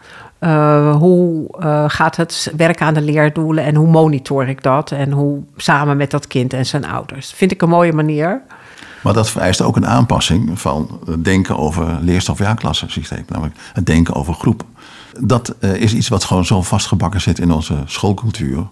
uh, 0.41 0.97
hoe 0.97 1.49
uh, 1.61 1.85
gaat 1.87 2.17
het 2.17 2.53
werken 2.57 2.87
aan 2.87 2.95
de 2.95 3.01
leerdoelen 3.01 3.65
en 3.65 3.75
hoe 3.75 3.89
monitor 3.89 4.49
ik 4.49 4.63
dat 4.63 4.91
en 4.91 5.13
hoe 5.13 5.43
samen 5.57 5.97
met 5.97 6.11
dat 6.11 6.27
kind 6.27 6.53
en 6.53 6.67
zijn 6.67 6.85
ouders. 6.85 7.33
Vind 7.33 7.53
ik 7.53 7.63
een 7.63 7.69
mooie 7.69 7.93
manier. 7.93 8.43
Maar 9.03 9.13
dat 9.13 9.31
vereist 9.31 9.61
ook 9.61 9.77
een 9.77 9.87
aanpassing 9.87 10.61
van 10.61 11.01
het 11.07 11.25
denken 11.25 11.59
over 11.59 11.99
leerstof-jaarklassensysteem. 12.01 13.25
Namelijk 13.29 13.57
het 13.73 13.87
denken 13.87 14.15
over 14.15 14.35
groep. 14.35 14.65
Dat 15.21 15.55
uh, 15.61 15.75
is 15.75 15.95
iets 15.95 16.09
wat 16.09 16.25
gewoon 16.25 16.45
zo 16.45 16.63
vastgebakken 16.63 17.21
zit 17.21 17.39
in 17.39 17.51
onze 17.51 17.77
schoolcultuur. 17.85 18.69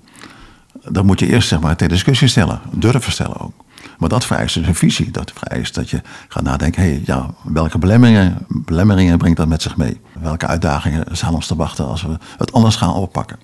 Dan 0.89 1.07
moet 1.07 1.21
je 1.21 1.27
eerst 1.27 1.49
zeg 1.49 1.61
maar 1.61 1.77
ter 1.77 1.89
discussie 1.89 2.29
stellen. 2.29 2.61
Durven 2.73 3.13
stellen 3.13 3.41
ook. 3.41 3.53
Maar 3.99 4.09
dat 4.09 4.25
vereist 4.25 4.55
dus 4.55 4.67
een 4.67 4.75
visie. 4.75 5.11
Dat 5.11 5.33
vereist 5.35 5.75
dat 5.75 5.91
je 5.91 6.03
gaat 6.29 6.43
nadenken: 6.43 6.83
hé, 6.83 6.89
hey, 6.89 7.03
ja, 7.05 7.31
welke 7.43 7.79
belemmeringen, 7.79 8.47
belemmeringen 8.49 9.19
brengt 9.19 9.37
dat 9.37 9.49
met 9.49 9.63
zich 9.63 9.77
mee? 9.77 10.01
Welke 10.21 10.47
uitdagingen 10.47 11.05
staan 11.11 11.35
ons 11.35 11.47
te 11.47 11.57
wachten 11.57 11.87
als 11.87 12.03
we 12.03 12.17
het 12.39 12.53
anders 12.53 12.77
gaan 12.77 12.95
oppakken? 12.95 13.39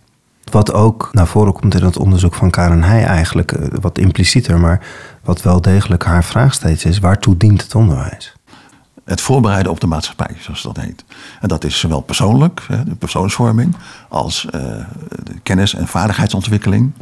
Wat 0.51 0.73
ook 0.73 1.09
naar 1.13 1.27
voren 1.27 1.53
komt 1.53 1.75
in 1.75 1.85
het 1.85 1.99
onderzoek 1.99 2.35
van 2.35 2.51
Karen 2.51 2.83
Heij 2.83 3.05
eigenlijk, 3.05 3.53
eh, 3.53 3.69
wat 3.81 3.99
implicieter, 3.99 4.61
maar 4.61 4.87
wat 5.23 5.43
wel 5.43 5.61
degelijk 5.61 6.05
haar 6.05 6.25
vraag 6.25 6.55
steeds 6.55 6.85
is, 6.85 6.99
waartoe 6.99 7.37
dient 7.37 7.63
het 7.63 7.75
onderwijs? 7.75 8.35
Het 9.05 9.21
voorbereiden 9.21 9.73
op 9.73 9.81
de 9.81 9.87
maatschappij, 9.87 10.37
zoals 10.39 10.63
dat 10.63 10.77
heet. 10.77 11.05
En 11.41 11.49
dat 11.49 11.65
is 11.65 11.79
zowel 11.79 12.01
persoonlijk, 12.01 12.67
de 12.69 12.95
persoonsvorming, 12.95 13.77
als 14.09 14.47
uh, 14.55 14.61
kennis- 15.43 15.75
en 15.75 15.87
vaardigheidsontwikkeling. 15.87 16.93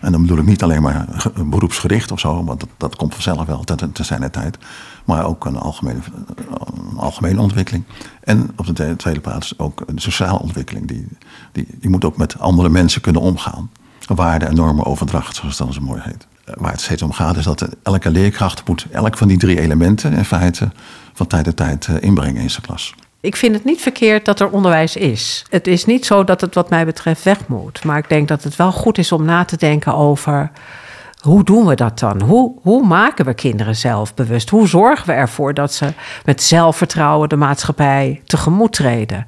En 0.00 0.12
dan 0.12 0.20
bedoel 0.20 0.38
ik 0.38 0.46
niet 0.46 0.62
alleen 0.62 0.82
maar 0.82 1.06
beroepsgericht 1.46 2.12
of 2.12 2.20
zo, 2.20 2.44
want 2.44 2.60
dat, 2.60 2.68
dat 2.76 2.96
komt 2.96 3.14
vanzelf 3.14 3.46
wel 3.46 3.64
ten, 3.64 3.92
ten 3.92 4.04
zijn 4.04 4.30
tijd. 4.30 4.58
Maar 5.04 5.26
ook 5.26 5.44
een 5.44 5.56
algemene, 5.56 6.00
algemene 6.96 7.40
ontwikkeling. 7.40 7.84
En 8.20 8.50
op 8.56 8.76
de 8.76 8.96
tweede 8.96 9.20
plaats 9.20 9.58
ook 9.58 9.82
een 9.86 9.98
sociale 9.98 10.38
ontwikkeling. 10.38 10.88
Die, 10.88 11.08
die, 11.52 11.66
die 11.80 11.90
moet 11.90 12.04
ook 12.04 12.16
met 12.16 12.38
andere 12.38 12.68
mensen 12.68 13.00
kunnen 13.00 13.22
omgaan. 13.22 13.70
Waarden 14.06 14.48
en 14.48 14.54
normen 14.54 14.84
overdracht, 14.84 15.36
zoals 15.36 15.56
dat 15.56 15.74
zo 15.74 15.80
mooi 15.80 16.00
heet. 16.04 16.26
Waar 16.44 16.72
het 16.72 16.80
steeds 16.80 17.02
om 17.02 17.12
gaat 17.12 17.36
is 17.36 17.44
dat 17.44 17.68
elke 17.82 18.10
leerkracht 18.10 18.68
moet 18.68 18.86
elk 18.90 19.16
van 19.16 19.28
die 19.28 19.38
drie 19.38 19.60
elementen 19.60 20.12
in 20.12 20.24
feite 20.24 20.70
van 21.12 21.26
tijd 21.26 21.44
tot 21.44 21.56
tijd 21.56 21.86
eh, 21.86 21.94
inbrengen 22.00 22.42
in 22.42 22.50
zijn 22.50 22.62
klas. 22.62 22.94
Ik 23.26 23.36
vind 23.36 23.54
het 23.54 23.64
niet 23.64 23.80
verkeerd 23.80 24.24
dat 24.24 24.40
er 24.40 24.50
onderwijs 24.50 24.96
is. 24.96 25.44
Het 25.50 25.66
is 25.66 25.84
niet 25.84 26.06
zo 26.06 26.24
dat 26.24 26.40
het 26.40 26.54
wat 26.54 26.70
mij 26.70 26.84
betreft 26.84 27.22
weg 27.22 27.46
moet. 27.46 27.84
Maar 27.84 27.98
ik 27.98 28.08
denk 28.08 28.28
dat 28.28 28.42
het 28.42 28.56
wel 28.56 28.72
goed 28.72 28.98
is 28.98 29.12
om 29.12 29.24
na 29.24 29.44
te 29.44 29.56
denken 29.56 29.94
over 29.94 30.50
hoe 31.20 31.44
doen 31.44 31.66
we 31.66 31.74
dat 31.74 31.98
dan? 31.98 32.22
Hoe, 32.22 32.54
hoe 32.62 32.86
maken 32.86 33.24
we 33.24 33.34
kinderen 33.34 33.76
zelfbewust? 33.76 34.50
Hoe 34.50 34.68
zorgen 34.68 35.06
we 35.06 35.12
ervoor 35.12 35.54
dat 35.54 35.74
ze 35.74 35.92
met 36.24 36.42
zelfvertrouwen 36.42 37.28
de 37.28 37.36
maatschappij 37.36 38.22
tegemoet 38.24 38.72
treden? 38.72 39.26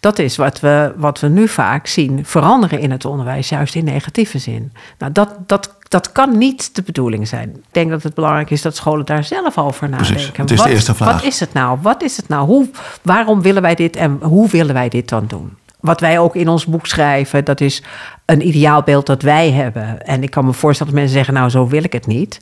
Dat 0.00 0.18
is 0.18 0.36
wat 0.36 0.60
we, 0.60 0.92
wat 0.96 1.20
we 1.20 1.28
nu 1.28 1.48
vaak 1.48 1.86
zien 1.86 2.24
veranderen 2.24 2.80
in 2.80 2.90
het 2.90 3.04
onderwijs, 3.04 3.48
juist 3.48 3.74
in 3.74 3.84
negatieve 3.84 4.38
zin. 4.38 4.72
Nou, 4.98 5.12
dat, 5.12 5.36
dat, 5.46 5.76
dat 5.90 6.12
kan 6.12 6.38
niet 6.38 6.74
de 6.74 6.82
bedoeling 6.82 7.28
zijn. 7.28 7.48
Ik 7.48 7.64
denk 7.70 7.90
dat 7.90 8.02
het 8.02 8.14
belangrijk 8.14 8.50
is 8.50 8.62
dat 8.62 8.76
scholen 8.76 9.06
daar 9.06 9.24
zelf 9.24 9.58
over 9.58 9.88
nadenken. 9.88 10.14
Precies, 10.14 10.36
het 10.36 10.50
is 10.50 10.56
wat, 10.56 10.66
de 10.66 10.72
eerste 10.72 10.94
vraag. 10.94 11.12
Wat 11.12 11.22
is 11.22 11.40
het 11.40 11.52
nou? 11.52 11.78
Wat 11.82 12.02
is 12.02 12.16
het 12.16 12.28
nou? 12.28 12.46
Hoe, 12.46 12.68
waarom 13.02 13.42
willen 13.42 13.62
wij 13.62 13.74
dit 13.74 13.96
en 13.96 14.18
hoe 14.22 14.48
willen 14.48 14.74
wij 14.74 14.88
dit 14.88 15.08
dan 15.08 15.26
doen? 15.26 15.56
Wat 15.80 16.00
wij 16.00 16.18
ook 16.18 16.36
in 16.36 16.48
ons 16.48 16.66
boek 16.66 16.86
schrijven, 16.86 17.44
dat 17.44 17.60
is 17.60 17.82
een 18.24 18.46
ideaalbeeld 18.46 19.06
dat 19.06 19.22
wij 19.22 19.50
hebben. 19.50 20.06
En 20.06 20.22
ik 20.22 20.30
kan 20.30 20.44
me 20.44 20.52
voorstellen 20.52 20.92
dat 20.92 21.02
mensen 21.02 21.18
zeggen, 21.18 21.34
nou 21.34 21.50
zo 21.50 21.68
wil 21.68 21.84
ik 21.84 21.92
het 21.92 22.06
niet. 22.06 22.40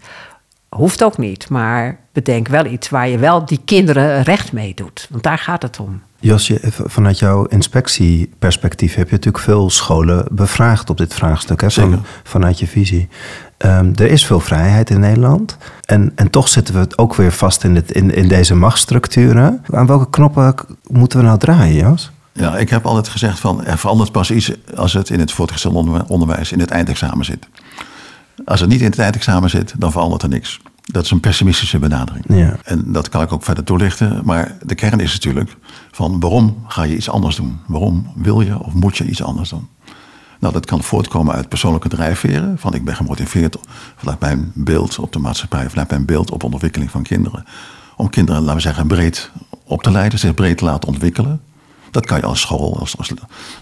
Hoeft 0.69 1.05
ook 1.05 1.19
niet, 1.19 1.49
maar 1.49 1.99
bedenk 2.13 2.49
wel 2.49 2.67
iets 2.67 2.89
waar 2.89 3.09
je 3.09 3.19
wel 3.19 3.45
die 3.45 3.61
kinderen 3.65 4.23
recht 4.23 4.53
mee 4.53 4.75
doet. 4.75 5.07
Want 5.11 5.23
daar 5.23 5.39
gaat 5.39 5.63
het 5.63 5.81
om. 5.81 6.03
Josje, 6.21 6.61
vanuit 6.71 7.19
jouw 7.19 7.45
inspectieperspectief 7.45 8.95
heb 8.95 9.07
je 9.07 9.15
natuurlijk 9.15 9.45
veel 9.45 9.71
scholen 9.71 10.27
bevraagd 10.31 10.91
op 10.91 10.97
dit 10.97 11.15
vraagstuk. 11.15 11.61
Hè, 11.61 11.71
van, 11.71 12.05
vanuit 12.23 12.59
je 12.59 12.67
visie. 12.67 13.09
Um, 13.59 13.93
er 13.97 14.11
is 14.11 14.27
veel 14.27 14.41
vrijheid 14.41 14.91
in 14.91 15.01
Nederland. 15.01 15.57
En, 15.85 16.13
en 16.15 16.31
toch 16.31 16.49
zitten 16.49 16.75
we 16.75 16.97
ook 16.97 17.15
weer 17.15 17.33
vast 17.33 17.65
in, 17.65 17.75
het, 17.75 17.91
in, 17.91 18.15
in 18.15 18.29
deze 18.29 18.55
machtsstructuren. 18.55 19.65
Aan 19.71 19.87
welke 19.87 20.11
knoppen 20.11 20.55
moeten 20.87 21.19
we 21.19 21.25
nou 21.25 21.39
draaien, 21.39 21.77
Jos? 21.77 22.11
Ja, 22.33 22.57
ik 22.57 22.71
heb 22.71 22.87
altijd 22.87 23.09
gezegd 23.09 23.39
van 23.39 23.65
er 23.65 23.79
verandert 23.79 24.13
pas 24.13 24.31
iets 24.31 24.53
als 24.77 24.93
het 24.93 25.11
in 25.11 25.21
het 25.21 25.33
voortgezet 25.33 25.73
onderwijs 26.09 26.53
in 26.53 26.61
het 26.61 26.71
eindexamen 26.71 27.25
zit. 27.25 27.49
Als 28.45 28.61
het 28.61 28.69
niet 28.69 28.81
in 28.81 28.91
het 28.91 28.99
eindexamen 28.99 29.51
zit, 29.51 29.75
dan 29.79 29.93
verandert 29.93 30.23
er 30.23 30.29
niks. 30.29 30.61
Dat 30.83 31.05
is 31.05 31.11
een 31.11 31.21
pessimistische 31.21 31.79
benadering. 31.79 32.25
Ja. 32.29 32.57
En 32.65 32.93
dat 32.93 33.09
kan 33.09 33.23
ik 33.23 33.33
ook 33.33 33.45
verder 33.45 33.65
toelichten. 33.65 34.21
Maar 34.25 34.57
de 34.63 34.75
kern 34.75 35.01
is 35.01 35.13
natuurlijk 35.13 35.57
van 35.91 36.21
waarom 36.21 36.65
ga 36.67 36.83
je 36.83 36.97
iets 36.97 37.11
anders 37.11 37.37
doen? 37.37 37.59
Waarom 37.67 38.13
wil 38.15 38.41
je 38.41 38.59
of 38.59 38.73
moet 38.73 38.97
je 38.97 39.05
iets 39.05 39.23
anders 39.23 39.49
doen? 39.49 39.69
Nou, 40.39 40.53
dat 40.53 40.67
kan 40.67 40.83
voortkomen 40.83 41.35
uit 41.35 41.49
persoonlijke 41.49 41.89
drijfveren. 41.89 42.59
Van 42.59 42.75
ik 42.75 42.85
ben 42.85 42.97
gemotiveerd 42.97 43.59
vanuit 43.97 44.21
mijn 44.21 44.53
beeld 44.55 44.99
op 44.99 45.13
de 45.13 45.19
maatschappij, 45.19 45.69
vanuit 45.71 45.91
mijn 45.91 46.05
beeld 46.05 46.31
op 46.31 46.45
ontwikkeling 46.45 46.91
van 46.91 47.03
kinderen. 47.03 47.45
Om 47.97 48.11
kinderen, 48.11 48.41
laten 48.41 48.57
we 48.57 48.63
zeggen, 48.63 48.87
breed 48.87 49.31
op 49.65 49.83
te 49.83 49.91
leiden, 49.91 50.19
zich 50.19 50.35
breed 50.35 50.59
te 50.59 50.65
laten 50.65 50.89
ontwikkelen. 50.89 51.41
Dat 51.91 52.07
kan 52.07 52.19
je 52.19 52.27
als 52.27 52.41
school, 52.41 52.79
als, 52.79 52.97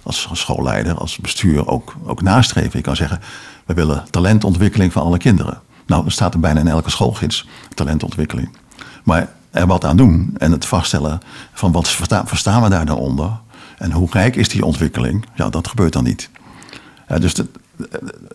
als, 0.03 0.29
als 0.29 0.41
schoolleider, 0.41 0.95
als 0.95 1.17
bestuur 1.17 1.69
ook, 1.69 1.95
ook 2.05 2.23
nastreven. 2.23 2.79
Je 2.79 2.81
kan 2.81 2.97
zeggen, 2.97 3.21
we 3.67 3.75
willen 3.75 4.05
talentontwikkeling 4.11 4.93
van 4.93 5.03
alle 5.03 5.19
kinderen. 5.19 5.61
Nou, 5.87 6.03
dat 6.03 6.13
staat 6.13 6.35
er 6.35 6.41
bijna 6.41 6.61
in 6.61 6.69
elke 6.69 6.91
schoolgids, 6.91 7.47
talentontwikkeling. 7.75 8.57
Maar 9.05 9.33
er 9.51 9.67
wat 9.67 9.85
aan 9.85 9.97
doen 9.97 10.35
en 10.39 10.53
het 10.53 10.67
vaststellen 10.67 11.21
van 11.53 11.73
wat 11.73 11.89
verstaan 12.25 12.63
we 12.63 12.69
daar 12.69 12.87
dan 12.87 12.97
onder... 12.97 13.31
en 13.79 13.93
hoe 13.93 14.09
rijk 14.11 14.37
is 14.37 14.49
die 14.49 14.65
ontwikkeling, 14.65 15.27
ja, 15.35 15.49
dat 15.49 15.69
gebeurt 15.69 15.93
dan 15.93 16.05
niet. 16.05 16.31
Dus 17.19 17.35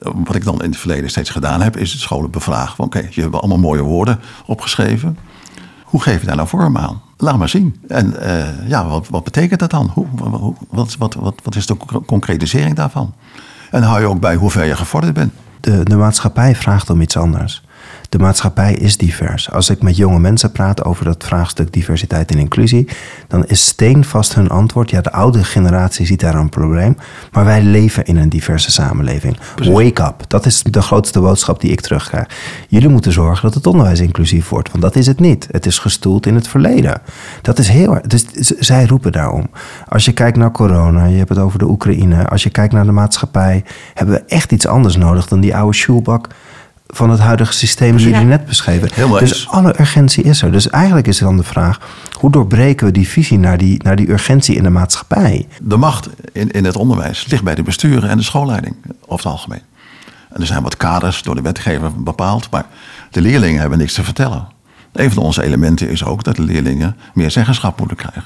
wat 0.01 0.35
ik 0.35 0.43
dan 0.43 0.63
in 0.63 0.69
het 0.69 0.79
verleden 0.79 1.09
steeds 1.09 1.29
gedaan 1.29 1.61
heb, 1.61 1.77
is 1.77 2.01
scholen 2.01 2.31
bevragen. 2.31 2.83
Oké, 2.83 3.07
je 3.11 3.21
hebt 3.21 3.35
allemaal 3.35 3.57
mooie 3.57 3.81
woorden 3.81 4.19
opgeschreven. 4.45 5.17
Hoe 5.83 6.01
geef 6.01 6.19
je 6.19 6.25
daar 6.25 6.35
nou 6.35 6.47
vorm 6.47 6.77
aan? 6.77 7.01
Laat 7.21 7.37
maar 7.37 7.49
zien. 7.49 7.75
En 7.87 8.13
uh, 8.21 8.67
ja, 8.67 8.87
wat, 8.87 9.07
wat 9.09 9.23
betekent 9.23 9.59
dat 9.59 9.69
dan? 9.69 9.91
Hoe, 9.93 10.05
wat, 10.69 10.95
wat, 10.97 11.13
wat, 11.13 11.35
wat 11.43 11.55
is 11.55 11.65
de 11.65 11.77
concretisering 12.05 12.75
daarvan? 12.75 13.13
En 13.71 13.83
hou 13.83 13.99
je 13.99 14.07
ook 14.07 14.19
bij 14.19 14.35
hoe 14.35 14.51
ver 14.51 14.65
je 14.65 14.75
gevorderd 14.75 15.13
bent. 15.13 15.33
De, 15.59 15.83
de 15.83 15.95
maatschappij 15.95 16.55
vraagt 16.55 16.89
om 16.89 17.01
iets 17.01 17.17
anders. 17.17 17.63
De 18.11 18.19
maatschappij 18.19 18.73
is 18.73 18.97
divers. 18.97 19.51
Als 19.51 19.69
ik 19.69 19.81
met 19.81 19.97
jonge 19.97 20.19
mensen 20.19 20.51
praat 20.51 20.83
over 20.83 21.05
dat 21.05 21.23
vraagstuk 21.23 21.73
diversiteit 21.73 22.31
en 22.31 22.37
inclusie, 22.39 22.87
dan 23.27 23.45
is 23.45 23.65
steenvast 23.65 24.35
hun 24.35 24.49
antwoord: 24.49 24.89
ja, 24.89 25.01
de 25.01 25.11
oude 25.11 25.43
generatie 25.43 26.05
ziet 26.05 26.19
daar 26.19 26.35
een 26.35 26.49
probleem, 26.49 26.97
maar 27.31 27.45
wij 27.45 27.61
leven 27.61 28.05
in 28.05 28.17
een 28.17 28.29
diverse 28.29 28.71
samenleving. 28.71 29.37
Wake 29.55 30.03
up. 30.03 30.23
Dat 30.27 30.45
is 30.45 30.63
de 30.63 30.81
grootste 30.81 31.19
boodschap 31.19 31.61
die 31.61 31.71
ik 31.71 31.81
terugkrijg. 31.81 32.27
Jullie 32.67 32.89
moeten 32.89 33.11
zorgen 33.11 33.43
dat 33.43 33.53
het 33.53 33.67
onderwijs 33.67 33.99
inclusief 33.99 34.49
wordt, 34.49 34.71
want 34.71 34.83
dat 34.83 34.95
is 34.95 35.07
het 35.07 35.19
niet. 35.19 35.47
Het 35.51 35.65
is 35.65 35.79
gestoeld 35.79 36.25
in 36.25 36.35
het 36.35 36.47
verleden. 36.47 37.01
Dat 37.41 37.59
is 37.59 37.67
heel 37.67 37.95
erg. 37.95 38.01
Dus 38.01 38.25
zij 38.59 38.85
roepen 38.85 39.11
daarom. 39.11 39.49
Als 39.87 40.05
je 40.05 40.11
kijkt 40.11 40.37
naar 40.37 40.51
corona, 40.51 41.05
je 41.05 41.17
hebt 41.17 41.29
het 41.29 41.37
over 41.39 41.59
de 41.59 41.69
Oekraïne. 41.69 42.27
Als 42.27 42.43
je 42.43 42.49
kijkt 42.49 42.73
naar 42.73 42.85
de 42.85 42.91
maatschappij, 42.91 43.63
hebben 43.93 44.15
we 44.15 44.23
echt 44.27 44.51
iets 44.51 44.67
anders 44.67 44.95
nodig 44.95 45.27
dan 45.27 45.39
die 45.39 45.55
oude 45.55 45.77
shoelbak 45.77 46.27
van 46.91 47.09
het 47.09 47.19
huidige 47.19 47.53
systeem 47.53 47.97
die 47.97 48.09
jullie 48.09 48.25
net 48.25 48.45
beschreven. 48.45 48.89
Helemaal 48.93 49.19
dus 49.19 49.31
eens. 49.31 49.47
alle 49.47 49.79
urgentie 49.79 50.23
is 50.23 50.41
er. 50.41 50.51
Dus 50.51 50.69
eigenlijk 50.69 51.07
is 51.07 51.17
dan 51.17 51.37
de 51.37 51.43
vraag: 51.43 51.79
hoe 52.11 52.31
doorbreken 52.31 52.85
we 52.85 52.91
die 52.91 53.07
visie 53.07 53.39
naar 53.39 53.57
die, 53.57 53.83
naar 53.83 53.95
die 53.95 54.09
urgentie 54.09 54.55
in 54.55 54.63
de 54.63 54.69
maatschappij? 54.69 55.47
De 55.61 55.77
macht 55.77 56.09
in, 56.31 56.51
in 56.51 56.65
het 56.65 56.75
onderwijs 56.75 57.25
ligt 57.27 57.43
bij 57.43 57.55
de 57.55 57.63
besturen 57.63 58.09
en 58.09 58.17
de 58.17 58.23
schoolleiding 58.23 58.75
over 59.01 59.23
het 59.25 59.33
algemeen. 59.33 59.61
En 60.29 60.41
er 60.41 60.47
zijn 60.47 60.63
wat 60.63 60.77
kaders 60.77 61.23
door 61.23 61.35
de 61.35 61.41
wetgever 61.41 62.03
bepaald, 62.03 62.51
maar 62.51 62.65
de 63.11 63.21
leerlingen 63.21 63.59
hebben 63.59 63.77
niks 63.77 63.93
te 63.93 64.03
vertellen. 64.03 64.47
Een 64.91 65.11
van 65.11 65.23
onze 65.23 65.43
elementen 65.43 65.89
is 65.89 66.05
ook 66.05 66.23
dat 66.23 66.35
de 66.35 66.41
leerlingen 66.41 66.95
meer 67.13 67.31
zeggenschap 67.31 67.79
moeten 67.79 67.97
krijgen. 67.97 68.25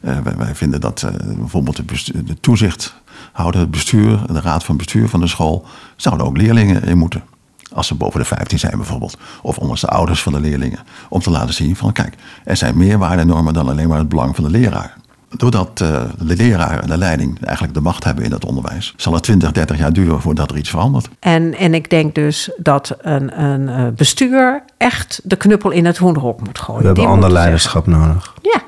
Eh, 0.00 0.18
wij, 0.18 0.36
wij 0.36 0.54
vinden 0.54 0.80
dat 0.80 1.02
eh, 1.02 1.36
bijvoorbeeld 1.38 1.76
de, 1.76 2.24
de 2.24 2.40
toezichthouder, 2.40 3.60
het 3.60 3.70
bestuur, 3.70 4.18
de 4.26 4.40
raad 4.40 4.64
van 4.64 4.76
bestuur 4.76 5.08
van 5.08 5.20
de 5.20 5.26
school, 5.26 5.66
zouden 5.96 6.26
ook 6.26 6.36
leerlingen 6.36 6.82
in 6.82 6.98
moeten. 6.98 7.22
Als 7.74 7.86
ze 7.86 7.94
boven 7.94 8.20
de 8.20 8.26
15 8.26 8.58
zijn 8.58 8.76
bijvoorbeeld. 8.76 9.16
Of 9.42 9.58
onder 9.58 9.80
de 9.80 9.86
ouders 9.86 10.22
van 10.22 10.32
de 10.32 10.40
leerlingen. 10.40 10.78
Om 11.08 11.20
te 11.20 11.30
laten 11.30 11.54
zien 11.54 11.76
van 11.76 11.92
kijk, 11.92 12.14
er 12.44 12.56
zijn 12.56 12.76
meer 12.76 12.98
waardenormen 12.98 13.54
dan 13.54 13.68
alleen 13.68 13.88
maar 13.88 13.98
het 13.98 14.08
belang 14.08 14.34
van 14.34 14.44
de 14.44 14.50
leraar. 14.50 14.96
Doordat 15.36 15.80
eh, 15.80 16.02
de 16.18 16.36
leraar 16.36 16.80
en 16.80 16.88
de 16.88 16.98
leiding 16.98 17.44
eigenlijk 17.44 17.74
de 17.74 17.80
macht 17.80 18.04
hebben 18.04 18.24
in 18.24 18.32
het 18.32 18.44
onderwijs, 18.44 18.94
zal 18.96 19.12
het 19.12 19.22
20, 19.22 19.52
30 19.52 19.78
jaar 19.78 19.92
duren 19.92 20.20
voordat 20.20 20.50
er 20.50 20.56
iets 20.56 20.70
verandert. 20.70 21.08
En, 21.18 21.54
en 21.54 21.74
ik 21.74 21.90
denk 21.90 22.14
dus 22.14 22.50
dat 22.56 22.96
een, 23.00 23.42
een 23.42 23.68
eh, 23.68 23.86
bestuur 23.96 24.62
echt 24.76 25.20
de 25.24 25.36
knuppel 25.36 25.70
in 25.70 25.84
het 25.84 25.96
hoenderhok 25.96 26.40
moet 26.40 26.58
gooien. 26.58 26.80
We 26.80 26.86
hebben 26.86 27.04
Die 27.04 27.12
ander 27.12 27.32
leiderschap 27.32 27.86
nodig. 27.86 28.34
Ja, 28.42 28.62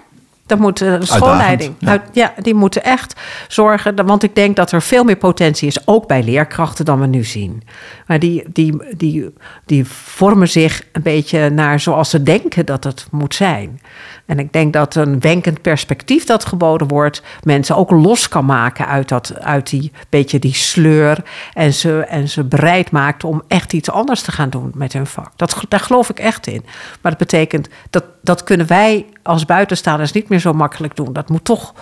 dat 0.46 0.58
moet 0.58 0.80
eh, 0.80 1.00
de 1.00 1.06
schoolleiding. 1.06 1.74
ja. 1.78 1.88
Uit- 1.88 2.02
Ja. 2.12 2.34
die 2.42 2.54
moeten 2.54 2.84
echt 2.84 3.20
zorgen. 3.48 4.06
Want 4.06 4.22
ik 4.22 4.34
denk 4.34 4.56
dat 4.56 4.72
er 4.72 4.82
veel 4.82 5.04
meer 5.04 5.16
potentie 5.16 5.68
is, 5.68 5.86
ook 5.86 6.06
bij 6.08 6.22
leerkrachten, 6.22 6.84
dan 6.84 7.00
we 7.00 7.06
nu 7.06 7.24
zien. 7.24 7.62
Maar 8.06 8.18
die, 8.18 8.44
die, 8.52 8.76
die, 8.96 9.32
die 9.66 9.84
vormen 9.86 10.48
zich 10.48 10.82
een 10.92 11.02
beetje 11.02 11.50
naar 11.50 11.80
zoals 11.80 12.10
ze 12.10 12.22
denken 12.22 12.66
dat 12.66 12.84
het 12.84 13.06
moet 13.10 13.34
zijn. 13.34 13.80
En 14.26 14.38
ik 14.38 14.52
denk 14.52 14.72
dat 14.72 14.94
een 14.94 15.20
wenkend 15.20 15.62
perspectief 15.62 16.24
dat 16.24 16.44
geboden 16.44 16.88
wordt, 16.88 17.22
mensen 17.42 17.76
ook 17.76 17.90
los 17.90 18.28
kan 18.28 18.44
maken 18.44 18.86
uit, 18.86 19.08
dat, 19.08 19.34
uit 19.40 19.70
die 19.70 19.92
beetje 20.08 20.38
die 20.38 20.54
sleur. 20.54 21.18
En 21.52 21.72
ze, 21.74 22.00
en 22.00 22.28
ze 22.28 22.44
bereid 22.44 22.90
maakt 22.90 23.24
om 23.24 23.42
echt 23.48 23.72
iets 23.72 23.90
anders 23.90 24.22
te 24.22 24.32
gaan 24.32 24.50
doen 24.50 24.70
met 24.74 24.92
hun 24.92 25.06
vak. 25.06 25.30
Dat, 25.36 25.56
daar 25.68 25.80
geloof 25.80 26.10
ik 26.10 26.18
echt 26.18 26.46
in. 26.46 26.62
Maar 27.00 27.10
dat 27.12 27.20
betekent 27.20 27.68
dat 27.90 28.04
dat 28.22 28.44
kunnen 28.44 28.66
wij 28.66 29.06
als 29.26 29.44
buitenstaanders 29.44 30.12
niet 30.12 30.28
meer 30.28 30.38
zo 30.38 30.52
makkelijk 30.52 30.96
doen. 30.96 31.12
Dat 31.12 31.28
moet 31.28 31.44
toch 31.44 31.74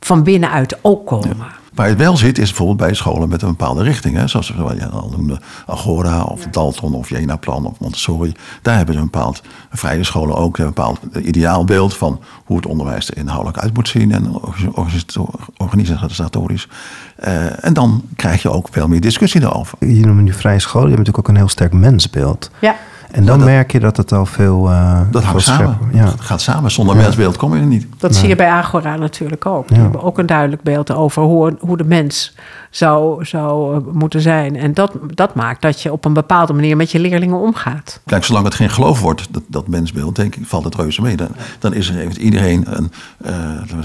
van 0.00 0.22
binnenuit 0.22 0.78
ook 0.82 1.06
komen. 1.06 1.36
Waar 1.74 1.88
het 1.88 1.98
wel 1.98 2.16
zit 2.16 2.38
is 2.38 2.48
bijvoorbeeld 2.48 2.78
bij 2.78 2.94
scholen 2.94 3.28
met 3.28 3.42
een 3.42 3.48
bepaalde 3.48 3.82
richting. 3.82 4.16
Hè, 4.16 4.28
zoals 4.28 4.46
je 4.46 4.88
al 4.88 5.10
noemde, 5.16 5.40
Agora 5.66 6.22
of 6.22 6.46
Dalton 6.50 6.94
of 6.94 7.08
Jena-plan 7.08 7.66
of 7.66 7.80
Montessori. 7.80 8.32
Daar 8.62 8.76
hebben 8.76 8.94
ze 8.94 9.00
een 9.00 9.10
bepaald, 9.10 9.42
vrije 9.70 10.04
scholen 10.04 10.36
ook, 10.36 10.58
een 10.58 10.64
bepaald 10.64 11.00
ideaalbeeld 11.22 11.96
van 11.96 12.20
hoe 12.44 12.56
het 12.56 12.66
onderwijs 12.66 13.10
er 13.10 13.16
inhoudelijk 13.16 13.58
uit 13.58 13.74
moet 13.74 13.88
zien 13.88 14.12
en 14.12 14.34
organisato- 14.72 15.30
organisatorisch. 15.56 16.68
Eh, 17.16 17.64
en 17.64 17.72
dan 17.72 18.02
krijg 18.16 18.42
je 18.42 18.50
ook 18.50 18.68
veel 18.70 18.88
meer 18.88 19.00
discussie 19.00 19.40
daarover. 19.40 19.78
Je 19.80 20.06
noemt 20.06 20.22
nu 20.22 20.32
vrije 20.32 20.60
school, 20.60 20.82
je 20.82 20.94
hebt 20.94 20.98
natuurlijk 20.98 21.28
ook 21.28 21.34
een 21.34 21.40
heel 21.40 21.48
sterk 21.50 21.72
mensbeeld. 21.72 22.50
Ja. 22.60 22.76
En 23.14 23.24
dan 23.24 23.38
dat- 23.38 23.46
merk 23.48 23.72
je 23.72 23.80
dat 23.80 23.96
het 23.96 24.12
al 24.12 24.26
veel. 24.26 24.70
eh, 24.70 25.00
Dat 25.10 25.22
veel 25.22 25.30
hangt 25.30 25.44
samen. 25.46 25.78
Ja. 25.92 26.04
Dat 26.04 26.20
gaat 26.20 26.40
samen. 26.40 26.70
Zonder 26.70 26.96
mensbeeld 26.96 27.36
kom 27.36 27.54
je 27.54 27.60
er 27.60 27.66
niet. 27.66 27.86
Dat 27.98 28.14
zie 28.14 28.28
je 28.28 28.36
bij 28.36 28.48
Agora 28.48 28.96
natuurlijk 28.96 29.46
ook. 29.46 29.68
Die 29.68 29.76
Ja. 29.76 29.82
hebben 29.82 30.02
ook 30.02 30.18
een 30.18 30.26
duidelijk 30.26 30.62
beeld 30.62 30.90
over 30.92 31.22
hoe, 31.22 31.56
hoe 31.60 31.76
de 31.76 31.84
mens 31.84 32.34
zou, 32.70 33.24
zou 33.24 33.74
eh, 33.76 33.80
moeten 33.92 34.20
zijn. 34.20 34.56
En 34.56 34.74
dat, 34.74 34.92
dat 35.14 35.34
maakt 35.34 35.62
dat 35.62 35.80
je 35.82 35.92
op 35.92 36.04
een 36.04 36.12
bepaalde 36.12 36.52
manier 36.52 36.76
met 36.76 36.90
je 36.90 36.98
leerlingen 36.98 37.38
omgaat. 37.38 38.00
Kijk, 38.06 38.24
zolang 38.24 38.44
het 38.44 38.54
geen 38.54 38.70
geloof 38.70 39.00
wordt, 39.00 39.26
dat, 39.30 39.42
dat 39.46 39.68
mensbeeld, 39.68 40.16
denk 40.16 40.36
ik, 40.36 40.46
valt 40.46 40.64
het 40.64 40.74
reuze 40.74 41.02
mee. 41.02 41.16
Dan, 41.16 41.28
dan 41.58 41.74
is 41.74 41.88
er, 41.88 41.94
heeft 41.94 42.16
iedereen 42.16 42.64
een, 42.76 42.92
eh, 43.24 43.30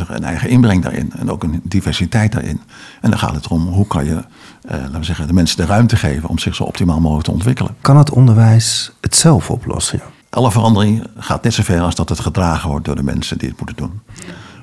een 0.07 0.23
eigen 0.23 0.49
inbreng 0.49 0.84
daarin. 0.84 1.11
En 1.17 1.32
ook 1.32 1.43
een 1.43 1.59
diversiteit 1.63 2.32
daarin. 2.32 2.61
En 3.01 3.09
dan 3.09 3.19
gaat 3.19 3.36
het 3.36 3.45
erom, 3.45 3.67
hoe 3.67 3.88
kan 3.88 4.05
je 4.05 4.17
laten 4.62 4.99
we 4.99 5.03
zeggen, 5.03 5.28
de 5.28 5.34
mensen 5.34 5.57
de 5.57 5.66
ruimte 5.66 5.95
geven 5.95 6.30
om 6.30 6.39
zich 6.39 6.55
zo 6.55 6.64
optimaal 6.64 6.99
mogelijk 6.99 7.26
te 7.26 7.32
ontwikkelen. 7.32 7.76
Kan 7.82 7.97
het 7.97 8.10
onderwijs 8.10 8.91
het 9.01 9.16
zelf 9.16 9.49
oplossen? 9.49 10.01
Alle 10.30 10.51
verandering 10.51 11.07
gaat 11.18 11.43
net 11.43 11.53
zo 11.53 11.64
ver 11.64 11.82
als 11.82 11.95
dat 11.95 12.10
het 12.10 12.20
gedragen 12.20 12.70
wordt 12.70 12.86
door 12.86 12.95
de 12.95 13.03
mensen 13.03 13.38
die 13.38 13.49
het 13.49 13.57
moeten 13.57 13.76
doen. 13.76 14.01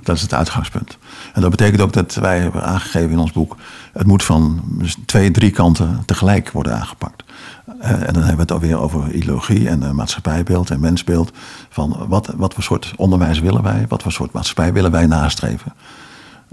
Dat 0.02 0.16
is 0.16 0.22
het 0.22 0.34
uitgangspunt. 0.34 0.98
En 1.34 1.40
dat 1.40 1.50
betekent 1.50 1.80
ook 1.80 1.92
dat 1.92 2.14
wij 2.14 2.38
hebben 2.38 2.64
aangegeven 2.64 3.10
in 3.10 3.18
ons 3.18 3.32
boek... 3.32 3.56
het 3.92 4.06
moet 4.06 4.24
van 4.24 4.60
dus 4.64 4.96
twee, 5.06 5.30
drie 5.30 5.50
kanten 5.50 6.02
tegelijk 6.04 6.50
worden 6.50 6.74
aangepakt. 6.74 7.24
Eh, 7.80 7.90
en 7.90 8.12
dan 8.12 8.22
hebben 8.22 8.34
we 8.34 8.40
het 8.40 8.52
alweer 8.52 8.78
over 8.78 9.12
ideologie 9.12 9.68
en 9.68 9.82
eh, 9.82 9.90
maatschappijbeeld 9.90 10.70
en 10.70 10.80
mensbeeld. 10.80 11.32
Van 11.68 12.04
wat, 12.08 12.32
wat 12.36 12.54
voor 12.54 12.62
soort 12.62 12.92
onderwijs 12.96 13.38
willen 13.38 13.62
wij? 13.62 13.84
Wat 13.88 14.02
voor 14.02 14.12
soort 14.12 14.32
maatschappij 14.32 14.72
willen 14.72 14.90
wij 14.90 15.06
nastreven? 15.06 15.72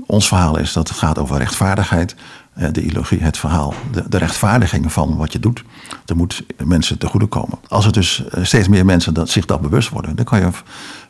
Ons 0.05 0.27
verhaal 0.27 0.57
is 0.57 0.73
dat 0.73 0.87
het 0.87 0.97
gaat 0.97 1.17
over 1.17 1.37
rechtvaardigheid. 1.37 2.15
Eh, 2.53 2.67
De 2.71 2.83
ideologie, 2.83 3.21
het 3.23 3.37
verhaal, 3.37 3.73
de, 3.91 4.03
de 4.09 4.17
rechtvaardiging 4.17 4.91
van 4.91 5.17
wat 5.17 5.31
je 5.31 5.39
doet. 5.39 5.63
Er 6.05 6.15
moet 6.15 6.43
mensen 6.63 6.97
te 6.97 7.07
goede 7.07 7.25
komen. 7.25 7.57
Als 7.67 7.85
er 7.85 7.91
dus 7.91 8.27
eh, 8.27 8.43
steeds 8.43 8.67
meer 8.67 8.85
mensen 8.85 9.13
dat, 9.13 9.29
zich 9.29 9.45
dat 9.45 9.61
bewust 9.61 9.89
worden, 9.89 10.15
dan 10.15 10.25
kan 10.25 10.39
je 10.39 10.49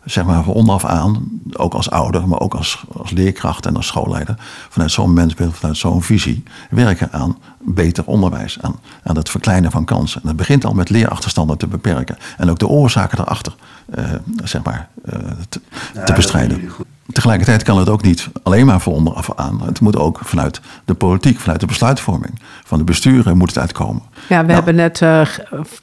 zeg 0.05 0.25
maar 0.25 0.43
van 0.43 0.53
onderaf 0.53 0.85
aan, 0.85 1.41
ook 1.53 1.73
als 1.73 1.89
ouder, 1.89 2.27
maar 2.27 2.39
ook 2.39 2.53
als, 2.53 2.83
als 2.97 3.11
leerkracht 3.11 3.65
en 3.65 3.75
als 3.75 3.87
schoolleider, 3.87 4.35
vanuit 4.69 4.91
zo'n 4.91 5.13
mensbeeld, 5.13 5.55
vanuit 5.55 5.77
zo'n 5.77 6.01
visie, 6.03 6.43
werken 6.69 7.11
aan 7.11 7.37
beter 7.61 8.03
onderwijs, 8.05 8.57
aan, 8.61 8.75
aan 9.03 9.15
het 9.15 9.29
verkleinen 9.29 9.71
van 9.71 9.85
kansen. 9.85 10.21
En 10.21 10.27
dat 10.27 10.35
begint 10.37 10.65
al 10.65 10.73
met 10.73 10.89
leerachterstanden 10.89 11.57
te 11.57 11.67
beperken 11.67 12.17
en 12.37 12.49
ook 12.49 12.59
de 12.59 12.67
oorzaken 12.67 13.17
daarachter, 13.17 13.55
eh, 13.89 14.03
zeg 14.43 14.63
maar, 14.63 14.89
eh, 15.05 15.19
te, 15.49 15.61
te 16.05 16.13
bestrijden. 16.13 16.71
Tegelijkertijd 17.11 17.63
kan 17.63 17.77
het 17.77 17.89
ook 17.89 18.01
niet 18.01 18.29
alleen 18.43 18.65
maar 18.65 18.79
van 18.79 18.93
onderaf 18.93 19.29
aan. 19.35 19.61
Het 19.65 19.79
moet 19.79 19.95
ook 19.95 20.19
vanuit 20.23 20.61
de 20.85 20.93
politiek, 20.93 21.39
vanuit 21.39 21.59
de 21.59 21.65
besluitvorming. 21.65 22.39
Van 22.63 22.77
de 22.77 22.83
besturen 22.83 23.37
moet 23.37 23.47
het 23.49 23.57
uitkomen. 23.59 24.01
Ja, 24.29 24.39
we 24.39 24.43
Nou, 24.43 24.53
hebben 24.53 24.75
net 24.75 25.01
eh, 25.01 25.21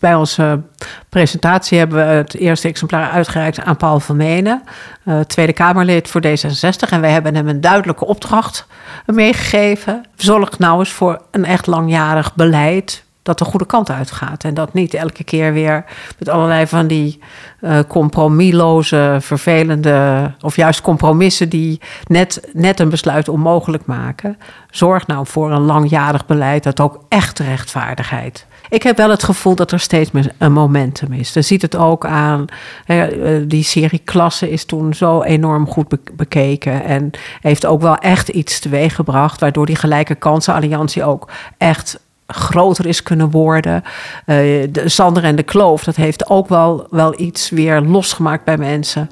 bij 0.01 0.15
onze 0.15 0.61
presentatie 1.09 1.79
hebben 1.79 1.97
we 2.07 2.13
het 2.13 2.35
eerste 2.35 2.69
exemplaar 2.69 3.11
uitgereikt 3.11 3.61
aan 3.61 3.77
Paul 3.77 4.01
van 4.01 4.17
Menen, 4.17 4.63
eh, 5.05 5.21
Tweede 5.21 5.53
Kamerlid 5.53 6.09
voor 6.09 6.21
D66. 6.27 6.91
En 6.91 7.01
wij 7.01 7.11
hebben 7.11 7.35
hem 7.35 7.49
een 7.49 7.61
duidelijke 7.61 8.07
opdracht 8.07 8.67
meegegeven. 9.07 10.05
Zorg 10.17 10.59
nou 10.59 10.79
eens 10.79 10.93
voor 10.93 11.21
een 11.31 11.45
echt 11.45 11.67
langjarig 11.67 12.35
beleid 12.35 13.05
dat 13.31 13.39
de 13.39 13.45
goede 13.53 13.67
kant 13.67 13.91
uitgaat. 13.91 14.45
En 14.45 14.55
dat 14.55 14.73
niet 14.75 14.95
elke 14.95 15.25
keer 15.25 15.53
weer 15.53 15.85
met 16.19 16.29
allerlei 16.29 16.67
van 16.67 16.87
die 16.87 17.19
eh 17.61 17.79
compromisloze, 17.89 19.17
vervelende... 19.21 20.33
of 20.41 20.57
juist 20.57 20.81
compromissen 20.81 21.49
die 21.49 21.81
net, 22.07 22.49
net 22.53 22.81
een 22.81 22.89
besluit 22.89 23.29
onmogelijk 23.29 23.87
maken. 23.87 24.39
Zorg 24.71 25.07
nou 25.07 25.27
voor 25.27 25.51
een 25.53 25.61
langjarig 25.61 26.27
beleid 26.27 26.63
dat 26.63 26.81
ook 26.81 27.05
echt 27.09 27.39
rechtvaardigheid... 27.39 28.47
Ik 28.69 28.83
heb 28.83 28.97
wel 28.97 29.11
het 29.11 29.23
gevoel 29.23 29.55
dat 29.55 29.73
er 29.73 29.81
steeds 29.81 30.11
meer 30.11 30.33
een 30.39 30.53
momentum 30.53 31.13
is. 31.13 31.33
Je 31.33 31.43
ziet 31.43 31.63
het 31.63 31.77
ook 31.77 32.07
aan. 32.07 32.45
eh, 32.87 33.05
Die 33.47 33.63
serie 33.65 34.01
Klassen 34.05 34.51
is 34.51 34.65
toen 34.65 34.95
zo 34.95 35.23
enorm 35.23 35.67
goed 35.69 35.89
be- 35.89 35.99
bekeken. 36.13 36.85
En 36.85 37.11
heeft 37.41 37.67
ook 37.67 37.81
wel 37.81 37.97
echt 37.97 38.29
iets 38.29 38.59
teweeggebracht. 38.61 39.41
Waardoor 39.41 39.67
die 39.67 39.77
gelijke 39.77 40.15
kansenalliantie 40.15 41.05
ook 41.05 41.29
echt 41.59 42.01
groter 42.35 42.87
is 42.87 43.03
kunnen 43.03 43.31
worden. 43.31 43.83
Eh, 44.27 44.37
de 44.71 44.83
Sander 44.85 45.25
en 45.25 45.37
de 45.37 45.43
Kloof, 45.43 45.85
dat 45.85 45.97
heeft 45.97 46.31
ook 46.31 46.49
wel, 46.49 46.87
wel 46.91 47.21
iets 47.21 47.51
weer 47.51 47.81
losgemaakt 47.81 48.45
bij 48.45 48.57
mensen. 48.57 49.11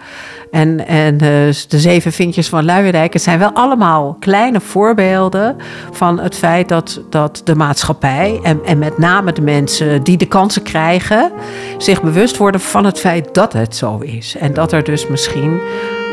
En, 0.51 0.87
en 0.87 1.15
eh, 1.15 1.55
de 1.69 1.79
zeven 1.79 2.13
vinkjes 2.13 2.49
van 2.49 2.65
Luierdijk, 2.65 3.13
het 3.13 3.23
zijn 3.23 3.39
wel 3.39 3.53
allemaal 3.53 4.17
kleine 4.21 4.61
voorbeelden 4.61 5.57
van 5.93 6.21
het 6.21 6.35
feit 6.35 6.69
dat, 6.69 7.01
dat 7.11 7.41
de 7.45 7.55
maatschappij 7.55 8.41
en, 8.43 8.61
en 8.65 8.79
met 8.79 8.99
name 8.99 9.33
de 9.33 9.43
mensen 9.43 10.03
die 10.03 10.17
de 10.17 10.27
kansen 10.27 10.63
krijgen, 10.63 11.33
zich 11.79 12.03
bewust 12.03 12.37
worden 12.37 12.61
van 12.61 12.85
het 12.85 12.99
feit 12.99 13.35
dat 13.35 13.53
het 13.53 13.77
zo 13.77 13.99
is. 13.99 14.37
En 14.39 14.55
dat 14.55 14.73
er 14.73 14.85
dus 14.85 15.09
misschien 15.09 15.61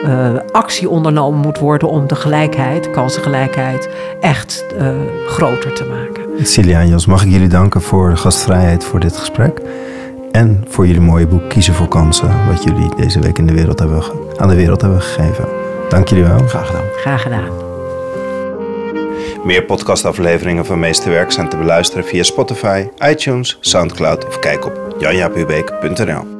eh, 0.04 0.30
actie 0.52 0.90
ondernomen 0.90 1.40
moet 1.40 1.60
worden 1.60 1.90
om 1.90 2.08
de 2.08 2.16
gelijkheid, 2.16 2.92
kansengelijkheid, 2.92 3.90
echt 4.22 4.66
eh, 4.78 4.88
groter 5.28 5.74
te 5.74 5.84
maken. 5.84 6.46
Celia 6.46 6.80
en 6.80 6.88
Jos, 6.88 7.06
mag 7.06 7.24
ik 7.24 7.32
jullie 7.32 7.48
danken 7.48 7.82
voor 7.82 8.10
de 8.10 8.16
gastvrijheid 8.16 8.84
voor 8.84 9.00
dit 9.00 9.18
gesprek. 9.18 9.62
En 10.36 10.64
voor 10.68 10.88
jullie 10.88 11.02
mooie 11.02 11.28
boek 11.28 11.50
Kiezen 11.50 11.74
voor 11.74 11.88
Kansen, 11.88 12.48
wat 12.48 12.64
jullie 12.64 12.96
deze 12.96 13.20
week 13.20 13.38
in 13.38 13.48
de 13.48 13.54
wereld 13.54 13.80
hebben, 13.80 14.04
aan 14.38 14.48
de 14.48 14.56
wereld 14.56 14.82
hebben 14.82 15.02
gegeven. 15.02 15.48
Dank 15.90 16.08
jullie 16.08 16.24
wel. 16.24 16.38
Graag 16.38 16.68
gedaan. 16.68 16.84
Graag 16.96 17.22
gedaan. 17.22 17.50
Meer 19.44 19.64
podcastafleveringen 19.64 20.66
van 20.66 20.80
Meesterwerk 20.80 21.32
zijn 21.32 21.50
te 21.50 21.58
beluisteren 21.58 22.06
via 22.06 22.24
Spotify, 22.24 22.88
iTunes, 23.10 23.58
Soundcloud 23.60 24.28
of 24.28 24.40
kijk 24.40 24.66
op 24.66 24.96
janjapubeek.nl. 25.00 26.35